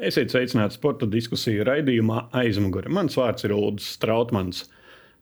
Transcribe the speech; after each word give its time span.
Esiet 0.00 0.32
sveicināti 0.32 0.78
sporta 0.78 1.04
diskusiju 1.12 1.64
raidījumā 1.68 2.30
aizmugurē. 2.40 2.88
Mans 2.88 3.18
vārds 3.20 3.44
ir 3.44 3.52
Ulrichs 3.52 3.90
Strautmans. 3.98 4.62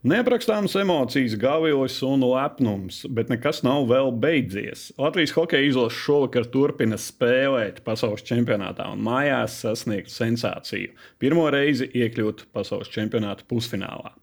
Neaprakstāmas 0.07 0.77
emocijas, 0.79 1.33
gavījums 1.43 1.97
un 2.07 2.23
lepnums, 2.23 3.01
bet 3.11 3.33
nekas 3.33 3.65
nav 3.67 3.89
vēl 3.91 4.13
beidzies. 4.23 4.93
Latvijas 4.95 5.33
hokeja 5.35 5.67
izlase 5.67 5.99
šovakar 5.99 6.47
turpina 6.53 6.95
spēlēt 6.95 7.81
pasaules 7.83 8.23
čempionātā 8.23 8.87
un 8.93 9.03
mājās 9.03 9.57
sasniegt 9.65 10.15
sensāciju. 10.15 10.95
Pirmo 11.19 11.49
reizi 11.51 11.91
iekļūt 11.91 12.47
pasaules 12.55 12.95
čempionāta 12.95 13.43
pusfinālā. 13.51 14.15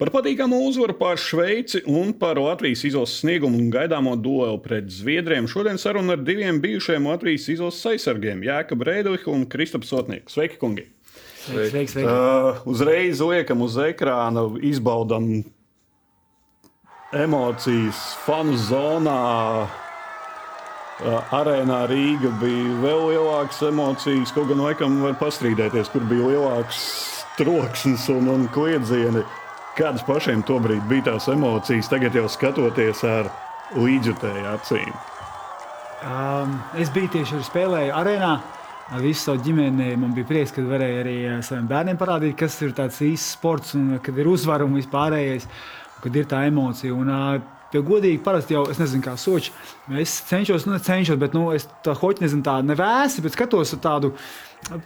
Par 0.00 0.14
patīkamu 0.16 0.62
uzvaru 0.64 0.96
pār 0.96 1.20
Šveici 1.20 1.84
un 1.84 2.14
par 2.16 2.40
Latvijas 2.40 2.86
izlases 2.88 3.20
sniegumu 3.20 3.60
un 3.60 3.68
gaidāmo 3.74 4.16
duelu 4.16 4.62
pret 4.64 4.88
Zviedriem 4.88 5.44
šodien 5.44 5.76
saruna 5.76 6.16
ar 6.16 6.24
diviem 6.24 6.62
bijušajiem 6.64 7.12
Latvijas 7.12 7.50
izlases 7.52 7.84
aizsargiem- 7.92 8.40
Jāka 8.48 8.80
Brēdoviku 8.80 9.36
un 9.36 9.44
Kristapu 9.44 9.84
Sotnieku. 9.84 10.32
Sveiki, 10.32 10.56
kungi! 10.56 10.88
Sveiks, 11.48 11.70
sveiks, 11.72 11.94
sveiks. 11.96 12.12
Uh, 12.12 12.62
uzreiz 12.68 13.20
liekam 13.24 13.62
uz 13.64 13.76
ekrāna, 13.80 14.44
izbaudām 14.64 15.28
emocijas 17.16 18.00
fanu 18.26 18.56
zonā. 18.60 19.20
Uh, 20.98 21.34
arēnā 21.38 21.84
Rīga 21.88 22.32
bija 22.40 22.78
vēl 22.82 23.04
lielākas 23.12 23.62
emocijas, 23.68 24.32
kaut 24.34 24.50
gan 24.50 24.64
laikam 24.66 24.98
var 25.04 25.14
pastrīdēties, 25.20 25.92
kur 25.94 26.02
bija 26.10 26.32
lielāks 26.34 26.80
troksnis 27.38 28.08
un, 28.12 28.28
un 28.32 28.48
kliedzieni. 28.52 29.22
Kādas 29.78 30.02
pašiem 30.02 30.42
tobrīd 30.42 30.82
bija 30.90 31.12
tās 31.12 31.28
emocijas, 31.30 31.88
tagad 31.90 32.18
jau 32.18 32.26
skatoties 32.26 33.04
ar 33.06 33.30
līdzjutēju 33.78 34.46
acīm? 34.56 34.90
Um, 36.02 36.58
es 36.78 36.90
biju 36.94 37.12
tieši 37.14 37.38
ar 37.38 37.46
spēlēju 37.46 37.94
arēnā 37.94 38.32
ar 38.92 39.04
visu 39.04 39.26
savu 39.26 39.42
ģimeni. 39.44 39.92
Man 40.00 40.14
bija 40.16 40.28
prieks, 40.28 40.54
ka 40.54 40.64
varēju 40.64 41.02
arī 41.02 41.18
eh, 41.26 41.36
saviem 41.44 41.68
bērniem 41.70 42.00
parādīt, 42.00 42.38
kas 42.40 42.56
ir 42.64 42.74
tāds 42.76 43.02
īsts 43.04 43.36
sports 43.36 43.76
un 43.78 43.98
kad 44.04 44.18
ir 44.18 44.30
uzvara 44.30 44.66
un 44.66 44.78
vispārējais, 44.78 45.46
un 45.48 46.02
kad 46.06 46.18
ir 46.18 46.28
tā 46.30 46.46
emocija. 46.48 46.96
Un, 46.96 47.14
Jo 47.68 47.82
godīgi, 47.84 48.22
parasti 48.24 48.54
jau 48.54 48.62
es 48.72 48.78
nezinu, 48.80 49.02
kā 49.04 49.12
soči. 49.20 49.50
Es 50.00 50.14
cenšos, 50.24 50.64
nu, 50.64 50.78
cenšos, 50.80 51.18
bet 51.20 51.34
nu, 51.36 51.50
es 51.52 51.66
tā 51.84 51.92
hoķi 51.92 52.24
nezinu, 52.24 52.40
tādu 52.46 52.70
nevēsi, 52.70 53.20
bet 53.20 53.34
skatos 53.36 53.74
ar 53.76 53.82
tādu, 53.84 54.10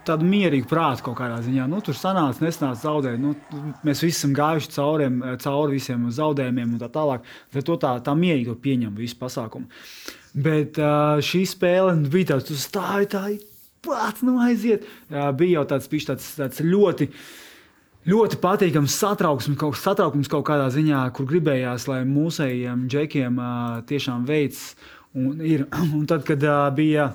tādu 0.03 0.27
mierīgu 0.27 0.67
prātu 0.67 1.05
kaut 1.05 1.15
kādā 1.21 1.37
ziņā. 1.45 1.63
Nu, 1.71 1.79
tur 1.79 1.95
sanāca, 1.95 2.43
nesnāca 2.43 2.81
zaudēt. 2.81 3.15
Nu, 3.23 3.31
mēs 3.87 4.03
visi 4.03 4.17
esam 4.17 4.35
gājuši 4.35 4.73
cauriem, 4.75 5.23
cauri 5.45 5.77
visiem 5.77 6.03
zaudējumiem 6.11 6.75
un 6.75 6.83
tā 6.83 6.91
tālāk. 6.91 7.23
Tad 7.55 7.69
to 7.71 7.79
tā, 7.79 7.93
tā 8.03 8.17
mierīgi 8.19 8.57
pieņem 8.67 8.99
visu 8.99 9.15
pasākumu. 9.21 9.87
Bet 10.43 10.75
šī 11.23 11.45
spēle 11.47 11.95
bija 12.11 12.33
tāda, 12.33 12.49
tu 12.51 12.59
stāvi 12.59 13.07
tā, 13.15 13.25
pats 13.85 14.23
nu 14.25 14.39
aiziet. 14.43 14.85
Jā, 15.11 15.29
bija 15.37 15.59
jau 15.59 15.65
tāds, 15.73 15.89
tāds, 15.91 16.29
tāds 16.39 16.63
ļoti. 16.63 17.09
Ļoti 18.03 18.35
patīkams 18.43 18.97
satraukums 18.99 19.55
kaut, 19.59 19.77
satraukums 19.79 20.27
kaut 20.27 20.43
kādā 20.49 20.65
ziņā, 20.73 21.05
kur 21.15 21.27
gribējās, 21.29 21.85
lai 21.87 22.01
mūsējiem 22.03 22.81
džekiem 22.91 23.37
uh, 23.39 23.77
tiešām 23.87 24.25
veids. 24.27 24.73
Un, 25.15 25.37
ir, 25.39 25.63
un 25.95 26.03
tad, 26.09 26.25
kad 26.27 26.43
uh, 26.43 26.65
bija 26.75 27.13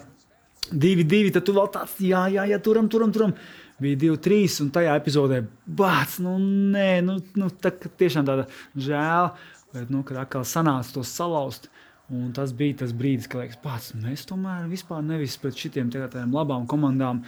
divi, 0.73 1.05
divi, 1.05 1.33
tad 1.35 1.45
tu 1.45 1.53
vēl 1.57 1.69
tāds, 1.75 1.99
jā, 2.01 2.25
jā, 2.33 2.47
jā 2.49 2.61
turam, 2.65 2.89
turam, 2.89 3.13
turam. 3.13 3.37
Bija 3.79 4.01
divi, 4.01 4.17
trīs, 4.19 4.57
un 4.65 4.73
tajā 4.75 4.97
epizodē 4.99 5.43
bāc, 5.79 6.17
nu, 6.25 6.39
nē, 6.73 6.89
nu, 7.07 7.19
nu 7.39 7.51
tā 7.63 7.71
tiešām 7.77 8.27
tāda 8.27 8.49
žēl, 8.75 9.29
bet, 9.75 9.93
nu, 9.93 10.01
kad 10.09 10.25
atkal 10.25 10.49
sanāca 10.49 10.97
to 10.97 11.05
salauzt. 11.07 11.69
Un 12.09 12.31
tas 12.33 12.55
bija 12.57 12.79
tas 12.81 12.93
brīdis, 12.97 13.27
kad 13.29 13.43
liekas, 13.43 13.59
pats, 13.61 13.91
mēs 14.01 14.23
tomēr 14.25 14.63
vispār 14.71 15.03
nevis 15.05 15.35
pret 15.37 15.59
šitiem 15.61 15.91
tādām 15.93 16.33
labām 16.33 16.65
komandām. 16.69 17.21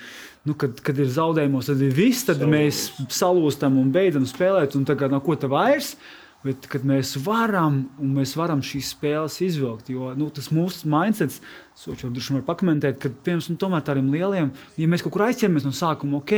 Nu, 0.48 0.54
kad, 0.56 0.78
kad 0.80 0.96
ir 0.96 1.10
zaudējumos, 1.12 1.68
tad 1.68 1.82
ir 1.84 1.92
viss, 1.92 2.24
tad 2.24 2.40
Salūst. 2.40 2.54
mēs 2.54 2.80
salūstam 3.12 3.76
un 3.76 3.90
beidzam 3.92 4.24
spēlēt. 4.24 4.78
Un 4.78 4.86
tagad 4.88 5.12
no 5.12 5.20
ko 5.20 5.36
tā 5.36 5.50
vairs? 5.52 5.92
Bet, 6.40 6.64
kad 6.72 6.86
mēs 6.88 7.18
varam, 7.20 7.82
un 8.00 8.14
mēs 8.16 8.30
varam 8.38 8.62
šīs 8.64 8.94
spēles 8.94 9.34
izvilkt, 9.44 9.90
jo 9.92 10.14
nu, 10.16 10.30
tas 10.32 10.48
mūsu 10.56 10.88
mindsets, 10.88 11.42
Sočs 11.76 12.04
jau 12.04 12.10
droši 12.12 12.32
vien 12.32 12.38
var 12.38 12.46
pakomentēt, 12.48 12.96
ka 13.00 13.10
piemēram, 13.24 13.58
tomēr 13.60 13.84
tādiem 13.84 14.08
lieliem, 14.12 14.48
ja 14.80 14.88
mēs 14.88 15.04
kaut 15.04 15.14
kur 15.14 15.26
aizķeramies 15.26 15.64
no 15.64 15.72
sākuma, 15.76 16.18
ok, 16.20 16.34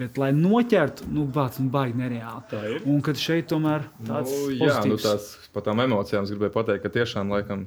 bet 0.00 0.16
lai 0.20 0.30
noķertu, 0.36 1.10
nu, 1.12 1.26
bāc, 1.32 1.56
nu, 1.60 1.68
baigi 1.72 2.00
nereāli. 2.00 2.42
Tā 2.50 2.60
ir. 2.70 2.82
Un 2.88 3.00
kad 3.04 3.20
šeit 3.20 3.48
tomēr 3.52 3.84
tāds 4.00 4.32
nu, 4.32 4.50
jā, 4.58 4.76
nu, 4.88 4.98
tās, 5.00 5.30
par 5.52 5.64
tām 5.68 5.80
emocijām 5.84 6.24
es 6.24 6.32
gribēju 6.32 6.54
pateikt, 6.56 6.84
ka 6.84 6.92
tiešām 6.96 7.32
laikam 7.32 7.66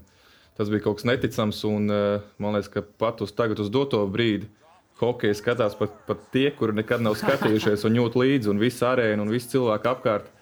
tas 0.57 0.69
bija 0.73 0.85
kaut 0.85 0.97
kas 0.99 1.09
neticams, 1.09 1.61
un 1.69 1.89
eh, 1.93 2.29
man 2.41 2.57
liekas, 2.57 2.71
ka 2.73 2.85
pat 3.01 3.21
uz 3.25 3.33
tagad 3.37 3.61
uz 3.61 3.69
doto 3.73 4.01
brīdi 4.09 4.49
hokeja 4.97 5.37
skatās 5.37 5.77
pat, 5.77 5.93
pat 6.07 6.25
tie, 6.33 6.49
kuri 6.57 6.73
nekad 6.79 7.05
nav 7.05 7.17
skatījušies 7.19 7.85
un 7.85 7.97
jūt 8.01 8.17
līdzi, 8.17 8.49
un 8.53 8.61
viss 8.61 8.85
arēna 8.85 9.21
un 9.25 9.33
viss 9.33 9.49
cilvēki 9.53 9.89
apkārt 9.93 10.33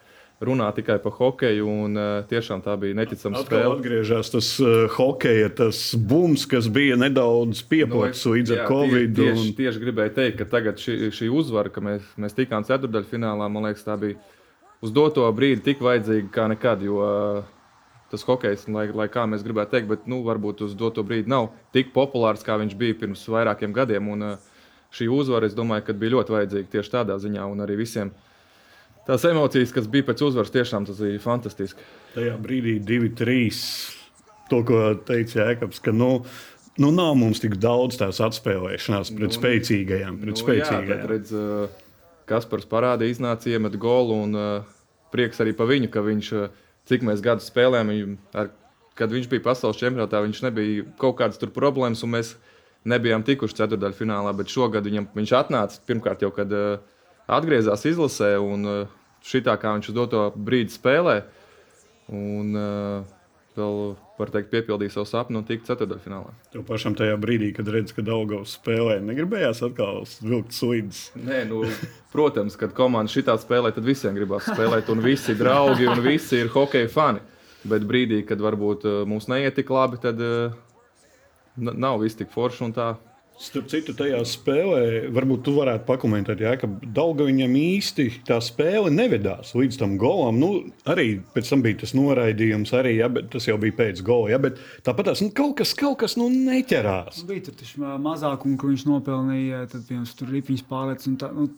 runā 0.44 0.68
tikai 0.76 0.98
par 1.04 1.14
hokeju. 1.16 1.68
Un, 1.86 1.98
uh, 1.98 2.28
tiešām 2.30 2.64
tā 2.66 2.76
bija 2.80 2.98
neticama 2.98 3.42
spēle. 3.44 3.78
Atgriežas 3.78 4.32
tas 4.34 4.52
uh, 4.64 4.86
hokeja, 4.98 5.50
tas 5.62 5.80
bums, 5.96 6.46
kas 6.50 6.68
bija 6.72 6.98
nedaudz 7.00 7.64
piepocis 7.70 8.26
nu, 8.28 8.36
līdz 8.36 8.56
jā, 8.58 8.68
Covid. 8.70 9.16
Tieši, 9.16 9.42
un... 9.42 9.56
tieši 9.60 9.84
gribēju 9.86 10.16
teikt, 10.20 10.38
ka 10.42 10.50
tagad 10.58 10.82
šī, 10.82 10.98
šī 11.16 11.32
uzvara, 11.32 11.72
ka 11.72 11.84
mēs, 11.86 12.08
mēs 12.20 12.38
tikām 12.38 12.68
ceturdaļfinālā, 12.68 13.50
man 13.52 13.70
liekas, 13.70 13.86
tā 13.88 13.98
bija 14.02 14.20
uz 14.84 14.94
doto 14.96 15.26
brīdi 15.36 15.64
tik 15.72 15.84
vajadzīga 15.86 16.32
kā 16.36 16.50
nekad. 16.52 16.86
Jo, 16.86 17.04
uh, 17.04 17.52
Tas 18.14 18.22
hokejs, 18.22 18.68
lai, 18.70 18.84
lai 18.94 19.08
kā 19.10 19.24
mēs 19.26 19.42
gribētu 19.44 19.74
teikt, 19.74 19.88
bet 19.90 20.04
nu, 20.08 20.20
varbūt 20.24 20.60
uz 20.62 20.76
doto 20.78 21.02
brīdi 21.04 21.26
nav 21.28 21.48
tik 21.74 21.90
populārs, 21.92 22.44
kā 22.46 22.54
viņš 22.62 22.76
bija 22.78 22.96
pirms 23.02 23.24
vairākiem 23.34 23.74
gadiem. 23.76 24.12
Un, 24.14 24.22
uh, 24.28 24.70
šī 24.94 25.08
uzvara, 25.12 25.50
es 25.50 25.58
domāju, 25.58 25.96
bija 25.98 26.14
ļoti 26.14 26.36
vajadzīga 26.36 26.72
tieši 26.76 26.94
tādā 26.94 27.18
ziņā, 27.20 27.48
un 27.50 27.66
arī 27.66 27.80
visiem 27.82 28.14
uh, 28.14 28.35
tās 29.08 29.26
emocijas, 29.30 29.74
kas 29.76 29.88
bija 29.92 30.10
pēc 30.10 30.24
uzvaras, 30.26 30.54
tiešām 30.54 30.88
tas 30.90 31.00
bija 31.02 31.22
fantastiski. 31.24 31.86
Tajā 32.16 32.36
brīdī, 32.42 32.78
divi, 32.84 33.12
trīs, 33.16 33.62
to, 34.52 34.62
ko 34.68 34.82
teica 35.08 35.44
Jēkabs, 35.44 35.82
ka 35.84 35.94
nu, 35.96 36.12
nu 36.82 36.92
nav 36.96 37.16
mums 37.20 37.42
tik 37.44 37.58
daudz 37.62 38.00
tās 38.02 38.22
atspēlēšanās 38.26 39.14
pret 39.16 39.32
nu, 39.32 39.38
spēcīgajām. 39.40 40.22
Pret 40.22 40.34
nu, 40.34 40.40
spēcīgajām. 40.42 40.94
Jā, 40.94 41.10
redz, 41.12 41.36
Kaspars 42.26 42.66
parādīja, 42.66 43.14
iznāca, 43.14 43.52
iemet 43.54 43.76
golu, 43.78 44.16
un 44.26 44.32
uh, 44.34 44.76
prieks 45.14 45.42
arī 45.44 45.54
par 45.58 45.70
viņu, 45.70 45.92
ka 45.94 46.02
viņš, 46.06 46.32
cik 46.90 47.06
mēs 47.06 47.22
gadus 47.26 47.52
spēlējām, 47.52 48.16
ar, 48.34 48.50
kad 48.98 49.14
viņš 49.14 49.30
bija 49.30 49.44
pasaules 49.46 49.78
čempionātā, 49.78 50.24
viņš 50.26 50.42
nebija 50.48 50.88
kaut 51.02 51.20
kādas 51.20 51.38
tur 51.42 51.52
problēmas, 51.54 52.02
un 52.06 52.16
mēs 52.16 52.34
nebijām 52.90 53.26
tikuši 53.26 53.60
ceturdaļfinālā, 53.62 54.34
bet 54.38 54.50
šogad 54.54 54.90
viņam, 54.90 55.10
viņš 55.14 55.36
atnāca 55.38 55.86
pirmkārt 55.86 56.26
jau, 56.26 56.32
kad 56.34 56.50
uh, 56.54 56.82
atgriezās 57.28 57.86
izlasē, 57.90 58.36
un 58.42 58.70
uh, 58.70 58.96
šitā 59.26 59.56
kā 59.62 59.76
viņš 59.76 59.92
uz 59.92 59.98
doto 59.98 60.28
brīdi 60.36 60.74
spēlē. 60.76 61.22
Un, 62.14 62.52
uh, 62.54 63.16
vēl 63.58 63.78
var 64.20 64.32
teikt, 64.32 64.52
piepildīja 64.52 64.94
savu 64.94 65.08
sapni 65.10 65.40
un 65.40 65.46
tika 65.48 65.66
ceturdaļfinālā. 65.72 66.34
Tev 66.54 66.66
pašam 66.68 66.96
tajā 66.98 67.16
brīdī, 67.20 67.50
kad 67.56 67.70
redzi, 67.72 67.96
ka 67.98 68.06
Daugavs 68.06 68.58
spēlē, 68.60 69.00
negribējās 69.04 69.64
atkal 69.66 70.04
vilkt 70.22 70.56
slīdus. 70.56 71.02
Nē, 71.18 71.42
nu, 71.50 71.64
protams, 72.14 72.58
kad 72.60 72.76
komanda 72.78 73.12
šitā 73.12 73.38
spēlē, 73.42 73.74
tad 73.76 73.88
visiem 73.88 74.16
gribās 74.18 74.48
spēlēt, 74.52 74.92
un 74.94 75.04
visi 75.04 75.36
draugi, 75.40 75.90
un 75.92 76.04
visi 76.06 76.44
ir 76.44 76.54
hokeja 76.54 76.92
fani. 76.92 77.24
Bet 77.66 77.88
brīdī, 77.90 78.22
kad 78.30 78.44
varbūt 78.44 78.86
uh, 78.86 79.02
mums 79.10 79.26
neiet 79.32 79.58
tik 79.58 79.72
labi, 79.74 79.98
tad 80.04 80.22
nav 81.56 82.02
viss 82.04 82.20
tik 82.20 82.30
forši 82.34 82.66
un 82.68 82.76
tā 82.76 82.94
Starp 83.36 83.68
citu, 83.68 83.92
tajā 83.92 84.22
spēlē, 84.32 85.10
varbūt 85.12 85.42
tu 85.44 85.54
varētu 85.58 85.84
pakomentēt, 85.90 86.40
jā, 86.40 86.54
ka 86.62 86.70
Daugaviņam 86.96 87.58
īsti 87.60 88.06
tā 88.30 88.38
spēle 88.44 88.94
nevedās 88.96 89.52
līdz 89.58 89.80
tam 89.82 89.98
golam. 90.00 90.40
Nu, 90.40 90.50
arī 90.88 91.18
pēc 91.36 91.52
tam 91.52 91.66
bija 91.66 91.82
tas 91.84 91.92
noraidījums, 91.98 92.72
arī, 92.80 92.96
jā, 93.02 93.10
tas 93.34 93.50
jau 93.50 93.58
bija 93.60 93.76
pēc 93.82 94.00
gola. 94.08 94.32
Jā, 94.32 94.40
bet 94.48 94.64
tāpat 94.88 95.12
tās, 95.12 95.26
nu, 95.26 95.34
kaut 95.36 95.58
kas, 95.60 95.76
kaut 95.76 96.00
kas 96.06 96.16
nu, 96.20 96.30
neķerās. 96.32 97.26
Bija 97.28 97.50
tur 97.50 97.60
taču 97.60 97.84
mazākumu, 97.84 98.56
ko 98.62 98.72
viņš 98.72 98.88
nopelnīja, 98.88 99.66
tad 99.74 99.84
piemēram, 99.90 100.08
tur 100.16 100.32
ripiņš 100.38 100.66
pārlec. 100.72 101.06
Nu, 101.12 101.52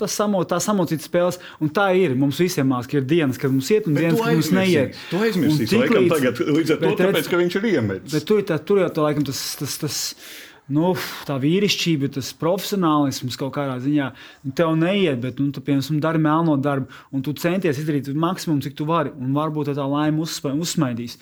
tas 0.00 0.18
samo, 0.18 0.42
tā 0.48 0.58
samocīta 0.62 1.06
spēles, 1.06 1.38
un 1.62 1.70
tā 1.76 1.90
ir. 2.00 2.18
Mums 2.18 2.42
visiem 2.42 2.66
mākslinieki 2.72 3.02
ir 3.04 3.08
dienas, 3.14 3.38
kad 3.38 3.54
mums 3.54 3.70
iet, 3.70 3.86
un 3.86 3.94
bet 3.94 4.08
dienas, 4.08 4.22
kad 4.26 4.38
mums 4.40 4.52
neiet. 4.56 5.00
To 5.12 5.22
aizmirsīs, 5.22 5.74
laikam, 5.76 6.06
līdz, 6.06 6.14
tagad, 6.16 6.44
līdz 6.58 6.74
ar 6.74 6.84
to, 6.84 6.92
tāpēc, 7.04 7.30
ka 7.30 7.40
viņš 7.42 7.58
ir 7.60 7.72
iemetis. 7.74 8.14
Bet 8.16 8.26
tur, 8.26 8.46
tā, 8.48 8.58
tur 8.64 8.82
jau 8.82 8.92
tā, 8.96 9.04
laikam, 9.06 9.26
tas, 9.28 9.42
tas, 9.60 9.76
tas, 9.82 9.98
tas 10.16 10.46
nu, 10.74 10.92
tā 11.28 11.36
vīrišķība, 11.42 12.12
tas 12.16 12.30
profesionālisms 12.40 13.38
kaut 13.40 13.52
kādā 13.56 13.76
ziņā 13.82 14.06
nu, 14.46 14.54
tev 14.56 14.76
neiet, 14.78 15.20
bet 15.22 15.42
nu, 15.42 15.50
tu 15.54 15.62
piemēram 15.64 16.00
dari 16.02 16.22
melno 16.22 16.56
darbu, 16.60 16.88
un 17.14 17.26
tu 17.26 17.34
centies 17.38 17.80
izdarīt 17.82 18.10
maksimumu, 18.14 18.62
cik 18.64 18.78
tu 18.78 18.86
vari, 18.88 19.12
un 19.18 19.34
varbūt 19.36 19.74
tā 19.76 19.86
laime 19.86 20.22
uzsmaidīs. 20.22 21.18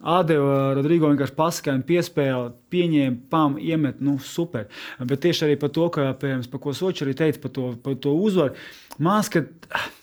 Adeva 0.00 0.72
Rodrigo 0.72 1.10
vienkārši 1.10 1.36
paskaidroja, 1.36 1.84
piespēlēja, 1.90 2.52
pieņēma, 2.72 3.18
pam, 3.32 3.58
iemet, 3.60 3.98
nu, 4.00 4.16
super. 4.24 4.70
Bet 4.96 5.20
tieši 5.26 5.44
arī 5.44 5.58
par 5.60 5.74
to, 5.76 5.90
ka, 5.92 6.06
piemēram, 6.16 6.46
par 6.48 6.62
ko 6.64 6.72
Soči 6.76 7.04
arī 7.04 7.12
teica 7.18 7.42
par 7.42 7.52
to, 7.52 7.66
par 7.84 7.98
to 8.00 8.14
uzvaru, 8.16 8.56
mākslinieks 8.96 9.99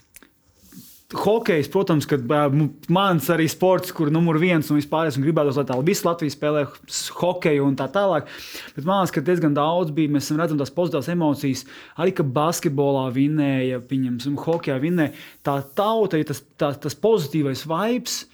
hokejs, 1.16 1.70
protams, 1.72 2.04
ka 2.04 2.18
mans 2.92 3.30
arī 3.32 3.46
sports, 3.48 3.94
kur 3.96 4.10
numur 4.12 4.36
viens 4.42 4.68
un 4.68 4.76
vispār 4.76 5.08
es 5.08 5.16
gribētu, 5.16 5.54
lai 5.56 5.64
tā 5.70 5.78
visi 5.88 6.04
Latvijas 6.04 6.36
spēlē 6.36 6.66
hokeju 7.16 7.64
un 7.64 7.78
tā 7.80 7.86
tālāk. 7.94 8.28
Bet 8.76 8.84
man 8.84 9.00
liekas, 9.00 9.14
ka 9.16 9.24
diezgan 9.24 9.56
daudz 9.56 9.94
bija. 9.96 10.12
Mēs 10.12 10.28
redzam 10.36 10.60
tās 10.60 10.74
pozitīvas 10.76 11.08
emocijas. 11.14 11.64
Arī, 11.96 12.12
ka 12.18 12.26
basketbolā 12.28 13.06
vinnēja, 13.16 13.80
pieņemsim, 13.88 14.36
hokejā 14.44 14.76
vinnēja. 14.84 15.14
Tā 15.48 15.62
tauta 15.80 16.20
ir 16.20 16.28
tas, 16.28 16.44
tā, 16.60 16.74
tas 16.76 17.00
pozitīvais 17.00 17.64
vibes. 17.72 18.26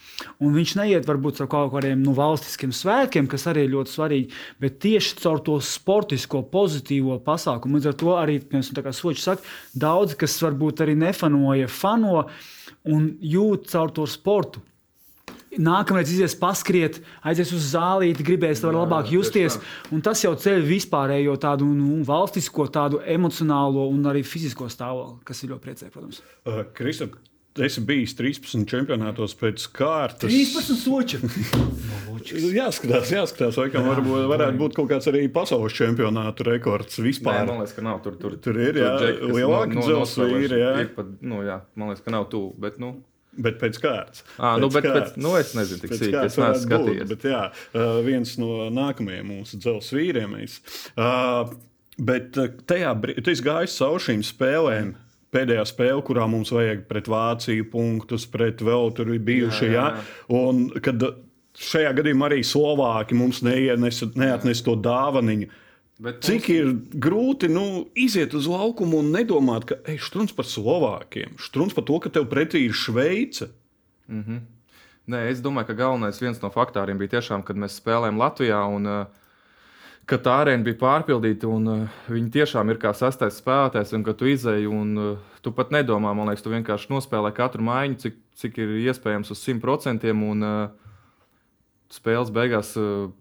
Un 0.41 0.57
viņš 0.57 0.73
neiet 0.79 1.05
varbūt 1.09 1.43
ar 1.43 1.49
kaut 1.51 1.75
kādiem 1.75 2.01
nu, 2.01 2.15
valstiskiem 2.17 2.73
svētkiem, 2.73 3.29
kas 3.29 3.45
arī 3.49 3.67
ir 3.67 3.73
ļoti 3.73 3.93
svarīgi, 3.93 4.41
bet 4.61 4.77
tieši 4.81 5.17
caur 5.21 5.41
to 5.45 5.59
sportisko, 5.61 6.43
pozitīvo 6.53 7.19
pasākumu. 7.25 7.77
Līdz 7.77 7.91
ar 7.91 7.97
to 8.01 8.17
arī, 8.17 8.39
kā 8.49 8.93
Sočs 8.93 9.25
saka, 9.25 9.45
daudzi, 9.77 10.17
kas 10.21 10.37
varbūt 10.45 10.85
arī 10.85 10.97
nefanoja, 11.01 11.69
fano 11.69 12.23
un 12.89 13.11
jūt 13.21 13.67
caur 13.71 13.91
to 13.95 14.05
sportu. 14.09 14.63
Nākamreiz 15.53 16.09
izies 16.09 16.33
paskriet, 16.33 16.97
aizies 17.21 17.51
uz 17.53 17.67
zālīti, 17.75 18.25
gribēs 18.25 18.63
vēl 18.63 18.73
labāk 18.73 19.11
justies. 19.13 19.59
Tas 20.05 20.23
jau 20.23 20.33
ceļ 20.33 20.65
vispārējo 20.65 21.35
tādu 21.41 21.67
nu, 21.69 21.99
valstisko, 22.07 22.65
tādu 22.73 23.03
emocionālo 23.05 23.85
un 23.91 24.01
arī 24.09 24.23
fizisko 24.25 24.65
stāvokli, 24.73 25.21
kas 25.27 25.43
ir 25.43 25.53
ļoti 25.53 25.65
priecīgi, 25.67 25.93
protams. 25.93 26.23
Uh, 26.49 26.63
Kristap, 26.73 27.19
Es 27.61 27.75
bijis 27.85 28.15
13 28.17 28.65
čempionātos 28.65 29.35
pēc 29.37 29.67
kārtas. 29.75 30.25
13 30.25 30.73
soči. 30.79 31.19
jāskatās, 32.57 33.11
jāskatās, 33.13 33.59
vai 33.59 33.67
jā, 33.67 33.83
varbūt, 33.85 34.25
varētu 34.31 34.57
būt 34.57 34.77
kaut 34.79 34.89
kāds 34.89 35.09
arī 35.11 35.27
pasaules 35.33 35.75
čempionātu 35.77 36.47
rekords 36.47 36.97
vispār. 37.03 37.43
Nē, 37.43 37.51
man 37.51 37.61
liekas, 37.61 37.75
ka 37.77 37.83
nav. 37.85 37.99
Tur, 38.05 38.17
tur, 38.17 38.39
tur 38.41 38.57
ir 38.57 38.79
jā, 38.81 38.93
lielāka 39.21 39.77
no, 39.77 39.83
dzelzs 39.85 40.15
no, 40.17 40.29
vīri. 40.31 40.61
Jā. 40.63 40.71
Ir 40.81 40.89
pat, 40.95 41.11
nu, 41.21 41.43
jā, 41.45 41.59
man 41.77 41.93
liekas, 41.93 42.01
ka 42.07 42.15
nav 42.15 42.25
tuvu. 42.33 42.55
Bet, 42.63 42.81
nu. 42.81 42.95
Bet 43.33 43.61
pēc 43.61 43.77
kārtas. 43.81 44.25
À, 44.39 44.55
nu, 44.61 44.71
bet, 44.73 44.87
kārtas. 44.87 45.13
Pēc, 45.13 45.21
nu, 45.21 45.35
es 45.37 45.53
nezinu, 45.57 45.83
cik 45.85 45.95
sīk 45.99 46.17
es 46.23 46.39
neesmu 46.41 46.65
skatījies. 46.65 47.05
Būt, 47.05 47.13
bet, 47.13 47.29
jā, 47.29 47.43
viens 48.09 48.33
no 48.41 48.65
nākamajiem 48.73 49.29
mūsu 49.29 49.61
dzelzs 49.61 49.93
vīriem. 49.93 50.35
Uh, 50.97 51.53
bet 52.01 52.33
tajā 52.69 52.97
brīdī, 52.97 53.25
tu 53.29 53.37
gāji 53.45 53.73
cauri 53.77 54.07
šīm 54.09 54.25
spēlēm 54.25 54.95
pēdējā 55.33 55.65
spēle, 55.67 56.03
kurā 56.05 56.27
mums 56.29 56.53
vajag 56.53 56.85
pret 56.89 57.09
Vāciju 57.11 57.67
punktus, 57.71 58.27
pret 58.29 58.61
vēl 58.63 58.93
tur 58.97 59.11
bijuši. 59.17 59.65
Jā, 59.67 59.73
jā. 59.73 59.87
Ja? 59.97 60.37
Un 60.37 60.67
kad 60.83 61.03
šajā 61.59 61.91
gadījumā 61.99 62.29
arī 62.29 62.39
Slovāki 62.47 63.17
mums 63.17 63.43
neienes, 63.45 64.01
neatnes 64.17 64.63
to 64.65 64.77
dāvaniņu. 64.79 65.49
Bet 66.03 66.23
Cik 66.25 66.47
mums... 66.49 66.53
ir 66.55 67.01
grūti 67.03 67.49
nu, 67.51 67.65
iziet 67.99 68.33
uz 68.37 68.47
laukumu 68.49 69.03
un 69.03 69.11
nedomāt, 69.13 69.67
ka 69.69 69.77
ej, 69.89 69.99
strūns 70.07 70.33
par 70.35 70.47
Slovākiem, 70.49 71.37
strūns 71.41 71.75
par 71.77 71.85
to, 71.87 71.99
ka 72.01 72.11
tev 72.13 72.25
pretī 72.31 72.65
ir 72.67 72.73
Šveice. 72.77 73.51
Mm 74.07 74.23
-hmm. 74.23 74.39
Nē, 75.07 75.27
es 75.29 75.41
domāju, 75.43 75.67
ka 75.67 75.73
galvenais 75.73 76.21
viens 76.21 76.41
no 76.41 76.49
faktoriem 76.49 76.97
bija 76.97 77.19
tiešām, 77.19 77.43
kad 77.43 77.55
mēs 77.55 77.79
spēlējām 77.81 78.17
Latvijā. 78.17 78.61
Un, 78.75 78.85
uh, 78.87 79.05
ka 80.09 80.19
tā 80.19 80.35
arēna 80.43 80.65
bija 80.65 80.79
pārpildīta 80.81 81.47
un 81.47 81.69
uh, 81.71 81.99
viņi 82.11 82.31
tiešām 82.37 82.71
ir 82.73 82.79
kā 82.81 82.91
sastais 82.97 83.39
spēlētājs, 83.39 83.93
un 83.95 84.03
ka 84.05 84.15
tu 84.17 84.27
izēji 84.29 84.67
un 84.67 84.93
uh, 84.99 85.33
tu 85.43 85.53
pat 85.55 85.73
nedomā, 85.75 86.13
man 86.15 86.31
liekas, 86.31 86.43
tu 86.43 86.51
vienkārši 86.53 86.91
nospēlē 86.91 87.33
katru 87.35 87.63
maiņu, 87.67 87.99
cik, 88.03 88.17
cik 88.39 88.59
ir 88.63 88.73
iespējams 88.87 89.33
uz 89.35 89.43
100%. 89.43 90.11
Un 90.13 90.47
uh, 90.47 90.63
spēles 91.93 92.31
beigās 92.33 92.73
uh, 92.79 93.11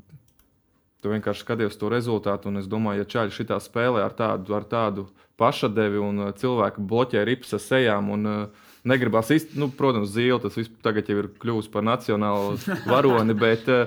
tu 1.02 1.12
vienkārši 1.12 1.44
skaties 1.44 1.78
to 1.78 1.90
rezultātu. 1.92 2.50
Un 2.50 2.62
es 2.62 2.68
domāju, 2.70 3.02
ja 3.02 3.10
čaļi 3.16 3.38
šitā 3.38 3.58
spēlē 3.62 4.04
ar 4.06 4.14
tādu, 4.18 4.54
ar 4.58 4.66
tādu 4.70 5.08
pašadevi 5.40 6.02
un 6.02 6.28
uh, 6.28 6.34
cilvēku 6.38 6.84
bloķē 6.86 7.24
ripas 7.28 7.58
ar 7.58 7.64
sejām. 7.66 8.12
Un, 8.18 8.28
uh, 8.28 8.68
Negribas 8.82 9.28
īstenībā, 9.30 9.60
nu, 9.62 9.66
protams, 9.78 10.08
zīle 10.10 10.40
tas 10.42 10.56
viss 10.58 10.70
tagad 10.82 11.06
jau 11.06 11.20
ir 11.20 11.28
kļuvis 11.38 11.68
par 11.70 11.84
nacionālu 11.86 12.56
varoni, 12.90 13.36
bet 13.38 13.68
uh, 13.70 13.84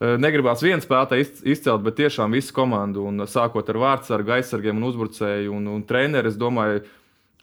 Negribās 0.00 0.62
viens 0.64 0.86
spēlētājs 0.86 1.42
izcelt, 1.44 1.82
bet 1.84 1.98
tiešām 1.98 2.32
visu 2.32 2.54
komandu, 2.56 3.02
un 3.10 3.26
sākot 3.28 3.68
ar 3.68 3.78
vārdsargu, 3.82 4.32
aizsargiem 4.38 4.78
un 4.80 4.86
uzbrucēju 4.88 5.52
un, 5.52 5.66
un 5.74 5.82
treneru. 5.84 6.30
Es 6.32 6.38
domāju, 6.40 6.86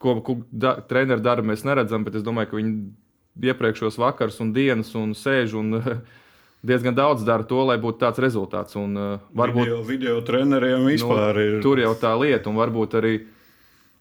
ko, 0.02 0.16
ko 0.26 0.40
da, 0.50 0.74
treneru 0.90 1.22
dara, 1.22 1.46
mēs 1.46 1.62
neredzam, 1.68 2.08
bet 2.08 2.18
es 2.18 2.26
domāju, 2.26 2.50
ka 2.50 2.58
viņi 2.58 3.52
iepriekšējos 3.52 4.00
vakars 4.02 4.42
un 4.42 4.56
dienas 4.56 4.90
un 4.98 5.14
sēž 5.14 5.54
un 5.60 5.78
diezgan 6.72 6.98
daudz 6.98 7.22
dara 7.28 7.46
to, 7.46 7.62
lai 7.70 7.78
būtu 7.82 8.02
tāds 8.02 8.26
rezultāts. 8.26 8.74
Un, 8.82 8.98
varbūt 9.38 9.68
video, 9.68 9.84
video 9.86 10.18
treneriem 10.26 10.90
vispār 10.90 11.38
nu, 11.38 11.46
ir. 11.46 11.60
Tur 11.62 11.84
jau 11.84 11.94
tā 12.02 12.16
lieta, 12.18 12.50
un 12.50 12.58
varbūt 12.58 12.98
arī 12.98 13.20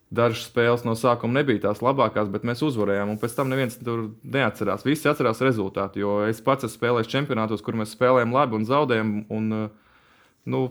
Dažas 0.07 0.45
spēles 0.47 0.85
no 0.87 0.93
sākuma 0.95 1.41
nebija 1.41 1.65
tās 1.65 1.81
labākās, 1.83 2.29
bet 2.31 2.45
mēs 2.47 2.63
uzvarējām. 2.63 3.11
Un 3.11 3.19
pēc 3.19 3.33
tam 3.35 3.51
neviens 3.51 3.75
tur 3.81 4.05
neatcerās. 4.23 4.85
Visi 4.87 5.09
atcerās 5.11 5.43
rezultātu. 5.43 5.99
Jo 6.05 6.13
es 6.29 6.39
pats 6.47 6.69
esmu 6.69 6.79
spēlējis 6.79 7.11
čempionātos, 7.11 7.65
kur 7.67 7.75
mēs 7.79 7.97
spēlējām 7.97 8.35
labi 8.37 8.61
un 8.61 8.69
zaudējām. 8.69 9.13
Un, 9.35 9.51
nu, 10.47 10.63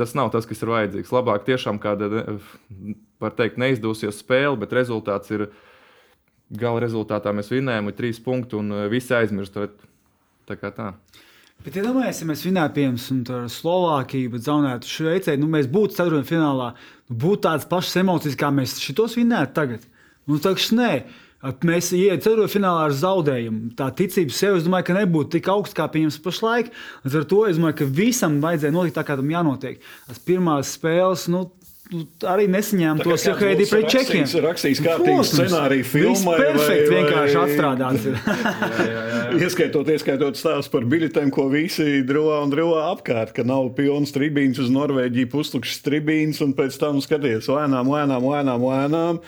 tas 0.00 0.16
nav 0.18 0.32
tas, 0.34 0.48
kas 0.50 0.64
ir 0.64 0.74
vajadzīgs. 0.74 1.14
Labāk 1.14 1.46
tiešām 1.46 1.78
kāda, 1.82 2.24
var 3.22 3.38
teikt, 3.38 3.62
neizdosies 3.62 4.18
spēle, 4.24 4.58
bet 4.58 4.74
rezultāts 4.74 5.30
ir. 5.36 5.50
Gala 6.50 6.80
rezultātā 6.82 7.30
mēs 7.30 7.52
vinējām, 7.52 7.92
ir 7.92 7.94
trīs 7.94 8.18
punkti 8.18 8.56
un 8.58 8.74
visi 8.90 9.14
aizmirst. 9.14 9.54
Tā 10.50 10.56
kā 10.58 10.72
tā. 10.74 10.88
Bet, 11.60 11.76
ja 11.76 11.84
domājat, 11.84 12.22
ja 12.22 12.26
mēs 12.26 12.42
vinētu, 12.42 12.74
piemēram, 12.74 13.48
Slovākiju, 13.52 14.32
bet 14.32 14.46
zaudētu 14.46 14.88
Šveicē, 14.88 15.34
nu, 15.38 15.46
mēs 15.52 15.68
būtu 15.70 15.98
ceturtajā 15.98 16.26
finālā, 16.30 16.70
būtu 17.10 17.44
tādas 17.48 17.66
pašas 17.70 17.98
emocijas, 18.04 18.38
kā 18.38 18.52
mēs 18.54 18.78
šitos 18.82 19.18
vinētu 19.18 19.56
tagad. 19.56 19.84
Nu, 20.28 20.38
tagad 20.42 20.70
nē. 20.78 20.92
Mēs 21.40 21.86
ienākam 21.96 22.20
ceturtajā 22.20 22.52
finālā 22.52 22.80
ar 22.84 22.92
zaudējumu. 22.92 23.70
Tā 23.78 23.86
ticība 23.96 24.34
sev, 24.36 24.58
es 24.58 24.66
domāju, 24.66 24.90
ka 24.90 24.96
nebūtu 24.98 25.38
tik 25.38 25.46
augsta 25.48 25.78
kā 25.78 25.86
pieņems 25.94 26.18
pašlaik. 26.20 26.68
Līdz 27.06 27.16
ar 27.16 27.24
to 27.30 27.38
es 27.48 27.56
domāju, 27.56 27.78
ka 27.78 27.86
visam 27.96 28.36
vajadzēja 28.44 28.74
notikt 28.76 28.98
tā, 28.98 29.06
kā 29.08 29.16
tam 29.16 29.32
jānotiek. 29.32 29.80
Tas 30.10 30.20
pirmās 30.26 30.74
spēles, 30.76 31.24
nu, 31.32 31.46
arī 32.30 32.46
nesaņēma 32.50 33.04
tos 33.04 33.24
jau 33.26 33.34
Heidi 33.40 33.66
pret 33.70 33.88
čekiem. 33.90 34.22
Tas 34.26 34.34
rakstījis 34.44 34.82
kārtīgi 34.84 35.24
scenāriju 35.26 35.86
filmai. 35.88 36.36
Perfekti 36.40 36.92
vai, 36.92 37.00
vienkārši 37.00 37.38
vai... 37.38 37.46
atstrādāts. 37.46 38.06
jā, 38.10 38.84
jā, 38.90 39.02
jā. 39.10 39.20
Ieskaitot, 39.40 39.90
ieskaitot 39.94 40.38
stāstu 40.38 40.74
par 40.74 40.86
biļetēm, 40.90 41.32
ko 41.34 41.48
visi 41.52 42.02
drūvā 42.06 42.40
un 42.44 42.54
drūvā 42.54 42.84
apkārt, 42.92 43.34
ka 43.36 43.44
nav 43.46 43.72
pilns 43.78 44.14
tribīns 44.14 44.60
uz 44.62 44.70
Norvēģiju, 44.74 45.30
pustukšs 45.34 45.82
tribīns, 45.86 46.42
un 46.44 46.54
pēc 46.58 46.78
tam 46.82 47.02
skaties 47.02 47.50
lēnām, 47.50 47.90
lēnām, 47.90 48.30
lēnām, 48.30 48.66
lēnām. 48.70 49.20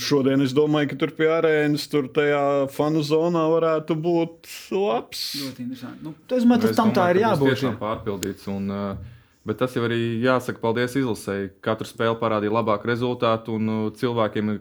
Šodien 0.00 0.44
es 0.44 0.52
domāju, 0.56 0.90
ka 0.92 1.00
tur 1.00 1.14
pie 1.16 1.30
arēnas, 1.38 1.86
tur 1.92 2.10
tajā 2.12 2.44
fanu 2.74 3.00
zonā 3.06 3.46
varētu 3.48 3.96
būt 3.96 4.52
labs. 4.76 5.24
Ļoti 5.40 5.64
interesanti. 5.64 6.04
Nu, 6.04 6.12
tas, 6.28 6.44
man, 6.48 6.60
tas 6.60 6.76
tam 6.76 6.92
tā 6.96 7.08
ir 7.14 7.22
jābūt. 7.24 7.54
Tiešām 7.54 7.80
pārpildīts. 7.80 8.48
Un, 8.52 8.68
uh, 8.68 9.13
Bet 9.44 9.58
tas 9.60 9.74
jau 9.76 9.82
arī 9.84 9.98
jāsaka, 10.24 10.56
paldies 10.62 10.94
izlasēji. 10.96 11.50
Katru 11.64 11.84
spēli 11.84 12.16
parādīja 12.16 12.54
labāku 12.54 12.88
rezultātu, 12.88 13.58
un 13.58 13.68
uh, 13.68 13.82
cilvēkiem 13.92 14.54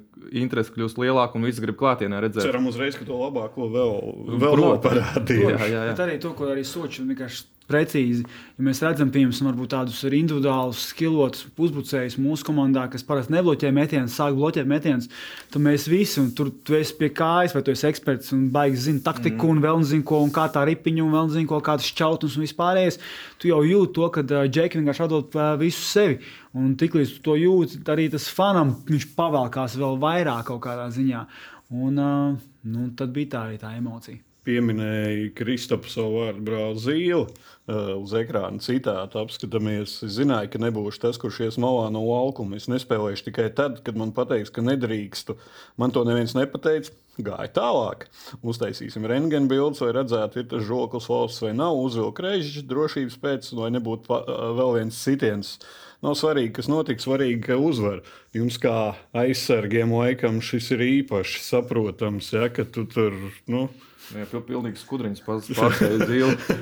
interesi 0.44 0.74
kļūst 0.75 1.00
lielāka, 1.00 1.40
un 1.40 1.48
viss 1.48 1.63
grib 1.63 1.78
klātienē 1.80 2.20
redzēt. 2.25 2.44
Ceram 2.44 2.68
uzreiz, 2.68 2.98
ka 3.00 3.08
to 3.08 3.16
labāko 3.22 3.70
vēl, 3.72 3.94
vēl 4.44 4.60
nav 4.60 4.82
parādījuši. 4.84 5.56
Jā, 5.56 5.70
jā, 5.72 5.86
jā. 5.88 5.94
Bet 5.94 6.04
arī 6.04 6.18
to, 6.24 6.34
ko 6.36 6.52
arī 6.52 6.66
Soči 6.68 7.08
vienkārši 7.08 7.48
precīzi. 7.74 8.24
Ja 8.58 8.65
mēs 8.68 8.82
redzam, 8.86 9.10
piemēram, 9.13 9.62
tādus 9.70 10.03
individuālus, 10.06 10.84
skilotus 10.92 11.48
uzbrucējus 11.58 12.20
mūsu 12.22 12.46
komandā, 12.48 12.86
kas 12.92 13.06
parasti 13.08 13.34
nebloķē 13.34 13.72
metienus, 13.74 14.18
sāk 14.20 14.36
bloķēt 14.38 14.70
metienus, 14.70 15.10
tad 15.53 15.63
mēs 15.65 15.88
visi, 15.89 16.20
un 16.22 16.30
tur 16.38 16.51
tu 16.65 16.77
esi 16.77 16.96
pie 17.00 17.10
kājas, 17.15 17.56
vai 17.56 17.63
tu 17.65 17.74
esi 17.74 17.88
eksperts 17.89 18.34
un 18.36 18.46
baigi 18.53 18.82
zini 18.86 19.01
taktiku, 19.06 19.48
mm. 19.48 19.56
un 19.56 19.63
vēl 19.63 19.82
nezinu, 19.82 20.06
ko, 20.08 20.22
un 20.25 20.34
kā 20.34 20.46
tā 20.53 20.65
ripiņa, 20.70 21.06
un 21.06 21.15
vēl 21.18 21.32
nezinu, 21.32 21.50
ko 21.50 21.62
kādas 21.65 21.89
čautnes 21.98 22.38
un 22.38 22.46
vispārējais. 22.46 23.00
Tu 23.42 23.50
jau 23.50 23.63
jūti 23.65 23.98
to, 23.98 24.10
ka 24.13 24.25
uh, 24.25 24.44
Džeki 24.46 24.80
vienkārši 24.80 25.06
atdod 25.08 25.39
uh, 25.39 25.53
visu 25.62 25.82
sevi. 25.88 26.20
Un 26.53 26.75
tiklīdz 26.80 27.15
tu 27.15 27.24
to 27.32 27.39
jūti, 27.39 27.82
arī 27.89 28.06
tas 28.13 28.30
fanam 28.30 28.75
viņš 28.89 29.10
pavēlkās 29.18 29.80
vēl 29.82 29.98
vairāk 30.03 30.51
kaut 30.51 30.62
kādā 30.68 30.86
ziņā. 30.94 31.25
Un, 31.74 31.98
uh, 31.98 32.38
nu, 32.70 32.92
tad 33.00 33.15
bija 33.15 33.34
tā 33.34 33.48
arī 33.48 33.60
tā 33.62 33.74
emocija 33.80 34.22
pieminēja 34.46 35.32
Kristofu 35.38 35.92
savu 35.92 36.22
vārdu 36.22 36.46
brāli 36.48 36.82
Zīli. 36.84 37.26
Uh, 37.64 37.94
uz 37.96 38.12
ekrāna 38.20 38.60
citātu 38.60 39.22
apskatāmies. 39.22 39.94
Es 40.04 40.18
zināju, 40.18 40.50
ka 40.52 40.60
nebūšu 40.60 41.00
tas, 41.00 41.20
kurš 41.22 41.38
ies 41.46 41.58
malā 41.64 41.86
no 41.96 42.02
laukuma. 42.04 42.58
Es 42.60 42.68
nespēlēšu 42.68 43.30
tikai 43.30 43.46
tad, 43.56 43.78
kad 43.86 43.96
man 43.96 44.12
pateiks, 44.12 44.52
ka 44.52 44.60
nedrīkstu. 44.66 45.38
Man 45.80 45.96
to 45.96 46.04
neviens 46.04 46.36
nepateica. 46.36 46.92
Gāja 47.24 47.48
tālāk. 47.56 48.08
Uztaisīsim 48.44 49.06
rentgena 49.08 49.48
bildes, 49.48 49.80
vai 49.80 49.94
redzētu, 49.96 50.42
ir 50.42 50.50
tas 50.52 50.66
žoklis 50.68 51.08
valsts 51.08 51.46
vai 51.46 51.54
nav. 51.56 51.78
Uzvilkt 51.86 52.20
reizes 52.26 52.68
drošības 52.68 53.18
pēc, 53.24 53.50
lai 53.56 53.72
nebūtu 53.78 54.12
uh, 54.12 54.52
vēl 54.60 54.76
viens 54.82 55.00
sitiens. 55.00 55.56
Nav 56.04 56.18
svarīgi, 56.20 56.52
kas 56.58 56.68
notiks, 56.68 57.08
svarīgi, 57.08 57.40
ka 57.46 57.56
uzvar. 57.64 58.02
Jums 58.36 58.60
kā 58.60 58.76
aizsargiem 59.16 59.94
laikam 59.96 60.44
šis 60.44 60.74
ir 60.76 60.84
īpaši 60.90 61.46
saprotams, 61.46 62.34
ja, 62.36 62.50
ka 62.52 62.68
tu 62.68 62.84
tur. 62.92 63.16
Nu, 63.48 63.70
Jā, 64.12 64.25
pilnīgi 64.33 64.81
skudriņas 64.81 65.24
pārspēja 65.25 66.03
dzīvi. 66.03 66.57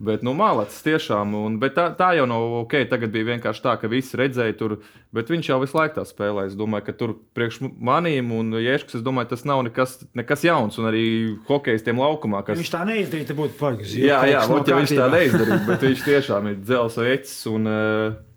Bet 0.00 0.22
nu, 0.24 0.32
malacis 0.32 0.80
tiešām. 0.80 1.34
Un, 1.36 1.58
bet 1.60 1.74
tā, 1.76 1.90
tā 1.92 2.14
jau 2.16 2.24
nav 2.28 2.40
ok. 2.62 2.78
Tagad 2.88 3.12
bija 3.12 3.34
vienkārši 3.34 3.60
tā, 3.66 3.74
ka 3.82 3.90
visi 3.92 4.16
redzēja 4.16 4.56
tur, 4.56 4.78
bet 5.12 5.28
viņš 5.28 5.50
jau 5.50 5.58
visu 5.60 5.76
laiku 5.76 5.98
tā 5.98 6.06
spēlē. 6.08 6.46
Es 6.48 6.56
domāju, 6.56 6.86
ka 6.86 6.94
tur 6.96 7.12
priekš 7.36 7.60
manīm 7.68 8.32
un 8.32 8.56
Jēškas, 8.56 8.96
es 8.96 9.04
domāju, 9.04 9.34
tas 9.34 9.44
nav 9.48 9.60
nekas, 9.68 9.98
nekas 10.16 10.46
jauns. 10.48 10.80
Un 10.80 10.88
arī 10.88 11.04
hokejistiem 11.50 12.00
laukumā. 12.00 12.40
Kas... 12.46 12.56
Viņš 12.62 12.72
tā 12.72 12.80
neizdarīja, 12.88 13.36
būtu 13.42 13.58
pagas. 13.60 13.92
Jā, 13.92 14.22
jā, 14.24 14.40
jā 14.40 14.72
viņš 14.80 14.96
tā 14.96 15.12
neizdarīja, 15.12 15.60
bet 15.68 15.86
viņš 15.90 16.08
tiešām 16.08 16.48
ir 16.48 16.58
dzels 16.64 16.96
vecs. 17.04 17.36
Un, 17.52 17.68
uh, 17.68 18.29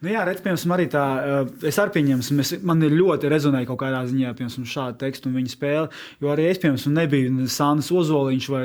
Nu, 0.00 0.08
jā, 0.08 0.22
redz, 0.24 0.40
piemēram, 0.40 0.72
arī 0.72 0.84
tā, 0.88 1.00
es 1.68 1.76
arī 1.82 1.92
pieņemu, 1.98 2.36
mēs, 2.38 2.54
man 2.64 2.80
ļoti 2.80 3.28
rezonēja 3.28 3.68
kaut 3.68 3.82
kādā 3.82 3.98
ziņā, 4.08 4.30
piemēram, 4.38 4.64
šāda 4.72 4.96
teksta 5.02 5.28
un 5.28 5.34
viņa 5.36 5.52
spēle. 5.52 5.90
Jo 6.24 6.30
arī 6.32 6.46
es, 6.48 6.60
piemēram, 6.62 6.94
nebiju 6.96 7.48
Sānis 7.52 7.90
Ozoliņš 7.92 8.46
vai 8.48 8.62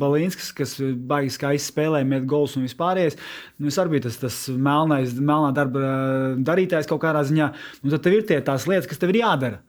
Balīnskis, 0.00 0.48
kas 0.58 0.74
baigi 0.82 1.30
skaisti 1.36 1.70
spēlēja, 1.70 2.08
met 2.10 2.26
gols 2.26 2.56
un 2.58 2.66
vispārējais. 2.66 3.14
Nu, 3.62 3.70
es 3.70 3.78
arī 3.78 3.94
biju 3.94 4.08
tas, 4.08 4.18
tas 4.24 4.40
melnais, 4.50 5.14
melnā 5.14 5.52
darba 5.54 5.94
darītājs 6.42 6.90
kaut 6.90 7.04
kādā 7.06 7.22
ziņā. 7.30 7.52
Un 7.84 7.94
tad 7.94 8.02
tev 8.08 8.18
ir 8.18 8.26
tie 8.26 8.40
tās 8.42 8.66
lietas, 8.66 8.90
kas 8.90 8.98
tev 8.98 9.14
ir 9.14 9.22
jādara. 9.22 9.62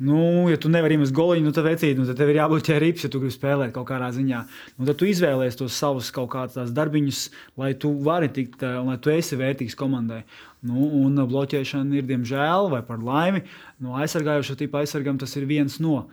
Nu, 0.00 0.48
ja 0.48 0.56
tu 0.56 0.70
nevari 0.72 0.96
iemest 0.96 1.12
goliņu, 1.12 1.44
nu, 1.44 1.52
tad 1.52 1.66
vecīt, 1.66 1.98
nu, 2.00 2.06
tad 2.08 2.16
tev 2.16 2.30
ir 2.32 2.38
jābūt 2.38 2.70
ķērības, 2.70 3.02
ja 3.04 3.10
tu 3.12 3.20
gribi 3.20 3.34
spēlēt 3.34 3.74
kaut 3.74 3.84
kādā 3.90 4.08
ziņā. 4.16 4.38
Nu, 4.78 4.86
tad 4.88 4.96
tu 4.96 5.08
izvēlējies 5.10 5.60
tos 5.60 5.76
savus 5.76 6.08
kaut 6.16 6.30
kādus 6.32 6.72
darbiņus, 6.72 7.20
lai 7.60 7.74
tu 7.76 7.92
vari 8.06 8.30
tikt, 8.32 8.64
un 8.64 8.88
lai 8.88 8.96
tu 9.04 9.12
esi 9.12 9.36
vērtīgs 9.36 9.76
komandai. 9.76 10.22
Nu, 10.64 10.88
un 11.02 11.20
bloķēšana 11.20 12.00
ir, 12.00 12.08
diemžēl, 12.08 12.70
vai 12.72 12.80
par 12.88 13.04
laimi, 13.04 13.44
no 13.84 14.00
aizsargājošo 14.00 14.56
tipu 14.62 14.80
aizsargam 14.80 15.20
tas 15.20 15.36
ir 15.36 15.48
viens 15.50 15.76
no. 15.84 16.06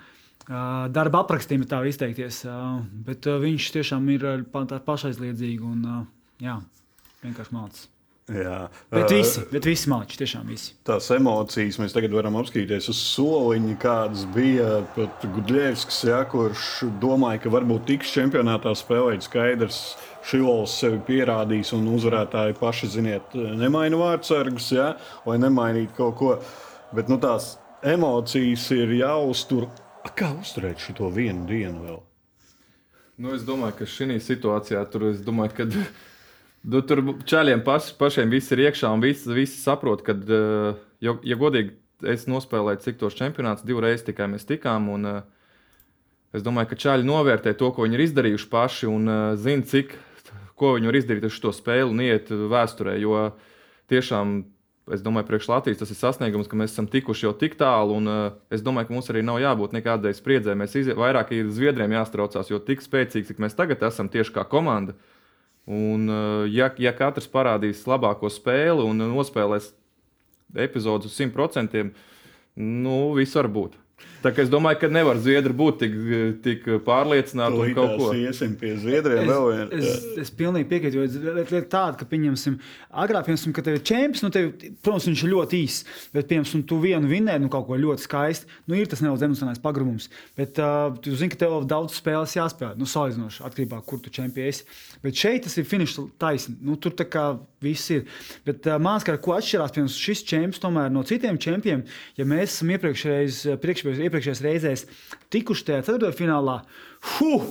Uh, 0.47 0.87
darba 0.91 1.23
aprakstiem 1.23 1.63
ir 1.63 1.71
tā 1.71 1.79
izteikties, 1.87 2.43
uh, 2.47 2.79
bet 3.07 3.27
viņš 3.27 3.73
tiešām 3.79 4.07
ir 4.15 4.31
pašaizliedzīgi 4.51 5.63
un 5.63 5.83
jā, 6.43 6.59
vienkārši 7.23 7.55
mācās. 7.55 7.87
Jā. 8.27 8.65
Bet 8.91 9.11
visi, 9.13 9.39
bet 9.47 9.63
visi 9.63 9.87
māči, 9.87 10.17
tiešām 10.19 10.49
visi. 10.51 10.73
Tās 10.87 11.05
emocijas 11.15 11.77
mēs 11.79 11.93
tagad 11.95 12.11
varam 12.11 12.35
apskatīties 12.41 12.89
uz 12.91 12.99
soliņa, 13.13 13.75
kādas 13.79 14.25
bija 14.35 14.81
pat 14.97 15.23
Gudļevskis, 15.31 16.01
ja, 16.09 16.17
kurš 16.27 16.65
domāja, 16.99 17.45
ka 17.45 17.53
varbūt 17.53 17.85
tiks 17.87 18.11
čempionātā 18.11 18.73
spēlēt 18.75 19.23
skaidrs. 19.23 19.79
Šilovs 20.27 20.73
sevi 20.81 20.99
pierādīs, 21.07 21.71
un 21.77 21.87
uzvarētāji 21.95 22.57
paši, 22.59 22.91
ziniet, 22.97 23.37
nemaina 23.61 23.95
vārdsargus, 24.01 24.73
ja, 24.75 24.89
lai 25.23 25.37
nemainītu 25.39 25.95
kaut 25.95 26.19
ko. 26.19 26.35
Bet 26.91 27.07
nu, 27.07 27.15
tās 27.23 27.53
emocijas 27.79 28.67
ir 28.75 28.91
jāuztur. 28.97 29.69
Kā 30.19 30.33
uzturēt 30.35 30.83
šo 30.83 31.07
vienu 31.15 31.47
dienu 31.47 31.87
vēl? 31.87 32.03
Nu, 33.23 33.31
es 33.39 33.47
domāju, 33.47 33.79
ka 33.79 33.87
šī 33.87 34.19
situācijā 34.19 34.83
tur 34.91 35.13
es 35.13 35.23
Du, 36.67 36.81
tur 36.83 36.99
čaļiem 37.23 37.61
paš, 37.63 37.93
pašiem 37.95 38.31
viss 38.33 38.51
ir 38.51 38.65
iekšā, 38.65 38.89
un 38.91 38.99
visi, 38.99 39.29
visi 39.31 39.55
saprot, 39.61 40.01
ka, 40.03 40.11
uh, 40.11 40.79
ja, 40.99 41.13
ja 41.23 41.37
godīgi, 41.39 41.77
es 42.11 42.25
nospēlēju 42.27 42.83
cik 42.83 42.99
tos 42.99 43.15
čempionātus, 43.15 43.63
divreiz 43.67 44.03
tikai 44.03 44.27
mēs 44.33 44.43
tikām. 44.49 44.89
Un, 44.91 45.07
uh, 45.07 45.55
es 46.35 46.43
domāju, 46.43 46.73
ka 46.73 46.79
čaļi 46.83 47.07
novērtē 47.07 47.55
to, 47.55 47.71
ko 47.71 47.87
viņi 47.87 47.95
ir 47.95 48.03
izdarījuši 48.09 48.51
paši, 48.51 48.91
un 48.91 49.07
uh, 49.07 49.23
zina, 49.39 49.63
cik 49.63 49.95
ko 50.59 50.73
viņi 50.75 50.91
var 50.91 50.99
izdarīt 50.99 51.29
ar 51.29 51.35
šo 51.37 51.55
spēli 51.55 51.87
un 51.93 52.03
iet 52.03 52.35
vēsturē. 52.35 52.99
Jo 52.99 53.29
tiešām, 53.87 54.37
es 54.91 55.03
domāju, 55.05 55.31
priekš 55.31 55.51
Latvijas 55.53 55.79
tas 55.85 55.93
ir 55.93 56.03
sasniegums, 56.03 56.51
ka 56.51 56.59
mēs 56.59 56.73
esam 56.75 56.91
tikuši 56.91 57.29
jau 57.29 57.35
tik 57.37 57.55
tālu, 57.61 58.01
un 58.01 58.11
es 58.51 58.65
domāju, 58.65 58.89
ka 58.89 58.97
mums 58.97 59.07
arī 59.13 59.23
nav 59.23 59.39
jābūt 59.39 59.77
nekādai 59.77 60.11
spriedzē. 60.17 60.57
Mēs 60.59 60.75
izie, 60.81 60.97
vairāk 60.99 61.31
ir 61.37 61.53
Zviedriem 61.53 61.95
jāstraucās, 61.95 62.49
jo 62.51 62.59
tik 62.59 62.83
spēcīgi, 62.83 63.29
cik 63.29 63.45
mēs 63.45 63.55
tagad 63.55 63.85
esam 63.87 64.09
tieši 64.11 64.35
kā 64.35 64.43
komanda. 64.49 64.97
Uh, 64.97 65.13
Un, 65.67 66.07
eh, 66.09 66.47
ja, 66.55 66.69
ja 66.79 66.93
katrs 66.95 67.27
parādīs 67.27 67.83
labāko 67.87 68.31
spēli 68.31 68.85
un 68.87 69.03
nospēlēs 69.03 69.73
epizodus 70.55 71.11
uz 71.11 71.17
100%, 71.19 71.91
nu, 72.55 72.97
viss 73.17 73.35
var 73.35 73.51
būt. 73.51 73.75
Tā 74.23 74.31
kā 74.33 74.43
es 74.43 74.49
domāju, 74.51 74.79
ka 74.81 74.89
nevar 74.91 75.19
Zviedri 75.21 75.53
būt 75.57 75.79
tik, 75.83 75.95
tik 76.45 76.67
pārliecināti 76.85 77.59
par 77.61 77.73
kaut 77.77 77.93
ko. 77.99 78.09
Iesim 78.17 78.55
pie 78.59 78.73
Zviedriem 78.81 79.21
es, 79.23 79.29
vēl 79.29 79.45
vien. 79.51 79.73
Es, 79.77 79.87
es, 79.91 80.07
es 80.25 80.31
pilnīgi 80.39 80.67
piekrītu, 80.71 80.97
jo 80.97 81.35
lieta 81.37 81.57
ir 81.59 81.67
tāda, 81.69 81.97
ka, 81.99 82.07
pieņemsim, 82.09 82.57
agrāk, 83.03 83.27
piemēram, 83.27 83.55
kad 83.57 83.67
tev 83.67 83.77
ir 83.77 83.83
čempions, 83.87 84.23
nu, 84.25 84.31
tev, 84.33 84.49
protams, 84.85 85.07
viņš 85.11 85.23
ir 85.23 85.33
ļoti 85.33 85.61
īss, 85.63 85.85
bet, 86.15 86.29
piemēram, 86.31 86.65
tu 86.69 86.79
vienu 86.81 87.11
vinnēji, 87.11 87.43
nu, 87.43 87.51
kaut 87.53 87.67
ko 87.69 87.77
ļoti 87.79 88.05
skaisti, 88.07 88.49
nu, 88.67 88.77
ir 88.79 88.89
tas 88.89 89.03
nedaudz 89.05 89.27
emocionāls 89.27 89.61
pagrumums, 89.63 90.09
bet 90.39 90.61
uh, 90.63 90.89
tu 91.03 91.13
zini, 91.13 91.31
ka 91.33 91.41
tev 91.43 91.53
vēl 91.53 91.69
daudz 91.69 91.97
spēles 91.99 92.35
jāspēlē, 92.37 92.73
nu, 92.79 92.89
salīdzinoši 92.89 93.45
atkarībā, 93.47 93.81
kur 93.87 94.01
tu 94.03 94.13
čempions. 94.13 94.63
Bet 95.03 95.17
šeit 95.17 95.45
tas 95.45 95.57
ir 95.59 95.67
finišs 95.69 95.99
taisni, 96.21 96.57
nu, 96.65 96.77
tur 96.81 96.95
tā 96.97 97.05
kā 97.09 97.27
viss 97.63 97.91
ir. 97.93 98.05
Bet 98.47 98.65
uh, 98.69 98.77
mākslinieks, 98.81 99.23
ko 99.25 99.35
atšķirās, 99.37 99.75
piemēram, 99.75 99.93
šis 99.93 100.23
čempions 100.27 100.61
tomēr 100.63 100.91
no 100.93 101.03
citiem 101.07 101.39
čempions, 101.41 101.97
ja 102.17 102.25
mēs 102.27 102.57
esam 102.57 102.73
iepriekšējais, 102.75 103.39
priekšējais 103.63 104.06
iepriekšējās 104.07 104.43
reizēs 104.45 104.85
tikuši 105.33 105.69
tajā 105.69 105.87
ceturtajā. 105.91 106.59
Huh! 107.17 107.47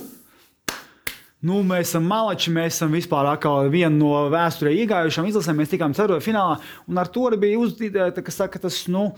Nu, 1.45 1.59
mēs 1.61 1.91
esam 1.91 2.07
malači, 2.09 2.49
mēs 2.49 2.79
esam 2.79 2.95
vispār 2.97 3.27
viena 3.69 3.93
no 3.93 4.23
vēsturē 4.33 4.71
iegājušām 4.73 5.27
izlasēm. 5.29 5.59
Mēs 5.61 5.69
tikām 5.69 5.93
ceturtajā 5.93 6.25
finālā, 6.25 6.55
un 6.89 6.97
ar 6.97 7.11
to 7.13 7.27
arī 7.29 7.37
bija 7.43 7.59
uzdīta, 7.61 8.09
ka 8.09 8.33
saka, 8.33 8.59
tas 8.63 8.87
nu, 8.89 9.11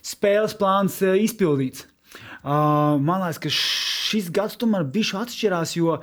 spēles 0.00 0.56
plāns 0.56 1.02
e, 1.04 1.12
izpildīts. 1.26 1.84
Uh, 2.46 2.96
man 3.02 3.20
liekas, 3.20 3.42
ka 3.42 3.52
šis 3.52 4.30
gads 4.32 4.56
tomēr 4.56 4.86
bija 4.88 5.20
atšķirās, 5.20 5.76
jo 5.76 5.98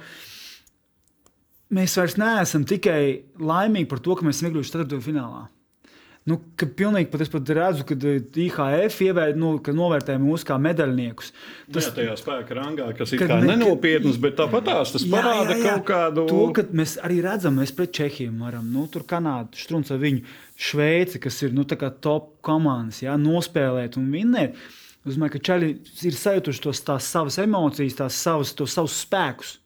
mēs 1.73 1.97
vairs 1.97 2.19
neesam 2.21 2.67
tikai 2.69 3.23
laimīgi 3.39 3.89
par 3.89 4.03
to, 4.03 4.13
ka 4.19 4.27
mēs 4.27 4.37
esam 4.37 4.51
iekļuvuši 4.51 4.75
ceturtajā 4.75 5.05
finālā. 5.07 5.47
Nu, 6.23 6.37
ka 6.55 6.69
pilnīgi 6.71 7.09
pat 7.11 7.21
es 7.25 7.31
pat 7.31 7.49
redzu, 7.51 7.83
ka 7.87 7.95
eh, 8.07 8.21
IHF 8.45 9.01
ievērt, 9.03 9.39
nu, 9.39 9.57
ka 9.63 9.73
novērtē 9.75 10.15
mūs 10.23 10.45
kā 10.47 10.55
medaļniekus. 10.61 11.33
Nu 11.67 11.75
tas 11.75 11.89
ir 11.89 11.97
tajā 11.97 12.13
spēka 12.21 12.55
rangā, 12.55 12.85
kas 12.95 13.11
ir 13.17 13.25
ne, 13.27 13.41
nenopietns, 13.49 14.19
bet 14.23 14.37
tāpat 14.39 14.63
tās 14.69 14.93
tas 14.95 15.03
jā, 15.03 15.11
parāda 15.11 15.57
jā, 15.57 15.57
jā. 15.59 15.73
kaut 15.73 15.83
kādu. 15.89 16.23
To, 16.31 16.45
ka 16.55 16.63
mēs 16.79 16.95
arī 17.03 17.19
redzam, 17.25 17.59
mēs 17.59 17.75
pret 17.75 17.91
Čehiju 17.99 18.37
varam, 18.39 18.69
nu, 18.71 18.85
tur 18.93 19.03
Kanādu, 19.09 19.59
Štrunca 19.59 19.99
viņu, 19.99 20.23
Šveici, 20.63 21.19
kas 21.19 21.41
ir 21.43 21.51
nu, 21.57 21.67
top 21.67 22.31
komandas, 22.45 23.01
jā, 23.03 23.17
nospēlēt 23.19 23.99
un 23.99 24.07
vinnēt. 24.13 24.55
Es 25.03 25.17
domāju, 25.17 25.35
ka 25.35 25.43
Čaļi 25.49 25.73
ir 26.07 26.15
sajutuši 26.15 26.63
tos, 26.63 26.79
tās 26.87 27.11
savas 27.11 27.41
emocijas, 27.43 27.99
tās 27.99 28.23
savas, 28.23 28.55
tos 28.55 28.71
savus 28.79 28.95
spēkus. 29.03 29.57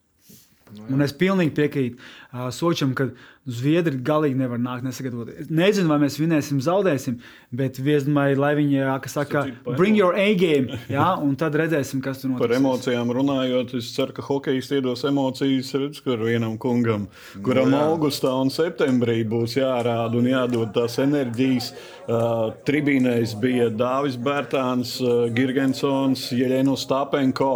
Nu, 0.73 0.87
un 0.97 1.03
es 1.05 1.13
pilnīgi 1.15 1.53
piekrītu 1.55 1.99
uh, 1.99 2.47
Sočam, 2.51 2.95
ka 2.97 3.11
Zviedri 3.47 3.95
galīgi 4.03 4.35
nevar 4.35 4.59
nākt 4.59 4.83
nesagatavot. 4.83 5.29
Es 5.31 5.47
nezinu, 5.47 5.87
vai 5.87 6.01
mēs 6.01 6.17
vinēsim, 6.19 6.59
zaudēsim, 6.63 7.21
bet 7.55 7.77
viesmai, 7.79 8.33
lai 8.35 8.49
viņi, 8.57 8.81
kas 9.05 9.15
saka, 9.15 9.45
bring 9.77 9.95
your 9.95 10.17
A-game, 10.19 10.75
jā, 10.91 11.05
un 11.23 11.37
tad 11.39 11.55
redzēsim, 11.55 12.01
kas 12.03 12.19
tur 12.19 12.33
notiks. 12.33 12.43
Par 12.43 12.57
emocijām 12.57 13.13
runājot, 13.15 13.77
es 13.79 13.93
ceru, 13.95 14.17
ka 14.17 14.25
hokejs 14.27 14.73
iedos 14.75 15.05
emocijas, 15.07 15.71
redz, 15.79 16.03
kur 16.03 16.27
vienam 16.27 16.59
kungam, 16.59 17.07
kuram 17.39 17.71
no, 17.71 17.85
augustā 17.93 18.35
un 18.35 18.51
septembrī 18.51 19.21
būs 19.27 19.55
jārāda 19.61 20.19
un 20.19 20.27
jādod 20.27 20.75
tās 20.75 20.99
enerģijas. 21.05 21.71
Uh, 22.07 22.51
tribīnēs 22.67 23.39
bija 23.39 23.71
Dāvis 23.71 24.19
Bērtāns, 24.19 24.97
uh, 25.03 25.27
Girgensons, 25.31 26.29
Jeļeno 26.35 26.75
Stapenko. 26.79 27.53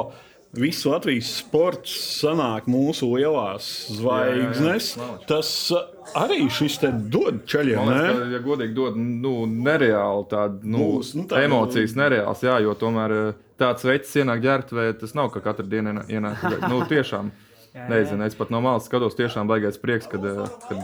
Visu 0.51 0.89
Latvijas 0.91 1.29
sports 1.39 1.93
sanāk 2.20 2.65
mūsu 2.67 3.08
lielās 3.13 3.67
zvaigznes. 3.96 4.89
Jā, 4.98 5.05
jā, 5.05 5.13
jā. 5.13 5.27
Tas 5.29 5.51
uh, 5.72 5.86
arī 6.20 6.41
šis 6.51 6.75
te 6.81 6.89
dod 6.91 7.38
ceļiem. 7.48 7.79
Liekas, 7.88 8.17
ka, 8.17 8.25
ja 8.34 8.41
godīgi 8.43 8.75
dod 8.75 8.98
nu, 9.00 9.31
nereāli 9.48 10.25
tādu 10.34 10.74
nu, 10.74 10.81
Būs, 10.98 11.13
nu, 11.15 11.24
tā, 11.31 11.46
emocijas, 11.48 11.96
nu... 11.96 12.03
nereāls, 12.03 12.43
jā, 12.43 12.58
jo 12.65 12.75
tomēr 12.75 13.15
uh, 13.15 13.39
tāds 13.62 13.88
veids 13.88 14.12
ienāk 14.20 14.43
ģērbtuvē, 14.43 14.89
tas 15.00 15.15
nav 15.15 15.31
ka 15.31 15.43
katru 15.46 15.70
dienu 15.72 16.03
ienāk. 16.12 16.43
nu, 16.74 16.84
tiešām, 16.89 17.31
nezinu, 17.88 18.27
es 18.27 18.36
pat 18.36 18.51
no 18.51 18.60
malas 18.65 18.91
skatos, 18.91 19.15
tiešām 19.15 19.48
baigais 19.48 19.79
prieks, 19.79 20.12
kad, 20.12 20.27
uh, 20.27 20.51
kad 20.67 20.84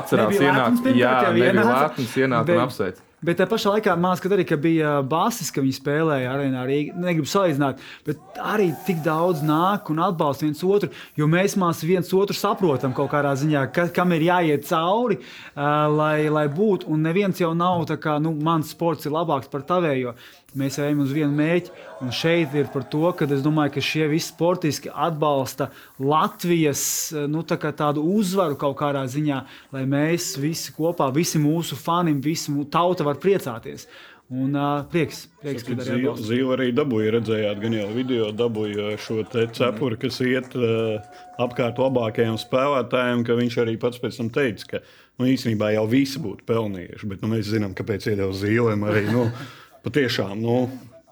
atcerās 0.00 0.42
ienākt, 0.42 0.90
jā, 0.90 1.16
nebija 1.30 1.68
lētnes 1.70 2.18
ienākt 2.18 2.50
un 2.50 2.66
apsveikt. 2.66 3.04
Bet 3.24 3.38
tajā 3.40 3.48
pašā 3.48 3.72
laikā 3.76 3.94
man 3.96 4.18
liekas, 4.18 4.32
arī 4.36 4.58
bija 4.60 4.90
basis, 5.08 5.48
ka 5.54 5.62
viņi 5.64 5.76
spēlēja 5.78 6.32
arēnā. 6.34 6.64
Arī 6.66 6.78
negribu 6.92 7.28
salīdzināt, 7.30 7.80
bet 8.04 8.40
arī 8.42 8.68
tik 8.84 9.00
daudz 9.04 9.40
nāk 9.46 9.88
un 9.92 10.02
atbalsta 10.04 10.44
viens 10.44 10.60
otru. 10.66 10.90
Jo 11.16 11.28
mēs 11.30 11.56
viens 11.84 12.12
otru 12.12 12.36
saprotam 12.36 12.92
kaut 12.96 13.12
kādā 13.14 13.32
ziņā, 13.40 13.66
ka, 13.72 13.88
kam 13.94 14.12
ir 14.12 14.28
jāiet 14.28 14.68
cauri, 14.68 15.20
uh, 15.20 15.88
lai, 15.94 16.28
lai 16.28 16.46
būtu. 16.52 16.90
Un 16.92 17.04
neviens 17.08 17.40
jau 17.40 17.54
nav 17.56 17.86
tā 17.88 17.96
kā, 17.96 18.18
nu, 18.20 18.34
mans 18.44 18.74
sports 18.76 19.08
ir 19.08 19.16
labāks 19.16 19.48
par 19.52 19.64
tavējo. 19.64 20.14
Mēs 20.54 20.76
ejam 20.78 21.00
uz 21.02 21.10
vienu 21.10 21.34
mērķi, 21.34 21.72
un 22.04 22.12
šeit 22.14 22.52
ir 22.54 22.68
par 22.70 22.84
to, 22.86 23.08
ka 23.18 23.26
es 23.26 23.40
domāju, 23.42 23.72
ka 23.74 23.82
šie 23.82 24.04
visi 24.12 24.28
sportisti 24.28 24.86
atbalsta 24.86 25.66
Latvijas 25.98 26.84
nu, 27.26 27.42
tā 27.42 27.58
tādu 27.74 28.04
uzvaru 28.14 28.54
kaut 28.60 28.76
kādā 28.78 29.02
ziņā, 29.10 29.40
lai 29.74 29.82
mēs 29.90 30.28
visi 30.38 30.70
kopā, 30.76 31.08
visi 31.14 31.42
mūsu 31.42 31.74
fani, 31.74 32.14
visi 32.22 32.54
mūsu 32.54 32.70
tauta 32.70 33.02
var 33.02 33.13
priecāties. 33.20 33.88
Un 34.32 34.54
uh, 34.56 34.86
prieks, 34.88 35.26
prieks 35.42 35.66
ka 35.66 35.74
arī 35.76 35.98
atbalsta. 35.98 36.26
Zīle 36.30 36.54
arī 36.54 36.70
dabūja, 36.72 37.10
redzējāt, 37.18 37.58
gan 37.60 37.74
jau 37.76 37.88
video 37.92 38.30
dabūja 38.32 38.94
šo 39.04 39.18
cepuri, 39.28 39.98
kas 40.00 40.20
iet 40.24 40.56
uh, 40.56 40.96
apkārt 41.44 41.80
labākajiem 41.82 42.38
spēlētājiem, 42.40 43.26
ka 43.28 43.36
viņš 43.36 43.58
arī 43.60 43.76
pats 43.82 44.00
pēc 44.00 44.22
tam 44.22 44.30
teica, 44.32 44.70
ka 44.70 44.80
nu, 45.20 45.28
īstenībā 45.28 45.74
jau 45.76 45.84
visi 45.92 46.22
būtu 46.24 46.48
pelnījuši, 46.48 47.10
bet 47.12 47.20
nu, 47.20 47.34
mēs 47.34 47.52
zinām, 47.52 47.76
kāpēc 47.76 48.08
iedeva 48.14 48.32
zīlēm 48.32 48.88
arī, 48.88 49.04
nu, 49.12 49.28
patiešām, 49.84 50.40
nu, 50.40 50.56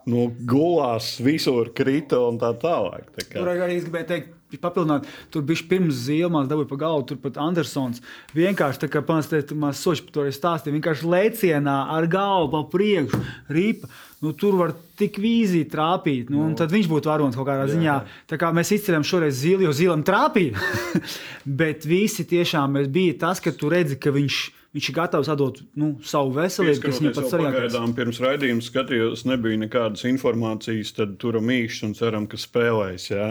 nu, 0.09 0.27
gulās 0.49 1.19
visur 1.23 1.69
krita 1.77 2.25
un 2.31 2.41
tā 2.41 2.55
tālāk. 2.65 3.13
Tā 3.13 3.29
kā. 3.29 3.43
Tur 3.43 3.53
arī 3.53 3.77
es 3.77 3.85
gribēju 3.87 4.09
teikt, 4.09 4.33
papildināt, 4.61 5.09
tur 5.33 5.45
bija 5.47 5.65
pirms 5.71 6.05
zīmēs, 6.07 6.49
dabūja 6.51 6.71
pa 6.71 6.81
galvu, 6.85 7.07
tur 7.09 7.21
pat 7.23 7.41
Andersons. 7.41 8.03
Vienkārši 8.37 8.85
tā 8.85 8.91
kā 8.93 9.05
maz 9.09 9.81
soši 9.81 10.07
par 10.07 10.17
to 10.17 10.25
arī 10.25 10.35
stāstīja, 10.37 10.77
vienkārši 10.77 11.13
lēcienā 11.15 11.77
ar 11.97 12.09
galvu 12.11 12.53
pa 12.53 12.65
priekšu, 12.75 13.23
ripa. 13.49 13.89
Nu, 14.23 14.33
tur 14.39 14.59
var 14.61 14.75
tik 15.03 15.21
vīzī 15.23 15.67
trāpīt, 15.71 16.33
nu, 16.33 16.47
un 16.47 16.57
tad 16.59 16.73
viņš 16.73 16.89
būtu 16.91 17.13
varonis 17.13 17.39
kaut 17.39 17.51
kādā 17.51 17.67
jā. 17.67 17.75
ziņā. 17.75 17.99
Tā 18.31 18.41
kā 18.41 18.55
mēs 18.55 18.73
izceļam 18.79 19.07
šoreiz 19.07 19.37
zili, 19.43 19.67
jo 19.69 19.77
zilam 19.77 20.07
trāpīja. 20.07 20.57
Bet 21.61 21.87
visi 21.89 22.27
tiešām 22.31 22.81
bija 22.95 23.21
tas, 23.27 23.43
ka 23.43 23.55
tu 23.55 23.71
redzi, 23.73 24.01
ka 24.01 24.15
viņš 24.15 24.43
ir 24.47 24.59
viņš 24.73 24.89
ir 24.89 24.97
gatavs 24.97 25.29
atdot 25.33 25.61
nu, 25.79 25.93
savu 26.07 26.33
veselību, 26.37 26.81
kas 26.87 27.01
viņam 27.01 27.17
pats 27.17 27.33
svarīgākais. 27.33 27.77
Pirms 27.99 28.21
raidījuma 28.25 28.65
skatījos, 28.65 29.27
nebija 29.29 29.61
nekādas 29.61 30.07
informācijas, 30.09 30.95
tad 30.97 31.19
turam 31.23 31.53
īšs 31.53 31.83
un 31.89 31.93
ceram, 31.99 32.29
ka 32.31 32.41
spēlēs. 32.41 33.11
Jā? 33.13 33.29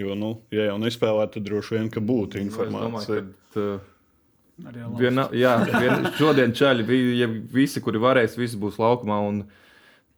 Jo, 0.00 0.14
nu, 0.18 0.36
ja 0.54 0.70
jau 0.70 0.78
nespēlē, 0.82 1.26
tad 1.34 1.46
droši 1.48 1.78
vien, 1.78 1.90
ka 1.94 2.02
būtu 2.04 2.40
informācija. 2.42 2.86
Nu, 2.86 2.94
domāju, 2.94 3.26
kad, 3.54 3.60
uh... 3.64 3.90
Viena, 5.00 5.24
jā, 5.34 5.56
vien, 5.66 6.04
šodien 6.14 6.52
čaļi 6.54 6.84
bija 6.86 7.14
ja 7.24 7.26
visi, 7.26 7.80
kuri 7.82 7.98
varēs, 7.98 8.36
visi 8.38 8.58
būs 8.60 8.78
laukumā. 8.78 9.18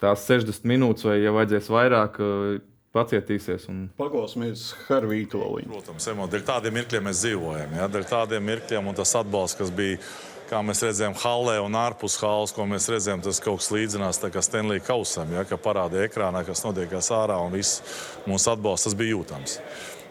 Tās 0.02 0.26
60 0.28 0.68
minūtes, 0.68 1.06
vai 1.08 1.18
ja 1.22 1.32
vajadzēs 1.32 1.70
vairāk, 1.72 2.18
uh, 2.20 2.56
pacietīsies. 2.96 3.66
Un... 3.72 3.82
Paklausīsimies 3.98 4.68
Harvītoļu. 4.86 5.66
Protams, 5.72 6.08
emo, 6.12 6.28
dēļ 6.30 6.46
tādiem 6.48 6.78
mirkļiem 6.80 7.06
mēs 7.08 7.20
dzīvojam. 7.24 7.76
Ja? 7.78 7.90
Dēļ 7.92 8.08
tādiem 8.10 8.48
mirkļiem 8.52 8.90
un 8.90 8.98
tas 8.98 9.14
atbalsts, 9.20 9.58
kas 9.60 9.72
bija 9.74 10.00
kā 10.46 10.60
mēs 10.62 10.82
redzējām, 10.84 11.16
halē 11.18 11.56
un 11.64 11.74
ārpus 11.78 12.18
halas, 12.22 12.52
ko 12.54 12.66
mēs 12.70 12.86
redzējām, 12.92 13.24
tas 13.24 13.40
kaut 13.42 13.60
kas 13.62 13.72
līdzinās 13.74 14.20
Stanley 14.46 14.82
Kausam, 14.84 15.32
ja, 15.34 15.42
ka 15.48 15.58
parādīja 15.58 16.06
ekrānā, 16.06 16.44
kas 16.46 16.62
notiekās 16.62 17.10
ārā 17.14 17.38
un 17.42 17.54
viss 17.54 17.82
mūsu 18.28 18.52
atbalsts 18.52 18.94
bija 18.94 19.16
jūtams. 19.16 19.58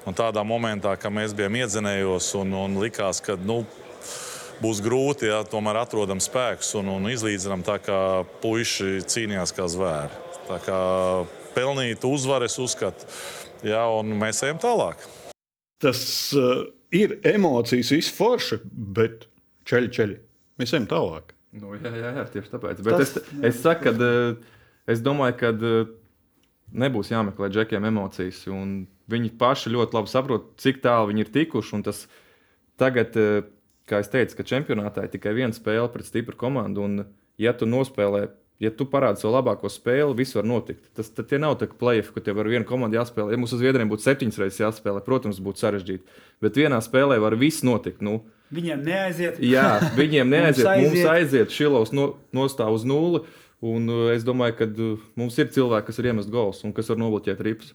Un 0.05 0.13
tādā 0.17 0.43
momentā, 0.45 0.93
kad 1.01 1.13
mēs 1.13 1.33
bijām 1.33 1.55
iedzinējos 1.61 2.33
un, 2.37 2.51
un 2.59 2.75
likās, 2.83 3.23
ka 3.25 3.37
nu, 3.41 3.63
būs 4.61 4.81
grūti, 4.85 5.29
ja 5.31 5.41
tomēr 5.47 5.81
atrodam 5.83 6.21
spēkus 6.23 6.73
un, 6.79 6.91
un 6.95 7.09
izlīdzinām 7.11 7.65
tā, 7.65 7.79
kā 7.83 7.99
puiši 8.43 9.01
cīnījās 9.09 9.53
kā 9.55 9.67
zvēri. 9.71 10.23
Tā 10.45 10.59
kā 10.63 10.79
pelnīt 11.55 12.05
uzvaru, 12.05 12.47
es 12.49 12.57
uzskatu, 12.61 13.07
ja, 13.65 13.85
un 13.89 14.13
mēs 14.19 14.43
ejam 14.45 14.59
tālāk. 14.61 15.01
Tas 15.81 16.01
uh, 16.37 16.67
ir 16.95 17.17
emocijas, 17.27 17.91
viss 17.95 18.13
forši, 18.15 18.59
bet 18.97 19.27
ceļi, 19.69 19.91
ceļi. 19.95 20.19
Mēs 20.61 20.75
ejam 20.75 20.87
tālāk. 20.91 21.33
Nu, 21.55 21.71
jā, 21.79 21.91
jā, 21.91 22.11
jā, 22.17 22.25
tieši 22.33 22.51
tāpēc. 22.51 22.81
Bet 22.83 22.99
Tas, 22.99 23.15
es, 23.19 23.31
es 23.49 23.61
saku, 23.63 23.87
ka 23.87 24.09
eh, 24.09 24.55
es 24.91 25.01
domāju, 25.03 25.37
ka 25.39 25.51
eh, 25.55 25.91
nebūs 26.83 27.11
jāmeklē 27.13 27.49
džekiem 27.51 27.87
emocijas. 27.91 28.43
Viņi 29.11 29.31
paši 29.39 29.71
ļoti 29.75 29.95
labi 29.95 30.11
saprot, 30.11 30.49
cik 30.59 30.81
tālu 30.83 31.11
viņi 31.11 31.25
ir 31.25 31.31
tikuši. 31.35 31.81
Tas 31.85 32.05
tagad, 32.81 33.15
kā 33.89 34.01
jau 34.01 34.11
teicu, 34.17 34.39
ka 34.39 34.47
čempionātā 34.47 35.05
ir 35.05 35.13
tikai 35.13 35.35
viena 35.37 35.55
spēle 35.55 35.87
pret 35.93 36.07
stipru 36.07 36.37
komandu. 36.39 36.85
Un, 36.85 37.05
ja 37.41 37.53
tu 37.57 37.67
nospēlē, 37.69 38.27
ja 38.63 38.71
tu 38.71 38.87
parādi 38.89 39.21
savu 39.21 39.35
labāko 39.35 39.69
spēli, 39.71 40.15
viss 40.17 40.35
var 40.37 40.47
notikt. 40.47 40.87
Tas 40.97 41.11
tie 41.15 41.39
nav 41.41 41.57
tā, 41.59 41.67
ka 41.71 41.77
plēsoņi, 41.81 42.13
ka 42.15 42.23
tev 42.25 42.39
ar 42.41 42.49
vienu 42.51 42.67
komandu 42.67 42.99
jāspēlē. 42.99 43.35
Ja 43.35 43.41
mums 43.41 43.53
uz 43.55 43.61
Zviedriem 43.61 43.91
būtu 43.91 44.07
septiņas 44.07 44.39
reizes 44.41 44.61
jāspēlē, 44.63 45.03
protams, 45.05 45.41
būtu 45.43 45.63
sarežģīti. 45.65 46.21
Bet 46.43 46.57
vienā 46.61 46.79
spēlē 46.83 47.19
var 47.23 47.37
viss 47.39 47.65
notikt. 47.67 48.01
Nu, 48.05 48.21
Viņiem 48.53 48.83
neaiziet. 48.85 49.39
Jā, 49.41 49.79
viņiem 49.97 50.29
neaiziet. 50.35 50.67
mums 50.67 50.93
aiziet, 50.93 51.09
aiziet 51.09 51.55
šilovs 51.55 51.91
no, 51.97 52.11
nostāv 52.35 52.75
uz 52.77 52.85
nulli. 52.87 53.23
Un 53.65 53.87
uh, 53.89 54.09
es 54.13 54.25
domāju, 54.27 54.53
ka 54.59 54.67
uh, 54.69 55.01
mums 55.17 55.37
ir 55.41 55.47
cilvēki, 55.55 55.87
kas 55.87 55.99
ir 56.01 56.11
iemest 56.11 56.29
gols 56.29 56.59
un 56.67 56.73
kas 56.75 56.91
var 56.91 56.99
nobloķēt 57.01 57.41
rips. 57.41 57.71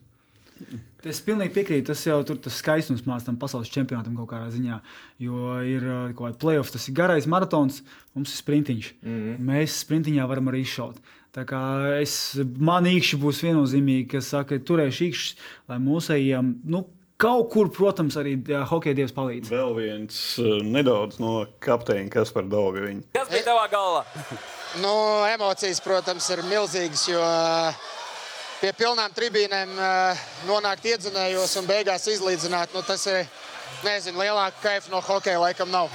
Es 1.10 1.22
pilnīgi 1.24 1.54
piekrītu. 1.54 1.86
Tas 1.90 2.02
jau 2.04 2.18
ir 2.20 2.40
tas 2.44 2.58
skaistums 2.60 3.02
mākslinieks 3.06 3.28
tam 3.30 3.38
pasaules 3.40 3.72
čempionātam 3.72 4.18
kaut 4.18 4.28
kādā 4.34 4.50
ziņā. 4.52 4.80
Jo 5.24 5.56
ir 5.64 5.86
uh, 5.86 6.02
kaut 6.12 6.26
kāda 6.26 6.40
playoff, 6.42 6.72
tas 6.74 6.84
ir 6.88 6.96
garais 6.98 7.28
maratons, 7.30 7.80
mums 8.16 8.34
ir 8.34 8.42
sprintiņš. 8.42 8.92
Mm 9.00 9.16
-hmm. 9.16 9.50
Mēs 9.50 9.80
sprintiņā 9.86 10.28
varam 10.28 10.52
arī 10.52 10.62
izšaut. 10.66 11.00
Tā 11.30 11.44
kā 11.46 11.62
es, 12.00 12.38
man 12.58 12.84
īkšķi 12.90 13.16
būs 13.22 13.42
viennozīmīgi, 13.46 14.08
ka 14.10 14.20
saka, 14.20 14.58
turēšu 14.58 15.04
īkšķi, 15.08 15.36
lai 15.68 15.78
mūsējiem. 15.78 16.54
Nu, 16.64 16.88
Kaut 17.20 17.50
kur, 17.52 17.68
protams, 17.68 18.16
arī 18.16 18.30
hokeja 18.64 18.96
dievs 18.96 19.12
palīdz. 19.12 19.50
Vēl 19.52 19.74
viens 19.76 20.38
uh, 20.40 20.62
nedaudz 20.64 21.18
no 21.20 21.44
kapteiņa, 21.60 22.08
kas 22.08 22.32
par 22.32 22.46
Dogu 22.48 22.80
viņa. 22.80 23.02
Kas 23.12 23.28
bija 23.28 23.44
tavā 23.44 23.66
galvā? 23.68 24.04
nu, 24.80 24.92
emocijas, 25.28 25.82
protams, 25.84 26.30
ir 26.32 26.40
milzīgas, 26.48 27.02
jo 27.10 27.20
pie 28.60 28.70
pilnām 28.76 29.12
tribīnēm 29.16 29.72
nonākt 30.48 30.86
iedzinējos 30.92 31.56
un 31.60 31.68
beigās 31.68 32.06
izlīdzināt, 32.12 32.74
nu, 32.76 32.84
tas 32.86 33.06
ir, 33.10 33.24
nezinu, 33.86 34.20
lielāka 34.20 34.60
kaifa 34.64 34.92
no 34.92 35.00
hokeja 35.04 35.40
laikam 35.40 35.72
nav. 35.72 35.92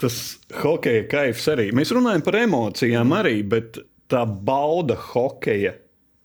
Tas 0.00 0.36
hokeja 0.60 1.06
kaifs 1.08 1.46
arī. 1.48 1.70
Mēs 1.76 1.94
runājam 1.96 2.24
par 2.26 2.36
emocijām 2.42 3.14
arī, 3.16 3.38
bet 3.48 3.78
tā 4.10 4.26
bauda 4.26 4.98
hokeja 5.14 5.72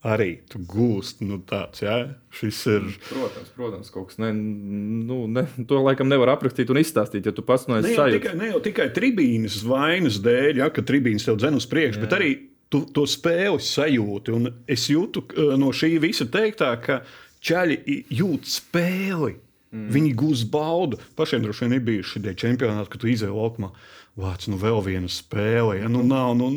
arī 0.01 0.31
tu 0.49 0.59
gūsti. 0.65 1.27
Nu, 1.29 1.39
tāds, 1.47 1.83
ja? 1.85 2.01
Šis 2.33 2.59
ir. 2.73 2.89
Protams, 3.05 3.53
protams, 3.55 3.93
kaut 3.93 4.09
kas 4.09 4.19
ne, 4.19 4.33
nu, 4.33 5.23
ne, 5.31 5.45
to 5.69 5.79
laikam 5.85 6.09
nevar 6.11 6.33
aprakstīt 6.33 6.73
un 6.73 6.81
izstāstīt, 6.81 7.29
ja 7.29 7.35
tu 7.37 7.45
pats 7.45 7.69
no 7.69 7.77
esi 7.79 7.93
sajūta. 7.93 8.17
Tikai, 8.17 8.37
ne 8.41 8.51
jau 8.51 8.63
tikai 8.65 8.89
tribīnas 8.95 9.61
vainas 9.67 10.19
dēļ, 10.25 10.63
ja, 10.65 10.71
ka 10.73 10.83
tribīnas 10.83 11.29
tev 11.29 11.39
dzen 11.39 11.61
uz 11.61 11.69
priekšu, 11.69 12.01
bet 12.03 12.17
arī 12.17 12.33
tu 12.71 12.83
to 12.95 13.05
spēli 13.09 13.61
sajūti. 13.61 14.33
Un 14.35 14.51
es 14.71 14.87
jūtu 14.91 15.25
no 15.59 15.71
šī 15.75 15.95
visa 16.03 16.27
teiktā, 16.31 16.73
ka 16.83 17.01
ķēļi 17.43 18.01
jūt 18.21 18.51
spēli. 18.51 19.37
Mm. 19.71 19.87
Viņi 19.93 20.11
gūs 20.19 20.43
baudu. 20.51 20.99
Pašiem 21.15 21.45
droši 21.45 21.67
vien 21.67 21.77
ir 21.77 21.83
bijuši 21.87 22.19
šie 22.19 22.35
čempionāti, 22.43 22.91
kad 22.91 23.03
tu 23.03 23.11
izēji 23.11 23.35
laukumā. 23.35 23.71
Vāc, 24.19 24.49
nu 24.51 24.59
vēl 24.59 24.81
viena 24.83 25.07
spēle. 25.11 25.77
Ja? 25.79 25.91
Nu, 25.91 26.03
nav, 26.03 26.33
nu, 26.35 26.51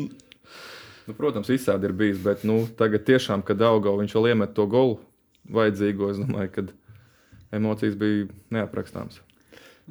Nu, 1.05 1.13
protams, 1.13 1.51
izsādi 1.53 1.85
ir 1.85 1.93
bijis, 1.93 2.17
bet 2.21 2.43
nu, 2.49 2.63
tagad 2.79 3.03
tiešām, 3.05 3.43
kad 3.45 3.61
auga 3.61 3.93
viņš 3.93 4.15
vēl 4.17 4.31
iemet 4.31 4.55
to 4.57 4.65
golu 4.69 4.97
vajadzīgo, 5.53 6.09
es 6.09 6.17
domāju, 6.17 6.49
ka 6.55 6.63
emocijas 7.53 7.97
bija 7.99 8.25
neaprakstāmas. 8.55 9.19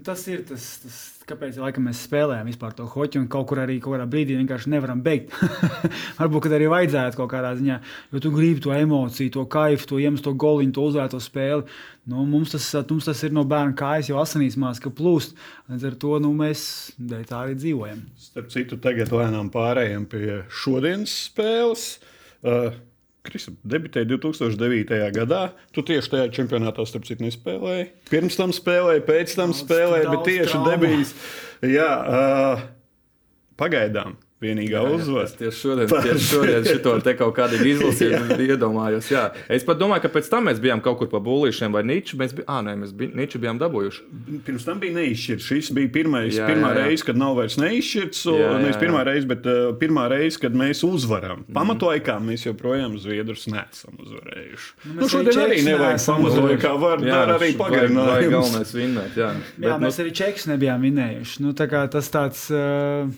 Tas 0.03 0.25
ir 0.27 0.43
tas, 0.49 0.65
tas 0.83 0.97
kāpēc 1.29 1.57
laikam, 1.61 1.87
mēs 1.89 2.03
spēlējam 2.07 2.49
vispār 2.51 2.75
to 2.77 2.87
hoķi 2.91 3.21
un 3.21 3.27
kaut 3.33 3.47
kur 3.51 3.61
arī 3.63 3.79
kaut 3.83 3.97
kādā 3.97 4.07
brīdī 4.11 4.37
vienkārši 4.39 4.73
nevaram 4.75 5.01
beigt. 5.05 5.33
Varbūt 6.19 6.49
arī 6.53 6.69
vajadzētu 6.73 7.21
kaut 7.21 7.31
kādā 7.33 7.55
ziņā, 7.59 7.79
jo 8.13 8.23
tu 8.25 8.33
gribi 8.35 8.65
to 8.65 8.75
emociju, 8.77 9.33
to 9.39 9.45
kaifu, 9.51 9.89
to 9.91 10.01
iemesto 10.03 10.35
goliņu, 10.45 10.75
to 10.77 10.87
uzvērto 10.91 11.21
spēli. 11.23 11.65
Nu, 12.13 12.27
mums, 12.29 12.53
tas, 12.53 12.69
mums 12.91 13.09
tas 13.09 13.23
ir 13.25 13.33
no 13.37 13.47
bērna 13.49 13.77
kājas 13.79 14.11
jau 14.13 14.19
asinīs 14.21 14.59
mās, 14.61 14.81
ka 14.83 14.93
plūst. 14.93 15.37
Līdz 15.73 15.87
ar 15.89 16.01
to 16.05 16.19
nu, 16.21 16.35
mēs 16.37 16.65
tā 17.01 17.45
arī 17.45 17.57
dzīvojam. 17.61 18.03
Starp 18.29 18.51
citu, 18.53 18.81
tagad 18.85 19.15
lēnām 19.15 19.49
pārējām 19.55 20.09
pie 20.13 20.43
šodienas 20.53 21.15
spēles. 21.31 21.87
Uh, 22.45 22.75
Kristus 23.25 23.57
debitēja 23.65 24.09
2009. 24.11 24.99
gadā. 25.17 25.41
Tu 25.73 25.85
tieši 25.87 26.13
tajā 26.13 26.27
čempionātā, 26.37 26.85
starp 26.89 27.07
citu, 27.09 27.25
nespēlēji. 27.25 27.89
Pirms 28.11 28.37
tam 28.37 28.53
spēlēji, 28.53 29.05
pēc 29.09 29.33
tam 29.39 29.55
spēlēji, 29.57 30.11
bet 30.13 30.27
tieši 30.29 30.61
debijas. 30.67 31.15
Jā, 31.65 31.89
uh, 32.05 32.67
pagaidām 33.61 34.19
vienīgā 34.45 34.83
uzvara. 34.95 35.29
Tieši 35.39 35.61
šodien, 35.61 35.91
tieši 35.91 36.27
šodien 36.29 36.69
šito 36.69 36.95
te 37.05 37.17
kaut 37.19 37.35
kādīgi 37.39 37.75
izlasīju 37.75 38.39
iedomājos. 38.55 39.11
Jā. 39.13 39.27
Es 39.53 39.67
pat 39.67 39.81
domāju, 39.81 40.05
ka 40.07 40.13
pēc 40.15 40.31
tam 40.33 40.49
mēs 40.51 40.61
bijām 40.63 40.83
kaut 40.85 41.01
kur 41.01 41.11
pa 41.13 41.21
būlīšiem 41.25 41.75
vai 41.75 41.85
niču. 41.89 42.19
Mēs, 42.21 42.35
bij... 42.37 42.47
à, 42.47 42.61
nē, 42.67 42.77
mēs 42.83 42.95
bij... 42.97 43.11
niču 43.17 43.41
bijām 43.43 43.61
dabūjuši. 43.63 44.05
Pirms 44.47 44.67
tam 44.69 44.81
bija 44.83 44.97
neizšķirts. 44.99 45.49
Šis 45.51 45.73
bija 45.77 45.93
pirmais, 45.95 46.35
jā, 46.37 46.49
pirmā 46.51 46.73
jā, 46.73 46.79
jā. 46.79 46.87
reize, 46.89 47.09
kad 47.09 47.21
nav 47.21 47.39
vairs 47.41 47.59
neizšķirts. 47.61 48.25
Jā, 48.31 48.39
jā, 48.43 48.53
nevis 48.63 48.81
pirmā 48.81 49.05
reize, 49.09 49.29
bet 49.31 49.49
uh, 49.49 49.63
pirmā 49.81 50.07
reize, 50.13 50.41
kad 50.43 50.57
mēs 50.57 50.85
uzvaram. 50.87 51.45
Mm. 51.45 51.55
Pamatoja, 51.57 52.19
mēs 52.25 52.47
joprojām 52.47 52.97
Zviedrus 53.01 53.47
neesam 53.51 53.99
uzvarējuši. 54.03 54.71
Nu, 54.91 54.99
nu, 55.01 55.09
šodien 55.11 55.41
arī 55.45 55.61
nevajag 55.67 56.03
pamatoja, 56.09 56.59
kā 56.63 56.75
var 56.81 57.05
jā, 57.05 57.21
arī 57.37 57.51
pagarināt. 57.59 58.27
Galvenais 58.35 58.75
vinnēt, 58.75 59.17
jā. 59.19 59.31
jā, 59.35 59.59
bet, 59.59 59.83
mēs 59.85 59.99
nu... 59.99 60.05
arī 60.05 60.15
čekus 60.21 60.47
nebijām 60.51 60.85
vinnējuši. 60.85 61.43
Nu, 61.45 61.55
tā 61.57 61.69
kā 61.71 61.85
tas 61.93 62.11
tāds, 62.13 62.47
uh, 62.55 63.09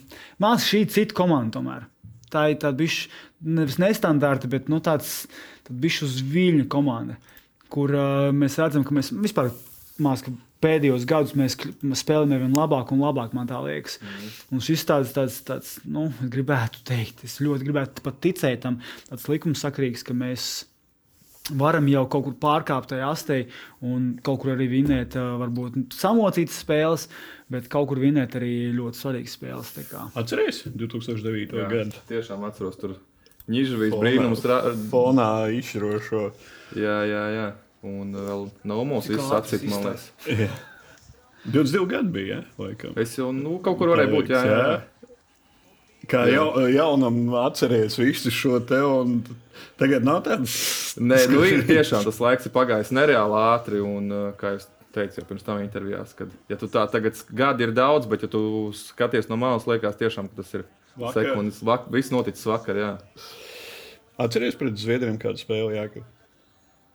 man 0.42 0.60
šī 0.62 0.84
cita 0.92 1.15
komanda. 1.16 1.58
Tomēr. 1.58 1.86
Tā 2.32 2.48
ir 2.50 2.58
tāda 2.62 2.78
bišķi, 2.80 3.10
nevis 3.56 3.78
nestandarta, 3.78 4.50
bet 4.50 4.70
nu, 4.72 4.80
tāds 4.82 5.28
bišķi 5.70 6.06
uz 6.08 6.18
viļņa 6.26 6.66
komanda, 6.72 7.20
kur 7.72 7.94
uh, 7.94 8.32
mēs 8.34 8.58
redzam, 8.60 8.84
ka 8.86 8.94
mēs 8.96 9.12
vispār 9.14 9.52
mākslinieki 10.02 10.42
pēdējos 10.62 11.04
gados 11.08 11.34
mēs 11.38 11.56
spēlējam 12.00 12.46
vien 12.46 12.56
labāk 12.56 12.92
un 12.94 13.02
labāk, 13.04 13.34
man 13.36 13.48
tā 13.50 13.58
liekas. 13.64 13.98
Mm. 14.00 14.30
Un 14.56 14.64
šis 14.64 14.86
tāds, 14.88 15.12
tāds, 15.16 15.40
tāds 15.46 15.74
nu, 15.84 16.08
gribētu 16.32 16.82
teikt, 16.86 17.24
es 17.28 17.38
ļoti 17.44 17.68
gribētu 17.68 18.04
pat 18.06 18.20
ticēt 18.24 18.64
tam, 18.64 18.80
tāds 19.10 19.28
likumsakrīgs, 19.30 20.04
ka 20.06 20.16
mēs 20.16 20.64
varam 21.54 21.88
jau 21.90 22.04
kaut 22.10 22.26
kur 22.26 22.36
pārkāpt 22.42 22.90
tajā 22.92 23.08
astē 23.12 23.40
un 23.86 24.14
kaut 24.24 24.42
kur 24.42 24.54
arī 24.56 24.68
vinēt, 24.72 25.14
varbūt 25.14 25.94
samocītas 25.94 26.60
spēles, 26.64 27.08
bet 27.52 27.68
kaut 27.72 27.90
kur 27.90 28.00
vinēt 28.02 28.38
arī 28.38 28.54
ļoti 28.76 29.02
svarīgas 29.02 29.36
spēles. 29.38 29.74
Atcerieties, 30.18 30.64
2009. 30.74 31.60
Jā, 31.60 31.68
gadu. 31.70 32.06
Tiešām 32.10 32.46
atceros, 32.48 32.80
tur 32.80 32.96
Nīžavijas 33.52 33.94
brīnums. 34.00 34.42
Fonā 34.90 35.30
izšķirošo. 35.54 36.24
Jā, 36.78 36.96
jā, 37.06 37.22
jā. 37.36 37.46
Un 37.86 38.16
vēl 38.16 38.48
nav 38.66 38.82
mūsu 38.88 39.14
viss 39.14 39.34
atcīt, 39.36 39.68
man 39.70 39.92
liekas. 39.92 40.08
22 41.46 41.86
gadi 41.92 42.14
bija, 42.16 42.40
ja? 42.40 42.54
Laikam. 42.58 42.96
Es 42.98 43.14
jau, 43.14 43.30
nu, 43.36 43.60
kaut 43.62 43.78
kur 43.78 43.92
varēju 43.92 44.14
būt, 44.16 44.32
jā, 44.34 44.42
jā. 44.48 44.56
jā. 44.58 45.12
Kā 46.10 46.22
jau, 46.30 46.46
jaunam 46.70 47.18
atceries 47.42 47.98
visu 47.98 48.30
šo 48.30 48.60
te, 48.62 48.78
un 48.78 49.18
tagad 49.80 50.06
nav 50.06 50.22
tāds. 50.26 50.54
Nē, 51.00 51.18
nu 51.32 51.42
ir 51.48 51.64
tiešām 51.66 52.06
tas 52.06 52.20
laiks 52.22 52.46
ir 52.46 52.54
pagājis 52.54 52.92
nereāli 52.94 53.38
ātri, 53.42 53.82
un 53.82 54.12
kā 54.38 54.54
jūs 54.54 54.68
teicu 54.96 55.20
jau 55.20 55.26
pirms 55.28 55.44
tam 55.46 55.60
intervijās, 55.60 56.14
kad, 56.16 56.32
ja 56.50 56.58
tu 56.60 56.68
tā 56.72 56.86
tagad 56.92 57.18
gadi 57.36 57.66
ir 57.66 57.74
daudz, 57.76 58.08
bet 58.10 58.24
ja 58.24 58.30
tu 58.32 58.40
skaties 58.76 59.28
no 59.30 59.38
malas, 59.40 59.66
liekas 59.68 59.98
tiešām, 60.00 60.30
ka 60.30 60.42
tas 60.42 60.54
ir 60.56 60.64
vakar. 60.96 61.16
sekundes, 61.18 61.62
vak, 61.66 61.90
viss 61.92 62.14
noticis 62.14 62.46
vakar, 62.48 62.80
jā. 62.80 62.92
Atceries 64.16 64.56
pret 64.56 64.78
Zviedriem 64.80 65.18
kādu 65.20 65.42
spēli, 65.42 65.76
Jākab? 65.76 66.06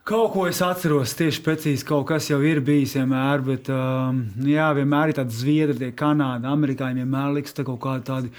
Kaut 0.02 0.32
ko 0.34 0.48
es 0.50 0.58
atceros, 0.66 1.12
tieši 1.14 1.44
precīzi 1.46 1.86
kaut 1.86 2.08
kas 2.10 2.32
jau 2.32 2.40
ir 2.42 2.64
bijis 2.66 2.96
vienmēr, 2.98 3.44
bet 3.46 3.68
um, 3.70 4.24
jā, 4.50 4.72
vienmēr 4.74 5.12
ir 5.12 5.20
tādi 5.20 5.38
zviedri, 5.38 5.78
tie 5.78 5.92
kanādi, 5.94 6.50
amerikāņi 6.50 7.04
vienmēr 7.04 7.36
liks 7.36 7.54
tā 7.54 7.66
kaut 7.68 7.78
kādi 7.84 8.08
tādi. 8.08 8.32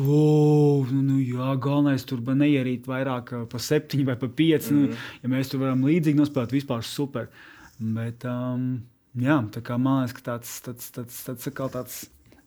Oh, 0.00 0.88
nu, 0.90 1.20
jā, 1.22 1.52
galvenais 1.62 2.04
tur 2.08 2.20
neierīt 2.26 2.88
vairāk 2.90 3.32
par 3.50 3.62
septiņu 3.62 4.08
vai 4.08 4.16
par 4.16 4.28
pieci. 4.28 4.72
Mm 4.72 4.78
-hmm. 4.78 4.80
nu, 4.80 4.88
mhm. 4.88 5.22
ja 5.22 5.28
mēs 5.28 5.50
tur 5.50 5.60
varam 5.60 5.84
līdzīgi 5.84 6.20
nospēlēt, 6.20 6.52
vispār 6.52 6.82
super. 6.82 7.28
Bet, 7.78 8.24
um, 8.24 8.82
jā, 9.14 9.42
tā 9.52 9.62
kā 9.62 9.78
man 9.78 10.04
liekas, 10.04 10.16
ka 10.16 10.22
tāds, 10.32 10.60
tāds, 10.64 10.90
tāds, 10.92 11.24
tāds, 11.24 11.44
tāds, 11.44 11.72
tāds 11.72 12.04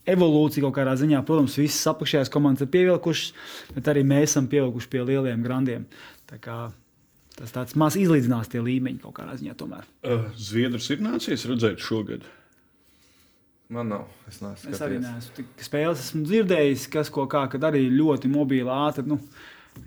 evolūcija 0.10 0.66
kaut 0.66 0.78
kādā 0.78 0.96
ziņā, 1.00 1.22
protams, 1.26 1.58
visas 1.60 1.88
apakšējās 1.92 2.32
komandas 2.34 2.66
ir 2.66 2.72
pievilkušas, 2.74 3.34
bet 3.76 3.90
arī 3.92 4.04
mēs 4.08 4.32
esam 4.32 4.48
pievilkuši 4.48 4.90
pie 4.90 5.04
lieliem 5.04 5.44
grandiem. 5.46 5.86
Tā 6.30 6.40
kā 6.42 6.72
tas 7.38 7.54
tāds 7.56 7.76
maz 7.80 7.96
izlīdzinās 8.00 8.52
tie 8.52 8.62
līmeņi 8.64 9.00
kaut 9.04 9.16
kādā 9.20 9.38
ziņā. 9.40 9.56
Tomēr. 9.60 9.88
Uh, 10.04 10.28
Zviedrus 10.36 10.90
ir 10.94 11.04
nācies 11.06 11.46
redzēt 11.50 11.80
šogad. 11.84 12.28
Man 13.70 13.92
nav. 13.92 14.08
Es, 14.26 14.40
neesmu 14.42 14.72
es 14.74 14.80
arī 14.82 14.98
neesmu. 15.04 15.44
Spēles 15.62 16.02
esmu 16.02 16.24
dzirdējis, 16.26 16.88
kas 16.90 17.12
ko 17.14 17.28
kā, 17.30 17.44
kad 17.54 17.68
arī 17.70 17.84
ļoti 17.94 18.32
mobili 18.32 18.70
ātri. 18.74 19.06
Nu, 19.10 19.20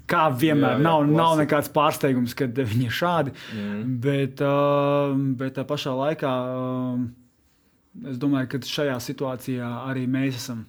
Kā 0.09 0.29
vienmēr, 0.31 0.79
jā, 0.79 0.79
jā, 0.79 0.85
nav, 0.87 1.01
klasika. 1.03 1.16
nav 1.18 1.33
nekāds 1.37 1.68
pārsteigums, 1.75 2.35
kad 2.38 2.57
viņi 2.57 2.87
ir 2.87 2.95
šādi. 2.97 3.33
Mm. 3.53 3.81
Bet, 4.01 4.40
uh, 4.47 5.11
bet 5.37 5.59
tā 5.59 5.66
pašā 5.68 5.92
laikā 5.99 6.31
uh, 6.31 7.03
es 8.09 8.21
domāju, 8.23 8.49
ka 8.55 8.62
šajā 8.71 8.95
situācijā 9.05 9.68
arī 9.90 10.07
mēs 10.09 10.38
esam 10.38 10.62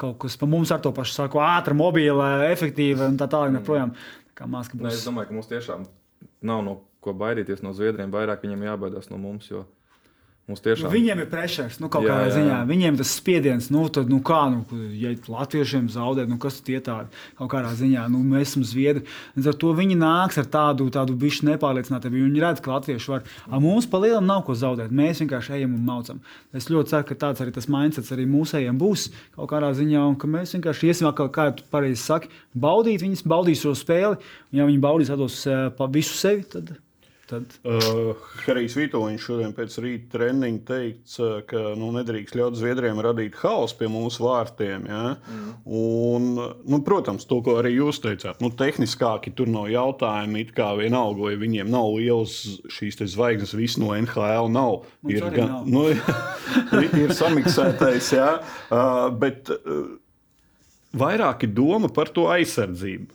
kaut 0.00 0.16
kas 0.24 0.34
par 0.40 0.50
mums 0.50 0.72
ar 0.74 0.82
to 0.82 0.90
pašu 0.96 1.14
saku, 1.20 1.42
ātrā, 1.44 1.76
mobila, 1.76 2.48
efektīva 2.48 3.06
un 3.12 3.20
tā 3.20 3.28
tālāk. 3.30 3.60
Mm. 3.60 3.94
Kā 4.34 4.48
mākslinieks. 4.50 4.88
Būs... 4.88 5.00
Es 5.02 5.06
domāju, 5.06 5.30
ka 5.30 5.38
mums 5.38 5.52
tiešām 5.52 5.86
nav 6.48 6.64
no 6.66 6.78
ko 7.04 7.14
baidīties 7.14 7.62
no 7.62 7.76
Zviedriem. 7.76 8.10
Vairāk 8.14 8.42
viņiem 8.46 8.70
jābaidās 8.72 9.12
no 9.12 9.20
mums. 9.22 9.52
Jo 9.52 9.68
Tiešām... 10.48 10.86
Nu, 10.86 10.90
viņiem 10.94 11.18
ir 11.20 11.26
pressures, 11.28 11.74
nu, 11.76 11.90
kaut 11.92 12.06
jā, 12.06 12.14
kādā 12.14 12.28
jā. 12.30 12.34
ziņā. 12.38 12.58
Viņiem 12.70 12.96
tas 12.96 13.10
spiediens, 13.18 13.66
nu, 13.68 13.82
tad, 13.92 14.08
nu, 14.08 14.22
kā, 14.24 14.38
nu, 14.48 14.62
ja 14.96 15.10
latviešiem 15.28 15.90
zaudē, 15.92 16.24
nu, 16.30 16.38
kas 16.40 16.62
tie 16.64 16.78
tādi 16.84 17.12
kaut 17.36 17.50
kādā 17.52 17.74
ziņā, 17.76 18.06
nu, 18.08 18.22
mēs 18.24 18.54
esam 18.54 18.64
zviedri. 18.64 19.04
Līdz 19.36 19.50
ar 19.52 19.58
to 19.60 19.74
viņi 19.76 19.98
nāks 20.00 20.40
ar 20.40 20.48
tādu, 20.48 20.86
tādu 20.94 21.18
bišķi 21.20 21.50
nepārliecinātību. 21.50 22.22
Viņi 22.30 22.44
redz, 22.46 22.64
ka 22.64 22.72
latvieši 22.78 23.12
var. 23.12 23.28
A, 23.44 23.60
mums 23.60 23.90
pa 23.92 24.00
lielam 24.00 24.24
nav 24.30 24.46
ko 24.48 24.56
zaudēt. 24.56 24.88
Mēs 24.88 25.20
vienkārši 25.20 25.58
ejam 25.60 25.76
un 25.76 25.84
maucam. 25.84 26.24
Es 26.56 26.72
ļoti 26.72 26.94
ceru, 26.94 27.08
ka 27.12 27.20
tāds 27.26 27.44
arī 27.44 27.52
tas 27.58 27.68
mindsets 27.68 28.16
arī 28.16 28.24
mūsējiem 28.32 28.80
būs 28.80 29.10
kaut 29.36 29.52
kādā 29.52 29.74
ziņā, 29.76 30.08
un 30.08 30.16
ka 30.16 30.32
mēs 30.32 30.56
vienkārši 30.56 30.94
iesim, 30.94 31.12
kā, 31.12 31.28
kā 31.28 31.50
tu 31.60 31.68
pareizi 31.68 32.00
saki, 32.00 32.32
baudīt 32.56 33.04
viņus, 33.04 33.26
baudīs 33.28 33.68
šo 33.68 33.76
spēli. 33.76 34.16
Un, 34.16 34.62
ja 34.62 34.72
viņi 34.72 34.80
baudīs, 34.80 35.12
atdos 35.12 35.42
uh, 35.44 35.66
pa 35.76 35.92
visu 35.92 36.16
sevi, 36.16 36.48
tad 36.48 36.78
Tad... 37.28 37.58
Uh, 37.60 38.16
Harijs 38.46 38.72
Vitoļņš 38.78 39.24
šodien 39.26 39.50
pēc 39.52 39.74
rīta 39.84 40.14
treniņa 40.14 40.60
teica, 40.68 41.26
ka 41.48 41.60
nu, 41.76 41.90
nedrīkst 41.92 42.38
ļaut 42.38 42.56
Zviedriem 42.56 43.00
radīt 43.04 43.36
haosu 43.42 43.76
pie 43.76 43.90
mūsu 43.92 44.24
vārtiem. 44.24 44.86
Ja? 44.88 45.02
Mm. 45.28 45.50
Un, 45.78 46.28
nu, 46.64 46.78
protams, 46.86 47.26
to, 47.28 47.42
arī 47.58 47.74
jūs 47.74 48.00
teicāt, 48.00 48.40
nu, 48.40 48.48
tehniskāki 48.48 49.34
tur 49.36 49.50
nav 49.52 49.68
jautājumi. 49.72 50.46
It 50.46 50.54
kā 50.56 50.70
vienalga, 50.78 51.26
vai 51.26 51.34
viņiem 51.40 51.68
nav 51.72 51.90
lielas 51.98 52.38
šīs 52.72 52.96
zvaigznes, 53.12 53.52
visi 53.58 53.82
no 53.82 53.92
NHL 53.92 54.48
nav. 54.54 54.86
Mums 55.04 55.18
ir, 55.18 55.28
gan, 55.34 55.52
nav. 55.52 55.68
Nu, 55.68 55.84
ir 57.04 57.12
samiksētais, 57.18 58.08
ja? 58.16 58.30
uh, 58.72 59.10
bet 59.12 59.52
uh, 59.52 59.98
vairāk 60.96 61.44
ir 61.44 61.52
doma 61.60 61.92
par 61.92 62.08
to 62.14 62.24
aizsardzību. 62.32 63.12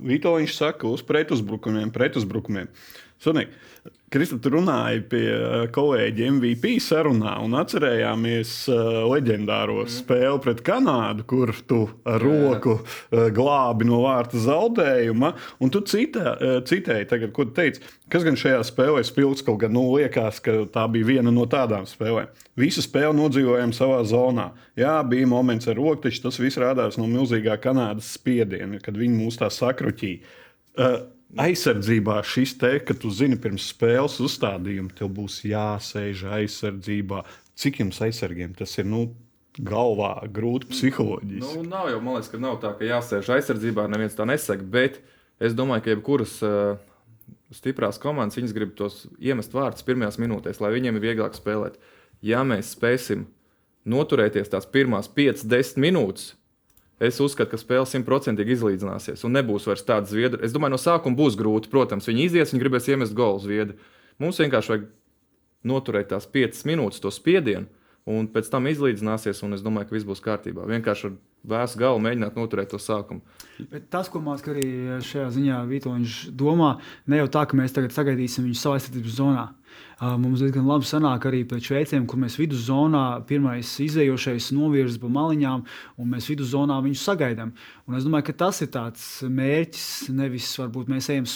Vitoļņš 0.00 0.56
saka, 0.56 0.88
uz 0.88 1.04
pretuzbrukumiem, 1.06 1.92
pretuzbrukumiem. 1.94 2.70
Sunīgi. 3.20 3.52
Krista, 4.10 4.40
tu 4.42 4.50
runāji 4.50 5.04
pie 5.06 5.26
uh, 5.30 5.64
kolēģa 5.70 6.30
MVP 6.34 6.72
sarunā 6.82 7.36
un 7.44 7.52
atcerējāmies 7.60 8.54
uh, 8.72 8.80
leģendāro 9.06 9.84
mm. 9.84 9.92
spēli 9.94 10.40
pret 10.42 10.62
Kanādu, 10.66 11.26
kur 11.30 11.52
tu 11.68 11.78
ar 12.08 12.18
roku 12.24 12.78
uh, 12.80 13.28
glābi 13.36 13.86
no 13.86 14.00
vārta 14.02 14.40
zaudējuma. 14.40 15.30
Un 15.62 15.70
tu 15.70 15.84
citā, 15.86 16.32
uh, 16.32 16.56
citēji, 16.66 17.06
tagad, 17.12 17.30
ko 17.36 17.46
tu 17.46 17.54
teici, 17.60 17.84
kas 18.10 18.26
gan 18.26 18.40
šajā 18.40 18.64
spēlē 18.66 19.04
spilgts, 19.06 19.44
kaut 19.46 19.60
gan 19.62 19.76
nu, 19.76 19.84
liekas, 19.94 20.42
ka 20.42 20.56
tā 20.72 20.88
bija 20.90 21.12
viena 21.12 21.30
no 21.30 21.46
tādām 21.46 21.86
spēlēm. 21.86 22.34
Visu 22.58 22.82
spēli 22.82 23.14
nodzīvojām 23.20 23.76
savā 23.76 24.02
zonā. 24.10 24.50
Jā, 24.80 24.96
bija 25.06 25.30
moments 25.30 25.70
ar 25.70 25.78
roku, 25.78 26.08
taču 26.08 26.24
tas 26.26 26.40
viss 26.42 26.58
rādās 26.58 26.98
no 26.98 27.06
milzīgā 27.06 27.60
Kanādas 27.62 28.10
spiediena, 28.18 28.82
kad 28.82 28.98
viņi 28.98 29.22
mūs 29.22 29.38
tā 29.44 29.52
sakruķīja. 29.54 30.36
Uh, 30.74 31.00
aizsardzībā 31.38 32.20
šis 32.26 32.56
te, 32.58 32.72
ka 32.82 32.94
tu 32.96 33.10
zini 33.14 33.38
pirms 33.40 33.68
spēles 33.72 34.18
uzstādījuma, 34.24 34.92
tev 34.98 35.12
būs 35.20 35.40
jāsēž 35.46 36.26
aizsardzībā. 36.40 37.24
Cik 37.60 37.82
jums 37.82 38.00
aizsargiem 38.02 38.54
tas 38.58 38.76
ir? 38.78 38.88
Nu, 38.88 39.10
Galvā 39.60 40.14
grūti 40.30 40.68
psiholoģiski. 40.70 41.42
Nu, 41.42 41.64
nav 41.66 41.88
jau, 41.90 41.98
man 42.04 42.16
liekas, 42.16 42.30
ka 42.30 42.38
nav 42.40 42.60
tā, 42.62 42.70
ka 42.78 42.86
jāsēž 42.86 43.32
aizsardzībā, 43.34 43.88
neviens 43.90 44.14
tā 44.16 44.24
nesaka. 44.28 44.62
Bet 44.62 45.00
es 45.42 45.56
domāju, 45.58 45.84
ka 45.84 45.90
jebkuras 45.90 46.36
uh, 46.46 46.78
stiprās 47.54 47.98
komandas, 48.00 48.38
viņas 48.38 48.54
grib 48.56 48.76
tos 48.78 49.02
iemest 49.18 49.52
vārdus 49.54 49.84
pirmajās 49.86 50.20
minūtēs, 50.22 50.62
lai 50.62 50.70
viņiem 50.76 50.96
ir 50.96 51.06
vieglāk 51.08 51.34
spēlēt. 51.36 51.80
Ja 52.24 52.44
mēs 52.46 52.76
spēsim 52.76 53.26
noturēties 53.90 54.52
tās 54.52 54.68
pirmās 54.70 55.10
5, 55.18 55.42
10 55.50 55.82
minūtes, 55.82 56.34
Es 57.00 57.16
uzskatu, 57.24 57.54
ka 57.54 57.60
spēle 57.60 57.86
simtprocentīgi 57.88 58.58
izlīdzināsies 58.58 59.24
un 59.24 59.32
nebūs 59.38 59.64
vairs 59.70 59.86
tāda 59.88 60.10
zviedra. 60.10 60.42
Es 60.44 60.52
domāju, 60.52 60.74
no 60.74 60.80
sākuma 60.80 61.16
būs 61.16 61.38
grūti. 61.40 61.70
Protams, 61.72 62.08
viņi 62.10 62.26
izies, 62.26 62.52
viņi 62.52 62.60
gribēs 62.60 62.90
iemest 62.92 63.16
golu 63.16 63.40
zviedru. 63.40 63.78
Mums 64.20 64.40
vienkārši 64.42 64.74
vajag 64.74 64.84
noturēt 65.70 66.10
tās 66.12 66.28
piecas 66.28 66.66
minūtes, 66.68 67.00
to 67.00 67.12
spiedienu, 67.14 67.70
un 68.08 68.28
pēc 68.28 68.50
tam 68.52 68.68
izlīdzināsies. 68.68 69.40
Es 69.40 69.64
domāju, 69.64 69.88
ka 69.88 69.96
viss 69.96 70.08
būs 70.08 70.20
kārtībā. 70.24 70.68
Vienkārši 70.68 71.08
ar 71.08 71.16
vēsu 71.54 71.80
galvu 71.80 72.02
mēģināt 72.04 72.36
noturēt 72.36 72.72
to 72.74 72.80
sākumu. 72.80 73.24
Bet 73.70 73.88
tas, 73.92 74.12
ko 74.12 74.20
mākslinieks 74.24 74.52
arī 74.52 75.00
šajā 75.08 75.28
ziņā 75.36 75.62
Vitoņš 75.70 76.18
domā, 76.36 76.74
ne 77.08 77.22
jau 77.22 77.30
tā, 77.32 77.46
ka 77.48 77.56
mēs 77.56 77.72
tagad 77.76 77.96
sagaidīsim 77.96 78.44
viņu 78.44 78.60
savā 78.60 78.76
aizsardzības 78.76 79.16
zonā. 79.16 79.46
Mums 80.00 80.40
diezgan 80.40 80.64
labi 80.64 80.86
sanāk 80.88 81.26
arī 81.28 81.42
pēc 81.44 81.66
veiciem, 81.74 82.06
kur 82.08 82.16
mēs 82.22 82.38
viduszonā 82.40 83.20
pirmais 83.28 83.68
izējošais 83.84 84.46
novirzes 84.56 84.96
pa 85.02 85.10
maliņām, 85.12 85.64
un 86.00 86.08
mēs 86.08 86.30
viduszonā 86.30 86.78
viņus 86.86 87.02
sagaidām. 87.04 87.50
Un 87.84 87.98
es 87.98 88.06
domāju, 88.06 88.30
ka 88.30 88.36
tas 88.46 88.62
ir 88.64 88.70
tāds 88.72 89.04
mērķis. 89.28 90.08
Nevis 90.16 90.48
varbūt 90.56 90.88
mēs 90.88 91.10
ejam 91.12 91.28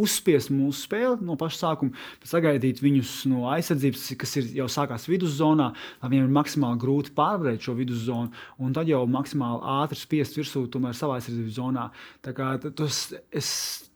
uzspiest 0.00 0.50
mūsu 0.50 0.88
spēli 0.88 1.22
no 1.22 1.38
paša 1.38 1.60
sākuma, 1.60 1.94
bet 2.18 2.32
sagaidīt 2.32 2.82
viņus 2.82 3.14
no 3.30 3.46
aizsardzības, 3.54 4.08
kas 4.18 4.34
ir 4.42 4.50
jau 4.58 4.66
sākās 4.74 5.06
viduszonā, 5.06 5.70
lai 6.02 6.10
viņiem 6.10 6.26
ir 6.26 6.36
maksimāli 6.40 6.82
grūti 6.82 7.14
pārvarēt 7.14 7.62
šo 7.62 7.76
viduszonu, 7.78 8.34
un 8.58 8.74
tad 8.74 8.90
jau 8.90 9.04
maksimāli 9.06 9.62
ātri 9.78 10.02
spiest 10.02 10.40
virsū 10.40 10.66
tomēr 10.66 10.98
savā 10.98 11.20
aizsardzības 11.20 11.58
zonā. 11.60 11.88
Tas, 12.26 13.04
es 13.30 13.50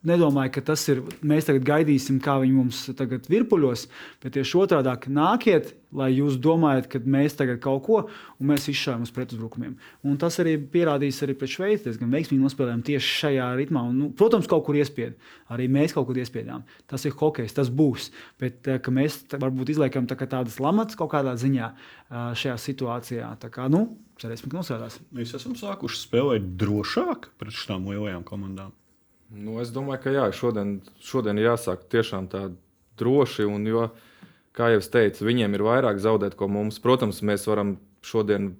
nedomāju, 0.07 0.53
ka 0.55 0.63
tas 0.71 0.85
ir. 0.93 1.03
Mēs 1.27 1.49
tagad 1.49 1.67
gaidīsim, 1.67 2.21
kā 2.23 2.37
viņi 2.43 2.55
mums 2.55 2.85
tagad 2.99 3.27
virpuļ 3.31 3.58
burbuļos, 3.59 3.87
bet 4.23 4.35
tieši 4.37 4.57
otrādi 4.59 5.13
nākiet, 5.13 5.75
lai 5.93 6.11
jūs 6.13 6.37
domājat, 6.41 6.89
ka 6.93 7.01
mēs 7.01 7.37
tagad 7.39 7.61
kaut 7.65 7.83
ko, 7.87 7.99
un 8.39 8.51
mēs 8.51 8.69
izšāvām 8.69 9.07
uz 9.07 9.13
pretuzbrukumiem. 9.15 9.77
Un 10.05 10.19
tas 10.21 10.37
arī 10.43 10.57
pierādīs 10.59 11.23
arī 11.25 11.35
pret 11.39 11.53
Šveici, 11.53 11.87
diezgan 11.87 12.13
veiksmīgi 12.13 12.43
nospēlējām 12.43 12.83
tieši 12.85 13.15
šajā 13.23 13.47
ritmā. 13.57 13.85
Un, 13.89 13.97
nu, 13.99 14.09
protams, 14.13 14.49
kaut 14.51 14.67
kur 14.67 14.77
iespied. 14.77 15.17
Arī 15.55 15.69
mēs 15.73 15.97
kaut 15.97 16.11
kur 16.11 16.19
iespiedām. 16.21 16.67
Tas 16.91 17.07
ir 17.09 17.17
hokejs, 17.17 17.57
tas 17.57 17.73
būs. 17.73 18.11
Bet 18.41 18.69
mēs 18.93 19.23
varbūt 19.33 19.73
izliekam 19.73 20.09
tā 20.09 20.19
tādas 20.27 20.59
lamatas 20.61 20.99
kaut 20.99 21.15
kādā 21.15 21.33
ziņā 21.41 21.71
šajā 22.13 22.59
situācijā. 22.61 23.31
Tā 23.41 23.49
kā, 23.55 23.71
nu, 23.73 23.87
cerēsim, 24.21 24.53
ka 24.53 24.61
nosēdās. 24.61 25.01
Mēs 25.17 25.33
esam 25.41 25.57
sākuši 25.57 26.05
spēlēt 26.05 26.53
drošāk 26.61 27.33
pret 27.41 27.57
šīm 27.57 27.89
lielajām 27.89 28.29
komandām. 28.29 28.77
Nu, 29.29 29.59
es 29.61 29.69
domāju, 29.73 30.01
ka 30.07 30.13
jā, 30.15 30.25
šodien, 30.33 30.79
šodien 31.05 31.37
jāsāk 31.41 31.85
tiešām 31.93 32.31
tā 32.33 32.47
droši. 33.01 33.47
Un, 33.49 33.67
jo, 33.69 33.89
kā 34.57 34.73
jau 34.75 34.83
es 34.83 34.91
teicu, 34.93 35.27
viņiem 35.29 35.55
ir 35.57 35.67
vairāk 35.67 36.01
zaudēt, 36.03 36.37
ko 36.39 36.51
mums. 36.53 36.81
Protams, 36.83 37.23
mēs 37.27 37.47
varam 37.51 37.77
šodien 38.07 38.53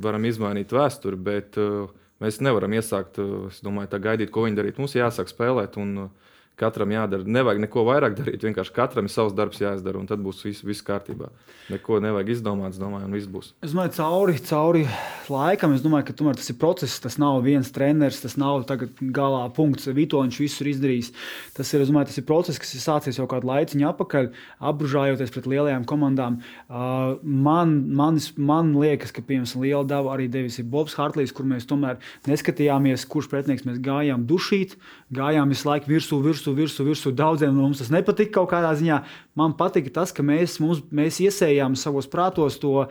varam 0.00 0.24
izmainīt 0.28 0.72
vēsturi, 0.74 1.18
bet 1.18 1.58
uh, 1.60 1.90
mēs 2.22 2.40
nevaram 2.44 2.74
iesākt, 2.76 3.18
uh, 3.22 3.60
domāju, 3.64 4.00
gaidīt, 4.02 4.30
ko 4.32 4.46
viņi 4.46 4.58
darīs. 4.58 4.78
Mums 4.78 4.96
jāsāk 4.96 5.32
spēlēt. 5.32 5.78
Un, 5.80 6.06
uh, 6.06 6.36
Katram 6.60 6.92
jādara. 6.92 7.24
Nevajag 7.24 7.62
neko 7.64 7.84
vairāk 7.88 8.18
darīt. 8.18 8.44
Vienkārši 8.44 8.74
katram 8.76 9.08
ir 9.08 9.14
savs 9.14 9.32
darbs 9.36 9.62
jāizdara, 9.62 10.00
un 10.00 10.08
tad 10.10 10.20
būs 10.24 10.42
viss, 10.44 10.64
viss 10.66 10.84
kārtībā. 10.84 11.30
Neko 11.72 12.00
nevajag 12.04 12.34
izdomāt, 12.34 12.76
domāju, 12.80 13.06
un 13.08 13.16
viss 13.16 13.30
būs. 13.30 13.52
Es 13.64 13.72
domāju, 13.72 13.94
cauri, 13.96 14.36
cauri 14.44 14.84
laikam, 15.30 15.72
es 15.76 15.84
domāju, 15.84 16.08
ka 16.10 16.16
tomēr 16.18 16.36
tas 16.36 16.50
ir 16.52 16.58
process. 16.60 16.98
Tas 17.00 17.16
nav 17.22 17.40
viens 17.46 17.70
treneris, 17.72 18.20
tas 18.24 18.36
nav 18.40 18.66
galā 18.68 19.42
punkts. 19.56 19.88
Vitoņš 19.96 20.40
visu 20.42 20.64
ir 20.64 20.72
izdarījis. 20.74 21.12
Tas 21.56 21.72
ir, 21.72 21.86
domāju, 21.88 22.10
tas 22.10 22.20
ir 22.20 22.26
process, 22.28 22.60
kas 22.60 22.74
ir 22.76 22.84
sācies 22.84 23.20
jau 23.20 23.28
kādu 23.30 23.48
laiciņu 23.50 23.88
atpakaļ, 23.90 24.30
apbružājoties 24.70 25.32
pret 25.34 25.48
lielajām 25.50 25.86
komandām. 25.88 26.40
Uh, 26.68 27.16
man, 27.22 27.76
man, 27.96 28.20
man 28.36 28.74
liekas, 28.80 29.14
ka 29.14 29.24
piemēram 29.24 29.64
liela 29.64 29.84
dava 29.88 30.14
arī 30.14 30.28
devis 30.32 30.60
Bobs 30.66 30.96
Hartlīs, 30.98 31.32
kur 31.34 31.48
mēs 31.48 31.68
tomēr 31.70 32.00
neskatījāmies, 32.28 33.06
kurš 33.10 33.30
pretinieks 33.32 33.66
mēs 33.68 33.80
gājām 33.84 34.26
dušīt, 34.28 34.76
gājām 35.14 35.54
visu 35.54 35.68
laiku 35.70 35.90
virsū, 35.90 36.20
virsū 36.24 36.49
virsū, 36.56 36.84
virsū, 36.84 37.10
virsū. 37.10 37.12
Daudziem 37.16 37.54
no 37.54 37.66
mums 37.66 37.82
tas 37.82 37.92
nepatika 37.92 38.38
kaut 38.38 38.50
kādā 38.52 38.72
ziņā. 38.78 39.02
Man 39.38 39.56
patika 39.58 39.92
tas, 40.00 40.14
ka 40.16 40.24
mēs, 40.26 40.58
mums, 40.62 40.82
mēs 40.94 41.20
iesējām 41.24 41.76
savos 41.78 42.08
prātos 42.10 42.58
to 42.62 42.86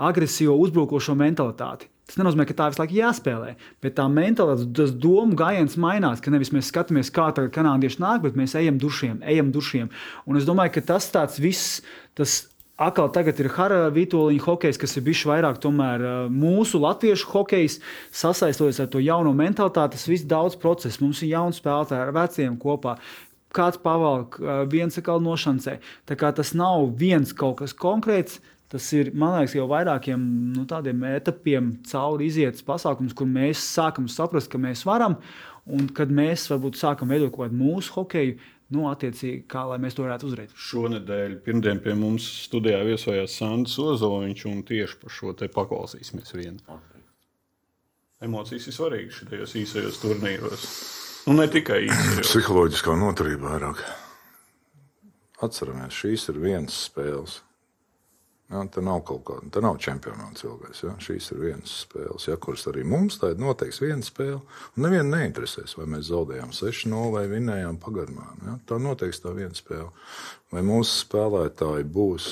agresīvo, 0.00 0.56
uzbrukošo 0.64 1.16
mentalitāti. 1.18 1.90
Tas 2.10 2.18
nenozīmē, 2.18 2.42
ka 2.48 2.56
tā 2.58 2.66
visu 2.72 2.82
laiku 2.82 2.96
jāspēlē, 2.96 3.52
bet 3.84 3.94
tā 4.00 4.08
mentalitāte, 4.10 4.66
tas 4.74 4.90
domu 4.90 5.36
gājiens 5.38 5.76
mainās. 5.78 6.22
Ka 6.24 6.32
nevis 6.34 6.50
mēs 6.50 6.72
skatāmies, 6.72 7.12
kā 7.14 7.28
tagad 7.36 7.52
kanādieši 7.54 8.00
nāk, 8.02 8.24
bet 8.24 8.38
mēs 8.38 8.56
ejam 8.58 8.80
dušiem, 8.82 9.20
ejam 9.30 9.52
dušiem. 9.54 9.92
Un 10.26 10.40
es 10.40 10.48
domāju, 10.48 10.74
ka 10.74 10.86
tas 10.88 11.06
tāds 11.14 11.38
viss, 11.38 11.78
tas 12.18 12.40
Atkal 12.80 13.10
tagad 13.12 13.36
ir 13.42 13.50
Hara 13.52 13.90
Vitoļņa 13.92 14.40
hokejs, 14.40 14.78
kas 14.80 14.96
ir 14.96 15.04
bijis 15.04 15.26
vairāk 15.28 15.58
tomēr, 15.60 16.04
mūsu 16.32 16.80
latviešu 16.80 17.28
hokejs, 17.28 17.76
sasaistoties 18.16 18.80
ar 18.80 18.88
to 18.88 19.02
jauno 19.04 19.34
mentalitāti. 19.36 19.98
Tas 19.98 20.08
viss 20.08 20.28
daudz 20.28 20.56
procesu. 20.60 21.02
Mums 21.04 21.20
ir 21.20 21.34
jauni 21.34 21.58
spēlētāji 21.58 22.06
ar 22.06 22.14
veciem 22.16 22.56
kopā. 22.62 22.96
Kāds 23.52 23.82
pavalk, 23.82 24.38
viens 24.72 24.96
atkal 24.96 25.20
nošancē. 25.20 25.76
Tā 26.08 26.16
kā 26.16 26.30
tas 26.32 26.54
nav 26.56 26.86
viens 26.96 27.34
kaut 27.36 27.58
kas 27.60 27.76
konkrēts, 27.76 28.40
Tas 28.70 28.84
ir, 28.94 29.08
man 29.18 29.32
liekas, 29.34 29.56
jau 29.56 29.64
vairākiem 29.66 30.26
nu, 30.54 30.62
tādiem 30.70 31.00
etapiem 31.08 31.72
cauri 31.90 32.28
izietas 32.30 32.62
pasākums, 32.62 33.16
kur 33.18 33.26
mēs 33.26 33.64
sākam 33.66 34.06
saprast, 34.06 34.46
ka 34.52 34.60
mēs 34.62 34.84
varam, 34.86 35.16
un 35.66 35.88
kad 35.90 36.12
mēs 36.14 36.44
varbūt 36.52 36.78
sākam 36.78 37.10
veidot 37.10 37.32
kaut 37.34 37.48
kādu 37.48 37.58
mūsu 37.58 37.96
hokeju, 37.96 38.36
nu, 38.74 38.86
attiecīgi, 38.90 39.44
kā 39.50 39.64
lai 39.70 39.80
mēs 39.82 39.96
to 39.96 40.04
varētu 40.06 40.28
uzvarēt. 40.28 40.54
Šonadēļ, 40.68 41.36
pirmdien 41.46 41.82
pie 41.84 41.96
mums 41.98 42.26
studijā 42.46 42.80
viesojās 42.86 43.34
Sandrs 43.40 43.76
Ozoliņš, 43.82 44.46
un 44.50 44.62
tieši 44.68 45.00
par 45.02 45.14
šo 45.16 45.34
te 45.38 45.50
paklausīsimies 45.52 46.34
vienu. 46.36 46.78
Emocijas 48.20 48.68
ir 48.68 48.76
svarīgas 48.76 49.22
šajos 49.22 49.56
īsajos 49.62 50.00
turnīros. 50.02 50.66
Un 51.28 51.36
nu, 51.36 51.42
ne 51.42 51.48
tikai 51.52 51.82
īsajos. 51.86 52.26
Psiholoģiskā 52.28 52.96
noturība 53.00 53.54
vairāk. 53.54 53.84
Atceramies, 55.44 55.96
šīs 55.96 56.28
ir 56.32 56.40
vienas 56.42 56.76
spēles. 56.88 57.40
Ja, 58.50 58.64
tā 58.66 58.82
nav 58.82 59.04
kaut 59.06 59.22
kāda, 59.28 59.46
tā 59.54 59.60
nav 59.62 59.76
čempionāts 59.78 60.42
ilgais. 60.42 60.80
Ja. 60.82 60.96
Šīs 60.98 61.28
ir 61.30 61.42
vienas 61.44 61.74
spēles, 61.84 62.24
ja, 62.26 62.34
kuras 62.42 62.66
arī 62.66 62.82
mums 62.82 63.20
tā 63.22 63.30
ir 63.30 63.38
noteikti 63.38 63.84
viena 63.84 64.02
spēle. 64.02 64.40
Un 64.74 64.86
nevienu 64.86 65.12
neinteresēs, 65.12 65.76
vai 65.78 65.86
mēs 65.92 66.08
zaudējām 66.08 66.50
6-0 66.56 67.12
vai 67.14 67.22
vinējām 67.30 67.78
pagarmā. 67.82 68.26
Ja. 68.48 68.56
Tā 68.66 68.80
noteikti 68.82 69.22
tā 69.22 69.36
viena 69.36 69.54
spēle. 69.54 69.92
Vai 70.50 70.64
mūsu 70.66 70.96
spēlētāji 71.04 71.86
būs 71.94 72.26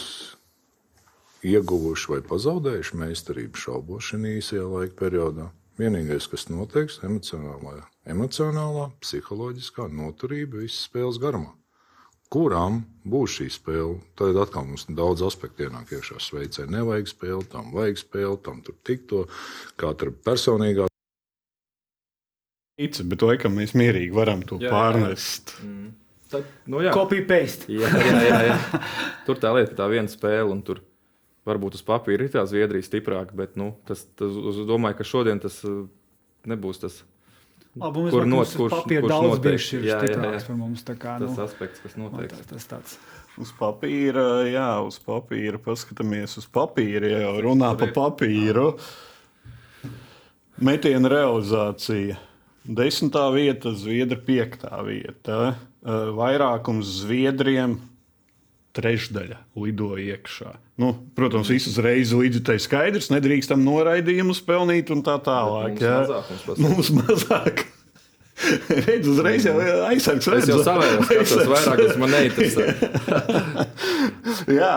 ieguvuši 1.47 2.11
vai 2.17 2.21
pazaudējuši 2.27 2.99
meistarību 2.99 3.63
šaubos 3.63 4.11
šajā 4.11 4.35
īsajā 4.41 4.67
laika 4.67 4.99
periodā. 4.99 5.53
Vienīgais, 5.79 6.27
kas 6.27 6.49
noteiks, 6.51 6.99
ir 6.99 7.13
emocionālā, 7.13 7.85
emocionālā, 8.11 8.89
psiholoģiskā 9.05 9.87
noturība 9.95 10.65
visas 10.65 10.89
spēles 10.91 11.23
garumā 11.23 11.55
kurām 12.33 12.83
būs 13.09 13.38
šī 13.38 13.49
spēle. 13.53 13.99
Tad 14.19 14.37
atkal 14.41 14.67
mums 14.69 14.87
daudz 14.88 15.25
aspektu 15.27 15.67
ienāk 15.67 15.95
iekšā. 15.97 16.21
Sveicē 16.23 16.67
nevajag 16.71 17.11
spēli, 17.11 17.47
tam 17.53 17.73
vajag 17.75 18.03
spēli, 18.03 18.37
tam 18.45 18.61
tur 18.64 18.77
tikto, 18.87 19.25
kā 19.81 19.95
tur 19.99 20.12
personīgā. 20.12 20.88
Ica, 22.79 23.07
bet 23.11 23.25
laikam 23.27 23.57
mēs 23.59 23.75
mierīgi 23.75 24.14
varam 24.14 24.45
to 24.47 24.61
jā, 24.62 24.71
pārnest. 24.71 25.57
Jā. 25.59 25.67
Mm. 25.67 25.88
Tad, 26.29 26.49
nu, 26.69 26.83
Copy 26.93 27.23
paste. 27.25 27.73
jā, 27.73 27.88
jā, 27.88 28.17
jā, 28.29 28.38
jā. 28.51 28.57
Tur 29.25 29.38
tā 29.41 29.55
lieta, 29.57 29.73
tā 29.79 29.87
viena 29.88 30.12
spēle, 30.12 30.51
un 30.53 30.61
tur 30.62 30.83
varbūt 31.49 31.79
uz 31.79 31.85
papīra 31.87 32.27
ir 32.27 32.33
tā 32.35 32.43
Zviedrija 32.45 32.85
stiprāka, 32.85 33.33
bet 33.37 33.57
nu, 33.57 33.71
tas, 33.88 34.05
tas, 34.19 34.35
es 34.53 34.61
domāju, 34.69 34.99
ka 34.99 35.07
šodien 35.09 35.41
tas 35.41 35.57
uh, 35.64 35.87
nebūs 36.49 36.83
tas 36.85 37.01
Labi, 37.79 38.05
kur 38.11 38.27
notiek 38.27 38.59
kurš, 38.59 38.75
papīra 38.75 39.03
kurš 39.05 39.12
daudz 39.12 39.75
jā, 39.87 39.99
jā. 40.03 40.31
par 40.47 40.57
mums. 40.59 40.85
Kā, 40.88 41.17
tas 41.23 41.31
nu, 41.31 41.45
aspekts, 41.45 41.83
kas 41.85 41.97
notiek. 42.01 42.33
Tas, 42.33 42.49
tas 42.51 42.69
tāds. 42.71 42.97
Uz 43.38 43.53
papīra, 43.55 44.25
jā, 44.51 44.71
uz 44.83 44.99
papīra. 45.03 45.61
Paskatāmies 45.62 46.35
uz 46.41 46.49
papīra, 46.51 47.12
jau 47.23 47.35
runā 47.45 47.71
par 47.79 47.95
papīru. 47.97 48.73
Metiena 50.59 51.12
realizācija. 51.12 52.19
Desmitā 52.69 53.29
vieta, 53.33 53.73
Zviedra 53.79 54.19
piektā 54.21 54.83
vieta. 54.85 55.55
Vairākums 56.19 56.99
Zviedriem 57.05 57.79
trešdaļa 58.79 59.41
lidoja 59.59 60.14
iekšā. 60.14 60.53
Nu, 60.79 60.93
protams, 61.19 61.51
viss 61.51 61.71
uzreiz 61.71 62.14
līdzi 62.14 62.45
tai 62.47 62.59
skaidrs, 62.62 63.11
nedrīkstam 63.11 63.64
noraidījumus 63.67 64.45
pelnīt 64.47 64.95
un 64.95 65.03
tā 65.07 65.19
tālāk. 65.27 65.83
Mums, 65.83 66.62
mums 66.62 66.95
mazāk. 67.01 67.67
Redz, 68.87 69.09
uzreiz 69.11 69.47
jau 69.47 69.55
aizsargs 69.88 70.29
redz. 70.31 70.47
Es 70.47 70.53
jau 70.53 70.59
savējos, 70.62 71.09
skatos 71.09 71.49
vairāk, 71.51 71.81
kas 71.83 71.97
man 71.99 72.12
neinteresē. 72.14 72.67
jā, 74.61 74.75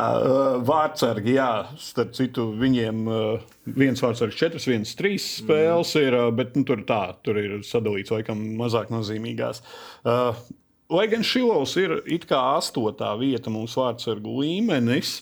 vārdsargi, 0.66 1.36
jā, 1.38 1.50
starp 1.82 2.16
citu, 2.18 2.48
viņiem 2.58 3.04
viens 3.78 4.02
vārdsargs 4.02 4.40
četras, 4.40 4.66
viens 4.70 4.96
trīs 4.98 5.28
spēles 5.44 5.94
ir, 6.02 6.18
bet 6.38 6.58
nu, 6.58 6.66
tur 6.68 6.82
tā, 6.90 7.04
tur 7.26 7.38
ir 7.42 7.60
sadalīts 7.68 8.14
laikam 8.16 8.42
mazāk 8.60 8.90
nozīmīgās. 8.94 9.62
Lai 10.92 11.06
gan 11.12 11.24
Šilovs 11.24 11.78
ir 11.80 11.94
it 12.12 12.26
kā 12.30 12.40
astotā 12.58 13.14
vieta 13.20 13.52
mūsu 13.54 13.80
vārdsargu 13.80 14.42
līmenis, 14.42 15.22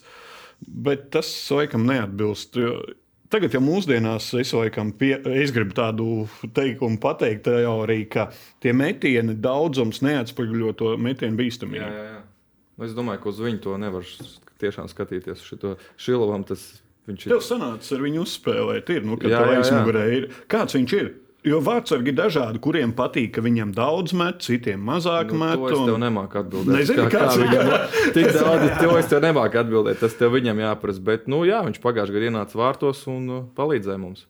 bet 0.59 1.09
tas 1.13 1.29
laikam 1.53 1.85
neatbilst. 1.89 2.57
Tagad, 3.29 3.53
jau 3.53 3.61
mūsdienās, 3.61 4.31
es, 4.41 4.51
laikam, 4.57 4.89
pie, 4.97 5.11
es 5.37 5.53
gribu 5.53 5.75
tādu 5.77 6.07
teikumu 6.57 6.97
pateikt, 7.01 7.43
teoriju, 7.45 8.07
ka 8.09 8.25
tie 8.63 8.73
metieni 8.73 9.35
daudzums 9.37 10.01
neatspoguļo 10.01 10.73
to 10.79 10.95
metienu 10.97 11.37
bīstamību. 11.37 11.83
Jā, 11.83 11.91
jā, 11.93 12.07
jā. 12.15 12.23
Es 12.87 12.95
domāju, 12.97 13.21
ka 13.21 13.29
uz 13.29 13.41
viņu 13.43 13.61
to 13.67 13.77
nevar 13.77 14.07
tiešām 14.63 14.89
skatīties. 14.89 15.45
Šo 15.45 15.75
Šilovam 15.99 16.45
tas 16.47 16.63
viņš 17.09 17.27
ir. 17.27 17.33
Tev 17.35 17.43
sanācis 17.45 17.93
ar 17.93 18.05
viņu 18.07 18.23
uzspēlēt, 18.25 18.89
ir, 18.95 19.05
nu, 19.05 19.19
kad 19.21 19.35
jā, 19.35 19.43
jā, 19.53 19.63
jā. 19.67 20.05
ir. 20.15 20.29
Kāds 20.49 20.77
viņš 20.79 20.95
ir? 20.97 21.11
Jo 21.47 21.61
vārdsargi 21.63 22.11
ir 22.11 22.15
dažādi, 22.17 22.59
kuriem 22.59 22.91
patīk, 22.95 23.29
ka 23.37 23.41
viņam 23.45 23.69
daudz 23.75 24.11
met, 24.17 24.41
citiem 24.43 24.81
mazāk 24.83 25.29
nu, 25.31 25.39
met. 25.39 25.61
To 25.61 25.69
es 25.71 25.83
tev 25.87 25.99
nemāku 26.01 26.41
atbildēt. 26.41 26.73
Nezinu, 26.75 27.05
kā, 27.07 27.21
kā 27.23 27.37
viņam 27.39 27.69
tik 28.17 28.27
daudz, 28.35 28.65
to 28.81 28.97
es 28.99 29.07
tev 29.07 29.23
nemāku 29.23 29.61
atbildēt. 29.61 30.01
Tas 30.01 30.17
tev 30.19 30.33
viņam 30.35 30.59
jāprasa. 30.65 31.03
Bet, 31.07 31.29
nu, 31.31 31.45
jā, 31.47 31.61
viņš 31.63 31.79
pagājušajā 31.85 32.17
gadā 32.17 32.31
ienāca 32.33 32.59
vārtos 32.59 33.05
un 33.07 33.31
uh, 33.31 33.45
palīdzēja 33.55 34.01
mums. 34.01 34.25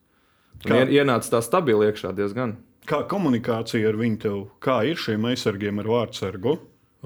Kā? 0.62 0.84
Ienāca 0.86 1.34
tā 1.34 1.42
stabili 1.42 1.90
iekšā 1.90 2.14
diezgan. 2.14 2.60
Kā 2.90 3.02
komunikācija 3.10 3.90
ar 3.90 3.98
viņu 3.98 4.22
tev? 4.22 4.38
Kā 4.62 4.82
ir 4.86 5.02
šiem 5.02 5.26
aizsargiem 5.32 5.82
ar 5.82 5.90
vārdsargu? 5.90 6.60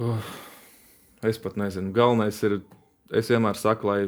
Uh, 0.04 0.34
es 1.24 1.40
pat 1.40 1.56
nezinu. 1.60 1.94
Galvenais 1.96 2.44
ir, 2.44 2.60
es 3.16 3.32
vienmēr 3.32 3.56
saku, 3.60 3.88
lai 3.88 4.00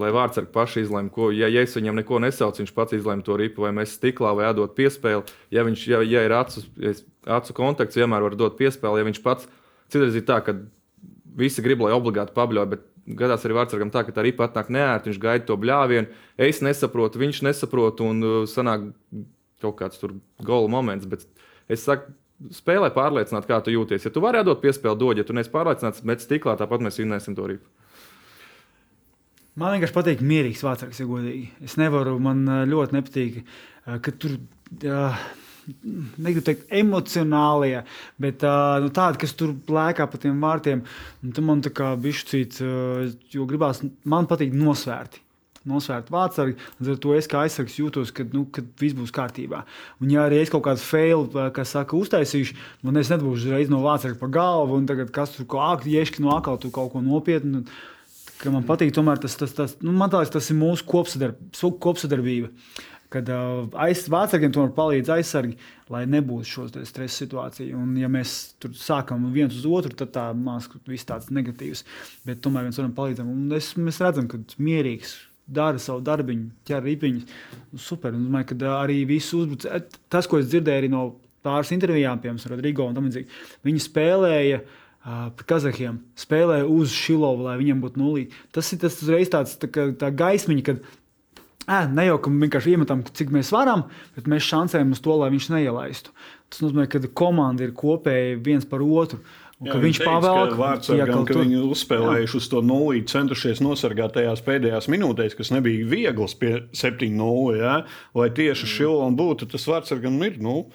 lai 0.00 0.10
vārdsargi 0.14 0.50
paši 0.54 0.84
izlemj, 0.84 1.10
ko. 1.14 1.28
Ja, 1.34 1.48
ja 1.50 1.62
es 1.62 1.76
viņam 1.76 1.98
neko 2.00 2.18
nesaucu, 2.24 2.62
viņš 2.62 2.72
pats 2.74 2.96
izlemj 2.96 3.24
to 3.26 3.36
ripu, 3.38 3.64
vai 3.66 3.74
mēs 3.76 3.94
stiklā 3.98 4.32
vai 4.36 4.48
atdot 4.48 4.74
piespēli. 4.78 5.22
Ja, 5.54 5.66
viņš, 5.66 5.84
ja, 5.90 6.00
ja 6.02 6.24
ir 6.26 6.34
acu, 6.34 6.64
acu 7.36 7.56
kontakts, 7.56 7.98
vienmēr 7.98 8.26
var 8.26 8.38
dot 8.38 8.58
piespēli. 8.58 9.02
Ja 9.02 9.08
viņš 9.10 9.22
pats 9.24 9.46
citreiz 9.92 10.18
ir 10.18 10.26
tā, 10.26 10.40
ka 10.44 10.56
visi 11.38 11.62
grib, 11.62 11.84
lai 11.84 11.94
obligāti 11.94 12.34
pabļauj, 12.34 12.68
bet 12.72 12.82
gadās 13.20 13.44
arī 13.44 13.58
vārdsargam 13.58 13.92
tā, 13.94 14.02
ka 14.06 14.14
tā 14.14 14.24
arī 14.24 14.32
patnāk 14.36 14.70
neērti, 14.72 15.12
viņš 15.12 15.22
gaida 15.22 15.46
to 15.48 15.58
bļāvienu. 15.60 16.10
Es 16.40 16.62
nesaprotu, 16.64 17.20
viņš 17.22 17.44
nesaprot, 17.46 18.02
un 18.04 18.24
uh, 18.24 18.36
sanāk 18.50 18.90
kaut 19.62 19.78
kāds 19.78 20.00
tur 20.00 20.16
gola 20.42 20.70
moments. 20.70 21.08
Bet 21.08 21.26
es 21.70 21.84
saku, 21.86 22.12
spēlē 22.54 22.90
pārliecināt, 22.94 23.46
kā 23.48 23.60
tu 23.64 23.74
jūties. 23.74 24.08
Ja 24.08 24.12
tu 24.12 24.22
vari 24.24 24.42
dot 24.46 24.62
piespēli, 24.64 24.98
dod, 25.00 25.20
ja 25.20 25.26
tu 25.26 25.36
neesi 25.36 25.52
pārliecināts, 25.52 26.02
bet 26.06 26.24
stiklā 26.24 26.56
tāpat 26.60 26.82
mēs 26.84 26.98
vinnēsim 27.00 27.36
to 27.38 27.46
rīpu. 27.50 27.83
Man 29.60 29.76
vienkārši 29.76 29.94
patīk 29.94 30.22
mierīgs 30.26 30.64
vārds, 30.66 30.98
ja 30.98 31.06
godīgi. 31.06 31.46
Es 31.62 31.78
nevaru, 31.78 32.16
man 32.22 32.42
ļoti 32.70 32.98
nepatīk, 32.98 33.40
ka 33.84 34.18
tur. 34.18 34.38
Uh, 34.82 35.24
negribu 36.20 36.44
teikt, 36.44 36.66
emocionālie, 36.74 37.82
bet 38.20 38.44
uh, 38.44 38.76
nu, 38.84 38.90
tādi, 38.94 39.20
kas 39.22 39.34
tur 39.38 39.54
plēkā 39.66 40.06
pa 40.10 40.20
tiem 40.20 40.40
vārtiem. 40.42 40.84
Tur 41.34 41.46
man 41.46 41.62
tā 41.64 41.72
kā 41.74 41.92
bišķīts, 42.00 42.64
uh, 42.64 43.12
jo 43.32 43.46
gribās, 43.48 43.82
man 44.08 44.28
patīk 44.30 44.54
nosvērti. 44.56 45.22
Nosvērt 45.64 46.10
vārdsargi, 46.12 46.58
līdz 46.76 46.90
ar 46.92 46.96
to 47.00 47.14
es 47.16 47.28
kā 47.30 47.40
aizsargs 47.40 47.78
jūtos, 47.78 48.10
ka, 48.12 48.26
nu, 48.34 48.42
ka 48.52 48.60
viss 48.82 48.92
būs 48.98 49.14
kārtībā. 49.16 49.62
Un, 50.02 50.10
ja 50.12 50.26
arī 50.28 50.42
es 50.42 50.52
kaut 50.52 50.66
kādu 50.66 50.84
failu, 50.84 51.24
kas 51.56 51.72
saka, 51.72 51.96
uztaisīšu, 51.96 52.58
man 52.84 53.00
es 53.00 53.08
nebūšu 53.08 53.46
uzreiz 53.46 53.72
no 53.72 53.80
vārdsarga 53.80 54.20
pa 54.20 54.28
galvu, 54.34 54.76
un 54.76 54.90
tagad 54.90 55.08
kas 55.14 55.32
tur 55.32 55.48
kaut 55.48 55.80
kā 55.80 55.94
ieši 55.94 56.20
no 56.20 56.34
akā 56.36 56.58
tu 56.60 56.68
kaut 56.74 56.92
ko 56.92 57.00
nopietnu. 57.00 57.64
Man 58.52 58.66
patīk, 58.68 58.90
tomēr 58.92 59.20
tas, 59.22 59.38
tas, 59.40 59.54
tas, 59.56 59.76
nu, 59.80 59.94
man 59.96 60.12
liekas, 60.12 60.32
tas 60.34 60.50
ir 60.52 60.58
mūsu 60.58 60.84
kopsadarb, 60.88 61.38
kopsadarbība. 61.80 62.50
Uh, 62.50 62.82
kad 63.14 63.30
uh, 63.30 63.68
aizsargiem 63.84 64.52
tomēr 64.54 64.72
palīdz 64.74 65.12
aizsargi, 65.14 65.58
lai 65.92 66.02
nebūtu 66.10 66.48
šo 66.48 66.66
stresa 66.72 67.22
situāciju. 67.22 67.76
Un, 67.78 67.94
ja 68.00 68.10
mēs 68.10 68.54
tur 68.62 68.74
sākam 68.78 69.28
viens 69.34 69.54
uz 69.58 69.66
otru, 69.68 69.94
tad 69.98 70.14
tā 70.16 70.26
mākslinieks 70.34 70.90
viss 70.90 71.08
tāds 71.08 71.30
negatīvs. 71.34 71.84
Bet 72.26 72.42
tomēr 72.44 72.66
viens 72.66 72.80
otram 72.80 72.94
palīdzam. 72.96 73.30
Un 73.30 73.54
es, 73.54 73.74
mēs 73.78 74.02
redzam, 74.04 74.28
ka 74.30 74.42
mierīgs. 74.58 75.18
Dara 75.44 75.76
savu 75.82 76.00
darbu, 76.00 76.38
ķer 76.64 76.80
ripiņus. 76.86 77.34
Super. 77.84 78.14
Un, 78.16 78.30
domāju, 78.30 78.54
ka 78.54 78.70
arī 78.78 79.02
viss 79.08 79.34
uzbrucējs, 79.36 79.98
tas, 80.12 80.28
ko 80.30 80.40
es 80.40 80.48
dzirdēju 80.48 80.88
no 80.94 81.02
pāris 81.44 81.74
intervijām, 81.76 82.22
piemēram, 82.22 82.54
Rodrigo 82.54 82.86
un 82.88 82.96
tam 82.96 83.04
līdzīgi, 83.04 83.28
viņi 83.68 83.82
spēlēja 83.84 84.62
uh, 84.62 84.78
Kazahiem, 85.44 85.98
spēlēja 86.16 86.64
uz 86.70 86.92
Šilovu, 86.96 87.44
lai 87.44 87.58
viņiem 87.60 87.80
būtu 87.82 88.00
nulīti. 88.00 88.44
Tas 88.56 88.72
ir 88.72 88.80
tas 88.80 88.96
uzreiz 89.04 89.28
tāds 89.32 89.58
tā, 89.60 89.68
tā 90.00 90.12
gaismiņa, 90.14 90.66
kad 90.70 90.84
Ē, 91.64 91.86
ne 91.88 92.04
jau 92.04 92.18
ka 92.20 92.28
vienkārši 92.28 92.74
iemetam, 92.74 93.00
cik 93.16 93.30
mēs 93.32 93.48
varam, 93.54 93.86
bet 94.12 94.26
mēs 94.28 94.44
šancējam 94.44 94.90
uz 94.92 95.00
to, 95.00 95.14
lai 95.16 95.30
viņš 95.32 95.46
neielaistu. 95.48 96.12
Tas 96.52 96.60
nozīmē, 96.60 96.84
ka 96.92 97.00
komanda 97.16 97.64
ir 97.64 97.72
kopēji 97.72 98.36
viens 98.44 98.68
par 98.68 98.84
otru. 98.84 99.22
Un, 99.62 99.70
Jā, 99.70 99.78
viņš 99.80 100.00
pavēl, 100.04 100.52
ka 101.24 101.38
viņi 101.38 101.62
uzspēlējuši 101.62 102.36
uz 102.36 102.48
to 102.52 102.60
nulli, 102.60 103.00
centušies 103.08 103.62
nosargāt 103.64 104.12
tajās 104.18 104.42
pēdējās 104.44 104.90
minūtēs, 104.92 105.36
kas 105.38 105.52
nebija 105.54 105.86
viegls 105.88 106.36
pie 106.36 106.52
7-0. 106.76 107.56
Ja? 107.62 107.78
Lai 108.18 108.28
tieši 108.34 108.66
mm. 108.66 108.72
šim 108.74 109.16
būtu 109.16 109.48
tas 109.54 109.64
vārds, 109.70 109.94
gan 110.04 110.20
ir. 110.26 110.36
Nu. 110.42 110.66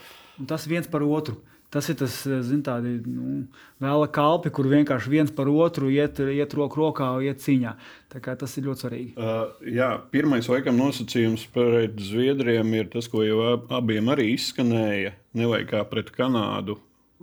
Un 0.42 0.50
tas 0.50 0.66
viens 0.72 0.90
par 0.90 1.06
otru. 1.06 1.38
Tas 1.70 1.86
ir 1.90 2.00
tas, 2.00 2.14
eh, 2.26 2.42
zin, 2.42 2.64
tādi 2.66 2.96
nu, 3.06 3.44
vēla 3.82 4.08
kalpi, 4.10 4.50
kur 4.50 4.66
vienkārši 4.66 5.12
viens 5.12 5.32
par 5.32 5.46
otru 5.46 5.92
iet, 5.94 6.18
iet 6.18 6.54
roku 6.58 6.82
rokā, 6.82 7.12
iet 7.22 7.44
cīņā. 7.44 7.76
Tas 8.10 8.58
ir 8.58 8.66
ļoti 8.66 8.86
svarīgi. 8.86 9.12
Uh, 9.14 9.52
jā, 9.70 9.92
pirmais 10.10 10.50
laikam 10.50 10.80
nosacījums 10.82 11.46
pret 11.54 12.00
Zviedriem 12.02 12.74
ir 12.74 12.90
tas, 12.90 13.06
ko 13.08 13.22
jau 13.22 13.60
abiem 13.70 14.10
arī 14.10 14.32
izskanēja. 14.34 15.14
Nevajag 15.38 15.70
kā 15.70 15.84
pret 15.92 16.10
Kanādu. 16.16 16.80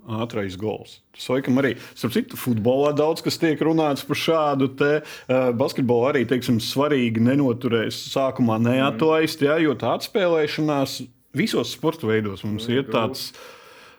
Ātrais 0.06 0.54
gols. 0.54 1.00
Tas 1.16 1.24
laikam 1.32 1.56
arī, 1.59 1.72
starp 1.98 2.12
citu, 2.14 2.38
futbolā 2.38 2.92
daudz 2.94 3.24
kas 3.26 3.40
tiek 3.42 3.59
runāts 3.59 4.04
par 4.06 4.20
šādu 4.20 4.68
te 4.78 4.92
uh, 5.00 5.48
basketbolu. 5.59 6.12
Arī, 6.12 6.22
teiksim, 6.30 6.61
svarīgi 6.62 7.24
nenoturēs 7.26 7.98
sākumā 8.12 8.61
neatlaist, 8.62 9.42
mm. 9.42 9.48
ja, 9.48 9.59
jo 9.64 9.74
tā 9.74 9.96
atspēlēšanās 9.96 11.00
visos 11.35 11.74
sporta 11.74 12.06
veidos 12.06 12.46
mums 12.46 12.68
mm, 12.68 12.76
ir 12.76 12.87
tāds. 12.92 13.32
Grūti 13.32 13.56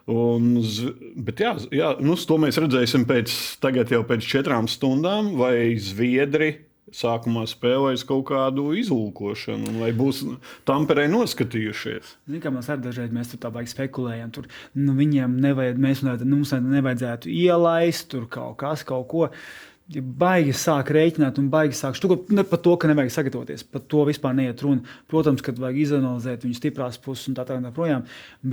Un, 0.08 0.54
bet 1.20 1.42
jā, 1.44 1.52
jā 1.76 1.90
nu, 2.00 2.16
to 2.16 2.38
mēs 2.40 2.60
redzēsim 2.64 3.04
pēc, 3.10 3.34
jau 3.92 4.06
pēc 4.08 4.24
četrām 4.24 4.70
stundām, 4.72 5.34
vai 5.40 5.76
Zviedri 5.84 6.54
sākumā 6.96 7.44
spēlēs 7.50 8.06
kaut 8.08 8.30
kādu 8.30 8.70
izlūkošanu, 8.80 9.74
vai 9.82 9.92
būs 9.96 10.24
tamperē 10.68 11.08
noskatījušies. 11.12 12.14
Ziniet, 12.28 12.44
kā 12.46 12.52
mēs 12.54 12.70
ar 12.72 12.80
dažreiz 12.84 13.12
mēs 13.16 13.34
tur 13.34 13.42
tā 13.44 13.52
baigi 13.54 13.74
spekulējam. 13.74 14.32
Tur, 14.36 14.48
nu, 14.80 14.96
viņiem 14.98 15.36
nevajag, 15.44 15.82
mēs, 15.84 16.04
mums 16.24 16.56
nevajadzētu 16.56 17.32
ielaist 17.34 18.08
tur 18.14 18.30
kaut 18.32 18.60
kas, 18.64 18.86
kaut 18.88 19.10
ko. 19.12 19.28
Uh, 19.88 19.96
ja 19.96 20.04
baigi 20.04 20.54
sāk 20.56 20.90
rēķināt 20.96 21.38
un 21.40 21.48
baigi 21.52 21.78
sāk 21.78 21.96
šķirt, 21.98 22.32
ne 22.36 22.44
par 22.48 22.60
to, 22.64 22.74
ka 22.80 22.90
nevajag 22.90 23.14
sagatavoties. 23.14 23.64
Par 23.72 23.84
to 23.88 24.04
vispār 24.08 24.36
neiet 24.36 24.62
runa. 24.66 24.98
Protams, 25.12 25.44
ka 25.44 25.56
vajag 25.56 25.80
izanalizēt 25.84 26.44
viņu 26.44 26.58
stiprās 26.58 27.00
puses 27.04 27.30
un 27.32 27.38
tā 27.38 27.46
tālāk. 27.48 27.70
Tā 27.78 28.00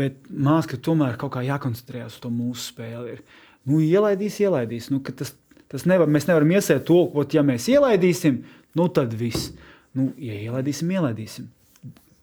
bet 0.03 0.21
mākslinieks, 0.31 0.71
ka 0.71 0.83
tomēr 0.89 1.19
kaut 1.21 1.35
kā 1.35 1.43
jākoncentrējas 1.47 2.19
uz 2.19 2.23
to 2.23 2.31
mūsu 2.35 2.69
spēli. 2.71 3.17
Ir. 3.17 3.43
Nu, 3.67 3.81
ielaidīs, 3.83 4.39
ielaidīs. 4.45 4.91
Nu, 4.95 5.01
tas, 5.11 5.35
tas 5.73 5.89
nevar, 5.91 6.11
mēs 6.11 6.29
nevaram 6.31 6.55
iesēt 6.55 6.87
to, 6.87 7.01
ko, 7.11 7.27
ja 7.35 7.43
mēs 7.47 7.67
ielaidīsim, 7.73 8.43
nu 8.79 8.89
tad 8.95 9.17
viss. 9.19 9.51
Nu, 9.95 10.13
ja 10.23 10.39
ielaidīsim, 10.47 10.95
ielaidīsim 10.95 11.51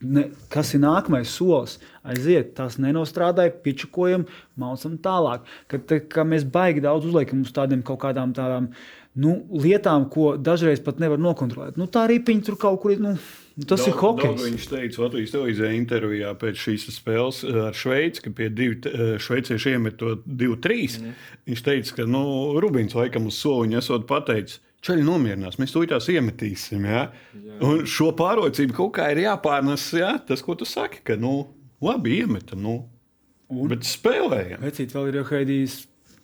ne, 0.01 0.25
kas 0.51 0.73
ir 0.75 0.81
nākamais 0.83 1.31
solis. 1.31 1.77
Aiziet, 2.07 2.55
tās 2.57 2.77
nenostrādāja, 2.81 3.53
pičukojam, 3.63 4.25
mācām 4.59 4.97
tālāk. 5.03 5.45
Kad, 5.71 5.85
te, 5.89 5.99
kad 6.11 6.29
mēs 6.29 6.45
baigi 6.49 6.83
daudz 6.83 7.07
uzliekam 7.09 7.43
uz 7.45 7.53
tādiem 7.55 7.83
kaut 7.85 8.01
kādām 8.03 8.33
tādām 8.37 8.71
nu, 9.19 9.35
lietām, 9.51 10.07
ko 10.11 10.35
dažreiz 10.39 10.79
pat 10.83 11.01
nevar 11.03 11.19
nokontrolēt. 11.19 11.79
Nu, 11.79 11.89
tā 11.91 12.05
arī 12.07 12.21
viņi 12.23 12.45
tur 12.47 12.59
kaut 12.61 12.81
kur 12.83 12.95
ir. 12.95 13.01
Nu, 13.03 13.15
Tas 13.61 13.81
daudz, 13.81 13.89
ir 13.91 13.95
hockey. 13.99 14.31
Viņš 14.39 14.65
teica 14.71 15.01
Latvijas 15.03 15.33
televīzijā 15.33 15.69
intervijā 15.75 16.29
pēc 16.39 16.61
šīs 16.63 16.85
spēles 16.95 17.41
eh, 17.43 17.57
ar 17.67 17.75
Šveici, 17.77 18.23
ka 18.23 18.31
pie 18.37 18.47
divi 18.55 18.77
eh, 18.87 19.13
šveicieši 19.21 19.75
iemet 19.75 19.97
to 19.99 20.15
2-3. 20.23 21.01
Mm. 21.01 21.17
Viņš 21.51 21.63
teica, 21.67 21.97
ka 21.99 22.07
nu, 22.09 22.23
Rubins 22.63 22.95
laikam 22.97 23.27
uz 23.27 23.41
soliņa 23.43 23.81
esot 23.83 24.07
pateicis 24.09 24.61
Čaļi 24.81 25.03
nomierinās, 25.05 25.59
mēs 25.61 25.75
to 25.75 25.83
tās 25.85 26.07
iemetīsim. 26.09 26.85
Ja? 26.89 27.03
Šo 27.85 28.09
pārliecību 28.17 28.73
kaut 28.79 28.95
kā 28.95 29.11
ir 29.13 29.21
jāpārnes. 29.27 29.83
Ja? 29.93 30.15
Tas, 30.25 30.41
ko 30.41 30.55
tu 30.57 30.65
saki, 30.65 31.03
ka 31.05 31.19
nu, 31.21 31.35
labi 31.85 32.15
iemeta, 32.23 32.57
nu, 32.57 32.79
un? 33.53 33.67
bet 33.69 33.85
spēlējam. 33.85 34.63
Vecīt 34.65 34.95
vēl 34.97 35.11
ir 35.11 35.19
jau 35.19 35.25
Haidijs 35.29 35.75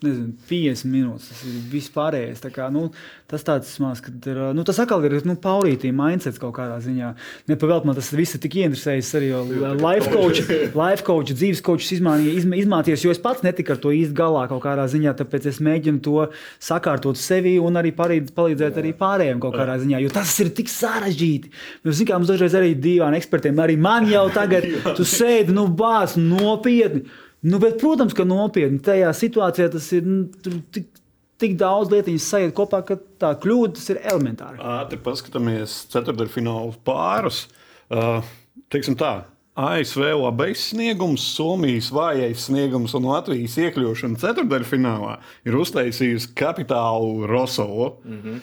nezinu, 0.06 0.34
50 0.50 0.90
minūtes. 0.92 1.28
Tas 1.32 1.44
ir 1.48 1.56
vispārējais. 1.72 2.44
Kā, 2.54 2.68
nu, 2.74 2.88
tas 3.30 3.44
tāds 3.46 3.72
maz, 3.84 4.02
ir, 4.06 4.40
nu, 4.56 4.64
tas 4.68 4.80
atkal 4.84 5.04
ir 5.08 5.18
nu, 5.28 5.36
paurītī 5.42 5.92
mindsets 5.96 6.40
kaut 6.42 6.56
kādā 6.58 6.78
ziņā. 6.84 7.12
Nepavēlt 7.50 7.88
man 7.88 7.98
tas 7.98 8.12
viss 8.16 8.38
ir 8.38 8.44
tik 8.44 8.60
ieinteresējis 8.62 9.12
arī 9.20 9.32
life 9.82 10.12
coach, 10.14 10.44
life 10.82 11.06
coach, 11.08 11.34
dzīves 11.34 11.64
coach 11.66 11.90
izmāties, 11.98 13.04
jo 13.06 13.14
es 13.14 13.22
pats 13.24 13.46
netiku 13.46 13.76
ar 13.76 13.82
to 13.84 13.94
īsti 13.96 14.18
galā 14.18 14.46
kaut 14.52 14.64
kādā 14.66 14.88
ziņā, 14.92 15.16
tāpēc 15.20 15.50
es 15.52 15.62
mēģinu 15.66 16.04
to 16.06 16.28
sakārtot 16.64 17.20
sevi 17.20 17.58
un 17.62 17.82
arī 17.82 17.94
palīdz, 17.98 18.34
palīdzēt 18.38 18.82
arī 18.82 18.94
pārējiem 18.98 19.42
kaut 19.44 19.58
kādā 19.58 19.80
ziņā, 19.82 20.02
jo 20.06 20.14
tas 20.14 20.34
ir 20.44 20.54
tik 20.58 20.72
sarežģīti. 20.72 21.54
Mēs 21.88 22.02
zinām, 22.02 22.22
mums 22.22 22.32
dažreiz 22.32 22.58
arī 22.58 22.74
divām 22.80 23.18
ekspertiem, 23.18 23.58
arī 23.64 23.78
man 23.82 24.10
jau 24.12 24.28
tagad, 24.34 24.68
tu 24.98 25.08
sēdi, 25.08 25.56
nu, 25.56 25.68
bāz 25.74 26.18
nopietni. 26.22 27.08
Nu, 27.46 27.60
bet, 27.62 27.78
protams, 27.82 28.16
ka 28.18 28.26
nopietni 28.26 28.80
tajā 28.84 29.12
situācijā 29.14 29.70
tas 29.74 29.92
ir 29.94 30.08
nu, 30.08 30.24
tik, 30.74 30.88
tik 31.38 31.56
daudz 31.60 31.94
lietu 31.94 32.16
sajiet 32.22 32.56
kopā, 32.58 32.82
ka 32.86 32.98
tā 33.22 33.34
kļūda 33.44 33.84
ir 33.94 34.02
elementāra. 34.02 34.58
Ātri 34.82 35.00
paskatāmies 35.06 35.84
ceturdaļfinālu 35.94 36.74
pārus. 36.88 37.46
Uh, 37.94 38.26
teiksim 38.74 38.98
tā, 39.00 39.22
ASV 39.58 40.12
labais 40.14 40.68
sniegums, 40.70 41.24
Somijas 41.34 41.90
vājais 41.94 42.44
sniegums 42.46 42.94
un 42.98 43.08
Latvijas 43.10 43.56
iekļūšana 43.58 44.20
ceturdaļfinālā 44.22 45.16
ir 45.50 45.58
uztaisījusi 45.58 46.34
kapitālu 46.38 47.26
Rosovu. 47.30 47.96
Mm 48.04 48.20
-hmm. 48.22 48.42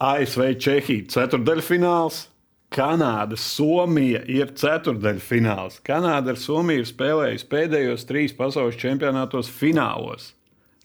ASV 0.00 0.54
Čehija 0.58 1.08
ceturdaļfināls, 1.14 2.26
Kanāda, 2.70 3.34
Somija 3.34 4.20
ir 4.30 4.52
ceturdaļfināls. 4.54 5.80
Kanāda 5.86 6.34
ar 6.34 6.38
Somiju 6.38 6.84
ir 6.84 6.86
spēlējusi 6.86 7.48
pēdējos 7.50 8.06
trīs 8.06 8.34
pasaules 8.38 8.78
čempionātos 8.78 9.50
finālos. 9.50 10.30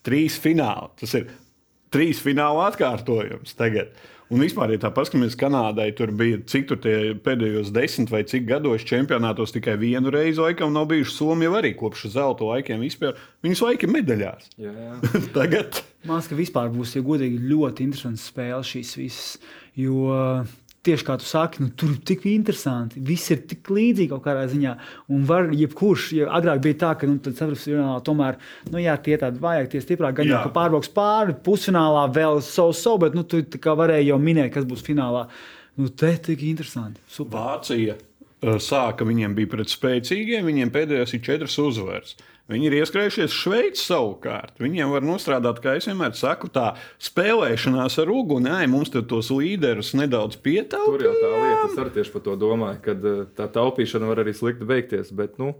Trīs 0.05 0.39
fināli. 0.41 0.89
Tas 1.01 1.13
ir 1.17 1.29
trīs 1.93 2.21
fināla 2.25 2.71
atkārtojums 2.71 3.53
tagad. 3.57 3.93
Un 4.33 4.41
vispār, 4.41 4.71
ja 4.73 4.81
tā 4.81 4.89
paskatāmies, 4.89 5.37
Kanādai 5.37 5.91
tur 5.93 6.09
bija 6.17 6.39
cik 6.49 6.65
tur 6.71 6.79
pēdējos 7.21 7.69
desmit 7.73 8.09
vai 8.09 8.23
cik 8.25 8.47
gados 8.49 8.81
čempionātos 8.89 9.53
tikai 9.53 9.75
vienu 9.77 10.09
reizi, 10.09 10.41
laikam, 10.41 10.73
nav 10.73 10.87
bijuši 10.89 11.13
Somija 11.13 11.53
arī 11.59 11.75
kopš 11.77 12.07
zelta 12.15 12.49
laikiem 12.49 12.81
vispār. 12.81 13.13
Viņus 13.45 13.61
laikam 13.67 13.93
medaļās. 13.93 14.49
Jā, 14.57 14.73
jā. 14.73 14.97
Tagad. 15.37 15.83
Man 16.01 16.17
liekas, 16.17 16.33
ka 16.33 16.41
vispār 16.41 16.73
būs, 16.73 16.97
ja 16.97 17.05
godīgi, 17.05 17.45
ļoti 17.53 17.85
interesants 17.85 18.25
spēle 18.33 18.65
šīs 18.65 18.97
visas. 18.97 19.29
Jo 19.77 20.09
tieši 20.85 21.05
kā 21.07 21.17
tu 21.21 21.27
saki, 21.27 21.63
nu, 21.63 21.71
tur 21.77 21.93
ir 21.93 21.99
tik 22.07 22.25
interesanti. 22.29 23.01
Viss 23.03 23.31
ir 23.33 23.43
tik 23.49 23.67
līdzīgi 23.73 24.11
kaut 24.13 24.23
kādā 24.27 24.45
ziņā. 24.51 24.75
Un 25.13 25.27
var 25.29 25.49
jebkurš, 25.55 26.07
ja 26.19 26.29
agrāk 26.37 26.63
bija 26.65 26.79
tā, 26.85 26.93
ka 26.99 27.09
nu, 27.09 27.17
ceturtfinālā 27.25 27.99
tomēr, 28.05 28.39
nu, 28.71 28.79
jā, 28.83 28.95
tie 29.05 29.19
tādi 29.21 29.41
vājāki, 29.43 29.73
tie 29.75 29.83
stiprāki, 29.83 30.21
gan 30.21 30.33
jau 30.33 30.41
ka 30.45 30.55
pārbrauks 30.55 30.91
pāri, 30.95 31.37
pusfinālā 31.45 32.07
vēl 32.15 32.41
savu 32.45 32.75
savu, 32.77 33.03
bet 33.05 33.17
nu, 33.17 33.25
tu 33.27 33.43
varēji 33.83 34.11
jau 34.11 34.19
minēt, 34.21 34.53
kas 34.55 34.67
būs 34.69 34.85
finālā. 34.85 35.27
Nu, 35.75 35.91
te 35.91 36.13
tik 36.23 36.45
interesanti. 36.47 37.01
Super. 37.11 37.35
Vācija 37.35 37.97
sāka, 38.61 39.07
viņiem 39.07 39.35
bija 39.37 39.51
pret 39.55 39.71
spēcīgiem, 39.71 40.45
viņiem 40.47 40.71
pēdējās 40.73 41.15
ir 41.17 41.21
četras 41.25 41.57
uzvaras. 41.61 42.15
Viņi 42.51 42.67
ir 42.69 42.75
ieskrējušies 42.77 43.33
Šveicē 43.33 43.81
savukārt. 43.81 44.59
Viņiem 44.61 44.91
var 44.93 45.05
nostrādāt, 45.05 45.57
kā 45.63 45.73
es 45.79 45.87
vienmēr 45.89 46.13
saku, 46.13 46.45
tā 46.53 46.75
spēlēšanās 47.01 47.97
ar 48.03 48.11
uguni. 48.13 48.51
Ai, 48.53 48.67
mums 48.69 48.91
tur 48.93 49.01
tos 49.09 49.31
līderus 49.33 49.95
nedaudz 49.97 50.37
pietaupīt. 50.45 50.99
Tur 50.99 51.07
jau 51.07 51.13
tā 51.17 51.31
lieta, 51.31 51.63
es 51.71 51.79
arī 51.81 51.93
tieši 51.95 52.13
par 52.13 52.23
to 52.27 52.35
domāju, 52.43 52.81
ka 52.85 52.95
tā 53.39 53.47
taupīšana 53.55 54.11
var 54.11 54.21
arī 54.21 54.35
slikti 54.37 54.67
beigties. 54.69 55.09
Bet, 55.17 55.39
nu, 55.41 55.55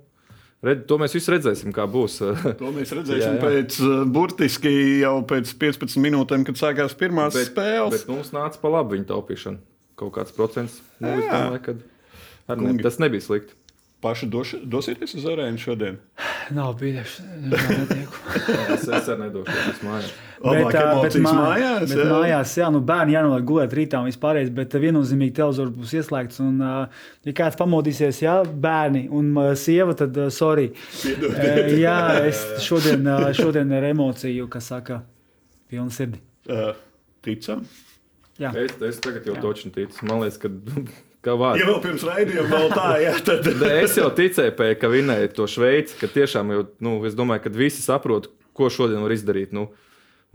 Red, 0.65 0.85
to 0.89 0.97
mēs 0.97 1.13
visi 1.13 1.29
redzēsim, 1.29 1.73
kā 1.75 1.83
būs. 1.89 2.19
to 2.61 2.69
mēs 2.73 2.93
redzēsim 2.95 3.35
jā, 3.35 3.37
jā. 3.37 3.41
pēc 3.43 3.79
burtiski 4.13 4.71
jau 5.01 5.17
pēc 5.27 5.51
15 5.61 5.99
minūtēm, 6.01 6.45
kad 6.47 6.57
sākās 6.57 6.95
pirmās 6.97 7.35
bet, 7.37 7.51
spēles. 7.51 7.97
Bet 7.97 8.09
mums 8.09 8.31
nāca 8.33 8.61
pa 8.61 8.71
labi 8.77 8.95
viņa 8.95 9.09
taupīšana. 9.11 9.61
Kaut 9.99 10.15
kāds 10.17 10.33
procents. 10.35 10.79
Nu, 10.99 11.11
es 11.11 11.27
domāju, 11.27 11.61
ka 11.67 11.75
ne, 12.47 12.75
tas 12.83 12.99
nebija 13.01 13.21
slikti. 13.21 13.57
Paši 14.05 14.27
doš, 14.29 14.51
dosieties 14.69 15.15
uz 15.17 15.23
arēnu 15.25 15.57
šodien? 15.57 15.95
Nav 16.53 16.75
bijuši. 16.77 17.23
es, 18.75 18.83
es 18.83 19.07
arī 19.09 19.15
nedošos 19.23 19.79
mājās. 19.81 20.11
Bet, 20.43 20.67
bet, 20.67 21.15
mā, 21.23 21.31
mājās, 21.39 21.85
bet 21.87 22.01
jā. 22.03 22.05
mājās, 22.11 22.51
jā, 22.59 22.67
nu 22.75 22.81
bērni 22.85 23.15
jānoliek 23.15 23.47
gulēt 23.49 23.73
rītā 23.73 24.03
un 24.03 24.11
vispārējais, 24.11 24.51
bet 24.53 24.75
viennozīmīgi 24.83 25.33
televizors 25.39 25.73
būs 25.73 25.95
ieslēgts. 25.97 26.41
Un, 26.43 26.59
ja 27.25 27.35
kāds 27.39 27.57
pamodīsies, 27.57 28.21
jā, 28.27 28.35
bērni 28.67 29.07
un 29.09 29.31
sieva, 29.57 29.95
tad 29.97 30.19
sorry. 30.35 30.67
jā, 31.81 31.97
es 32.27 32.43
šodien, 32.67 33.09
šodien 33.39 33.73
ar 33.79 33.89
emociju, 33.89 34.51
kas 34.53 34.69
saka, 34.75 35.01
pilna 35.71 35.95
sirdi. 35.95 36.21
Uh, 36.45 36.75
ticam? 37.25 37.65
Jā. 38.37 38.51
Es, 38.59 38.75
es 38.83 39.01
tagad 39.01 39.25
jau 39.25 39.39
toču 39.39 39.71
ticu. 39.73 40.05
Man 40.05 40.21
liekas, 40.21 40.37
ka 40.43 40.51
Kā 41.25 41.33
vārds? 41.39 41.61
Ja 41.61 41.69
vēl 41.71 41.79
pirms 41.81 42.03
raidījuma 42.05 42.49
vēl 42.51 42.67
tā, 42.75 42.89
jā, 43.01 43.15
tad. 43.25 43.47
es 43.85 43.97
jau 43.97 44.11
ticēju, 44.13 44.53
ka 44.81 44.91
vinēja 44.91 45.31
to 45.33 45.47
Šveici, 45.49 45.97
ka 46.01 46.11
tiešām 46.11 46.53
jau, 46.53 46.67
nu, 46.85 46.99
es 47.09 47.17
domāju, 47.17 47.47
ka 47.47 47.55
visi 47.55 47.81
saprot, 47.81 48.29
ko 48.55 48.69
šodien 48.69 49.01
var 49.01 49.15
izdarīt. 49.15 49.55
Nu, 49.55 49.71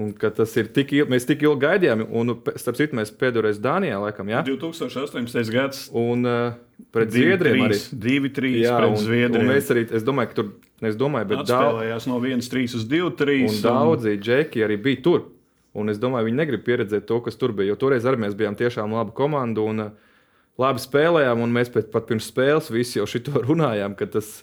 Un 0.01 0.13
ka 0.17 0.31
tas 0.33 0.53
ir 0.57 0.71
tik 0.73 0.95
ilgi, 0.97 1.13
mēs 1.13 1.27
tik 1.29 1.43
ilgi 1.45 1.61
gaidījām, 1.61 2.07
un, 2.17 2.33
starp 2.57 2.79
citu, 2.79 2.97
mēs 2.97 3.11
pēdējais 3.21 3.59
Dānijā, 3.61 3.99
laikam, 4.01 4.31
jā. 4.33 4.41
2018. 4.47 5.51
gads. 5.53 5.83
Un 5.97 6.25
uh, 6.25 6.55
pret 6.95 7.11
divi, 7.13 7.27
Zviedriem 7.35 7.65
arī. 7.67 7.77
2-3 8.07 8.53
pret 8.65 8.87
un, 8.87 8.97
Zviedriem. 9.03 9.45
Un 9.45 9.53
mēs 9.53 9.69
arī, 9.75 9.83
es 9.99 10.07
domāju, 10.07 10.31
ka 10.31 10.39
tur, 10.39 10.49
es 10.89 10.97
domāju, 11.01 11.29
bet 11.35 11.43
daudz. 11.51 12.09
no 12.09 12.17
1-3 12.23 12.79
uz 12.79 12.87
2-3. 12.89 13.37
Un, 13.45 13.53
un 13.53 13.61
daudzi 13.67 14.17
džeki 14.23 14.65
arī 14.65 14.81
bija 14.81 15.03
tur. 15.05 15.27
Un 15.77 15.93
es 15.93 16.01
domāju, 16.03 16.31
viņi 16.31 16.41
negrib 16.41 16.65
pieredzēt 16.65 17.05
to, 17.11 17.21
kas 17.27 17.37
tur 17.39 17.53
bija, 17.59 17.75
jo 17.75 17.77
toreiz 17.85 18.09
arī 18.09 18.25
mēs 18.25 18.39
bijām 18.39 18.57
tiešām 18.59 18.97
laba 18.97 19.13
komanda. 19.15 19.67
Un, 19.69 19.85
uh, 19.85 20.10
labi 20.61 20.83
spēlējām, 20.83 21.43
un 21.45 21.55
mēs 21.55 21.73
pat 21.73 22.07
pirms 22.09 22.29
spēles 22.31 22.71
visi 22.73 23.01
jau 23.01 23.09
šito 23.09 23.43
runājām. 23.49 23.97
Tas, 24.13 24.41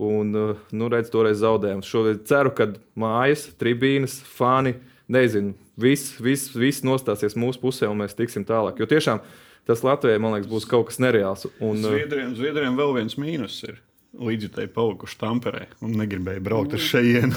un, 0.00 0.32
uh, 0.36 0.64
nu, 0.72 0.88
redz, 0.92 1.12
toreiz 1.12 1.42
zaudējām. 1.42 1.84
Šoreiz 1.86 2.22
ceru, 2.28 2.54
ka 2.56 2.70
mājas, 2.98 3.50
tribīnes, 3.60 4.20
fani, 4.38 4.76
nezinu, 5.10 5.54
viss 5.80 6.16
vis, 6.22 6.48
vis 6.56 6.82
nostāsies 6.86 7.38
mūsu 7.38 7.62
pusē, 7.62 7.90
un 7.90 8.02
mēs 8.04 8.16
tiksim 8.18 8.46
tālāk. 8.48 8.80
Jo 8.80 8.88
tiešām 8.90 9.22
tas 9.68 9.84
Latvijai, 9.86 10.18
man 10.22 10.34
liekas, 10.34 10.50
būs 10.50 10.66
kaut 10.66 10.88
kas 10.88 10.98
nereāls. 11.02 11.46
Un, 11.60 11.78
uh, 11.84 11.92
Zviedriem, 11.92 12.34
Zviedriem 12.38 12.80
vēl 12.80 12.96
viens 12.96 13.20
mīnus 13.20 13.60
ir 13.68 13.78
līdzjutēji 14.10 14.72
palikuši 14.74 15.18
Tamperē 15.20 15.66
un 15.86 15.92
negribēja 16.00 16.42
braukt 16.42 16.74
uz 16.74 16.82
šejienu. 16.82 17.36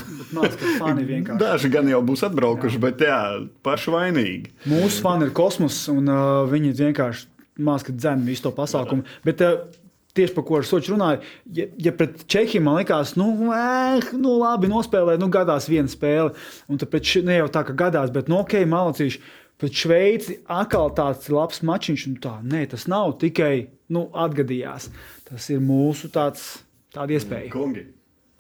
Daži 1.43 1.69
gan 1.73 1.89
jau 1.91 1.99
būs 2.05 2.25
atbraukuši, 2.25 2.79
jā. 2.79 2.81
bet 2.81 3.03
jā, 3.05 3.19
paši 3.65 3.93
vainīgi. 3.93 4.53
Mūsu 4.71 5.03
fani 5.05 5.27
ir 5.27 5.35
kosmos, 5.37 5.83
un 5.93 6.09
uh, 6.09 6.47
viņi 6.49 6.73
vienkārši 6.79 7.29
mākslinieci 7.59 8.01
dzēna 8.01 8.27
visu 8.27 8.47
to 8.47 8.53
pasākumu. 8.57 9.05
Bet, 9.25 9.41
uh, 9.45 9.81
Tieši 10.13 10.35
par 10.35 10.43
ko 10.45 10.59
ar 10.59 10.65
Soču 10.69 10.91
runāju, 10.93 11.23
ja, 11.57 11.65
ja 11.81 11.91
pret 11.97 12.19
Čehiju 12.29 12.61
man 12.61 12.75
liekas, 12.77 13.15
nu, 13.17 13.31
eh, 13.49 14.11
nu 14.13 14.35
labi, 14.37 14.69
nospēlēt, 14.69 15.17
nu, 15.17 15.25
gadās 15.33 15.65
viena 15.65 15.89
spēle. 15.89 16.35
Un 16.69 16.77
tad 16.77 16.91
pēc, 16.93 17.15
ne 17.25 17.39
jau 17.39 17.47
tā, 17.49 17.63
ka 17.65 17.73
gadās, 17.73 18.13
bet, 18.13 18.29
nu, 18.29 18.43
ok, 18.43 18.59
malacīši. 18.69 19.23
Pēc 19.63 19.81
Šveici 19.83 20.37
atkal 20.53 20.93
tāds 20.93 21.31
labs 21.33 21.63
mačiņš, 21.65 22.05
un 22.11 22.21
tā, 22.21 22.35
nē, 22.45 22.61
tas 22.75 22.85
nav 22.91 23.15
tikai, 23.25 23.69
nu, 23.95 24.05
atgadījās. 24.13 24.91
Tas 25.25 25.49
ir 25.49 25.65
mūsu 25.65 26.13
tāds, 26.13 26.45
tāda 26.93 27.17
iespēja. 27.17 27.49
Kungi. 27.53 27.87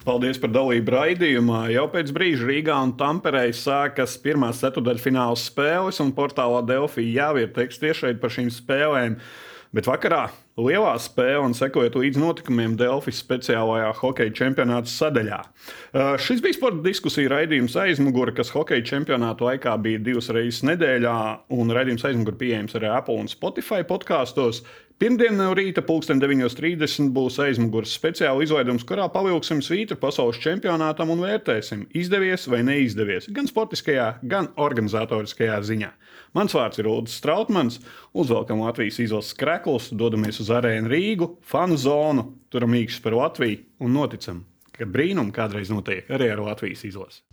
Paldies 0.03 0.35
par 0.35 0.51
dalību 0.51 0.91
raidījumā. 0.91 1.61
Jau 1.71 1.85
pēc 1.93 2.09
brīža 2.11 2.43
Rīgā 2.49 2.75
un 2.83 2.91
Tamperē 2.99 3.45
sākas 3.55 4.17
pirmās 4.19 4.59
ceturdaļfināla 4.59 5.37
spēles, 5.39 6.01
un 6.03 6.11
portālā 6.17 6.59
Delfī 6.67 7.05
jau 7.13 7.31
ir 7.39 7.53
teksts 7.55 7.79
tieši 7.79 8.11
par 8.19 8.33
šīm 8.35 8.49
spēlēm. 8.51 9.15
Bet 9.73 9.87
vakarā 9.87 10.25
lielā 10.59 10.91
spēle 11.01 11.47
un 11.47 11.55
sekojot 11.57 11.95
līdz 11.97 12.19
notikumiem 12.19 12.75
Delfijas 12.77 13.23
speciālajā 13.23 13.87
hokeja 14.01 14.35
čempionāta 14.43 14.91
sadaļā. 14.91 15.39
Šis 16.21 16.43
bija 16.43 16.59
sporta 16.59 16.83
diskusija 16.83 17.31
raidījums 17.31 17.79
aizmugure, 17.79 18.35
kas 18.35 18.51
hokeja 18.53 18.83
čempionāta 18.91 19.47
laikā 19.47 19.79
bija 19.81 20.03
divas 20.03 20.27
reizes 20.35 20.65
nedēļā, 20.67 21.17
un 21.55 21.73
raidījums 21.73 22.03
aizmugure 22.11 22.37
pieejams 22.43 22.75
arī 22.77 22.91
Apple 22.91 23.23
un 23.23 23.31
Spotify 23.31 23.87
podkāstos. 23.87 24.65
Pirmdien 25.03 25.35
no 25.35 25.49
rīta, 25.51 25.81
9.30 25.83 27.09
būs 27.11 27.35
aizmugures 27.43 27.91
speciāla 27.97 28.45
izlaidums, 28.45 28.85
kurā 28.87 29.09
pavilksim 29.11 29.59
svītru 29.59 29.97
pasaules 29.99 30.39
čempionātam 30.39 31.09
un 31.11 31.19
vērtēsim, 31.25 31.81
izdevies 31.91 32.47
vai 32.47 32.61
neizdevies, 32.63 33.27
gan 33.35 33.49
sportiskajā, 33.49 34.05
gan 34.23 34.47
organizatoriskajā 34.55 35.57
ziņā. 35.67 35.89
Mans 36.39 36.55
vārds 36.55 36.79
ir 36.79 36.87
Ulrichs 36.87 37.17
Strautmans, 37.19 37.81
uzvelkam 38.15 38.63
Latvijas 38.63 39.01
izlases 39.03 39.35
kreklus, 39.35 39.89
dodamies 39.91 40.39
uz 40.39 40.53
arēnu 40.55 40.93
Rīgu, 40.95 41.29
fanu 41.43 41.75
zonu, 41.75 42.29
turam 42.47 42.79
īkšķis 42.79 43.03
par 43.03 43.19
Latviju 43.19 43.59
un 43.83 43.99
noticam, 43.99 44.45
ka 44.71 44.87
brīnumi 44.87 45.35
kādreiz 45.35 45.75
notiek 45.75 46.07
arī 46.15 46.31
ar 46.31 46.47
Latvijas 46.47 46.87
izlasi. 46.87 47.25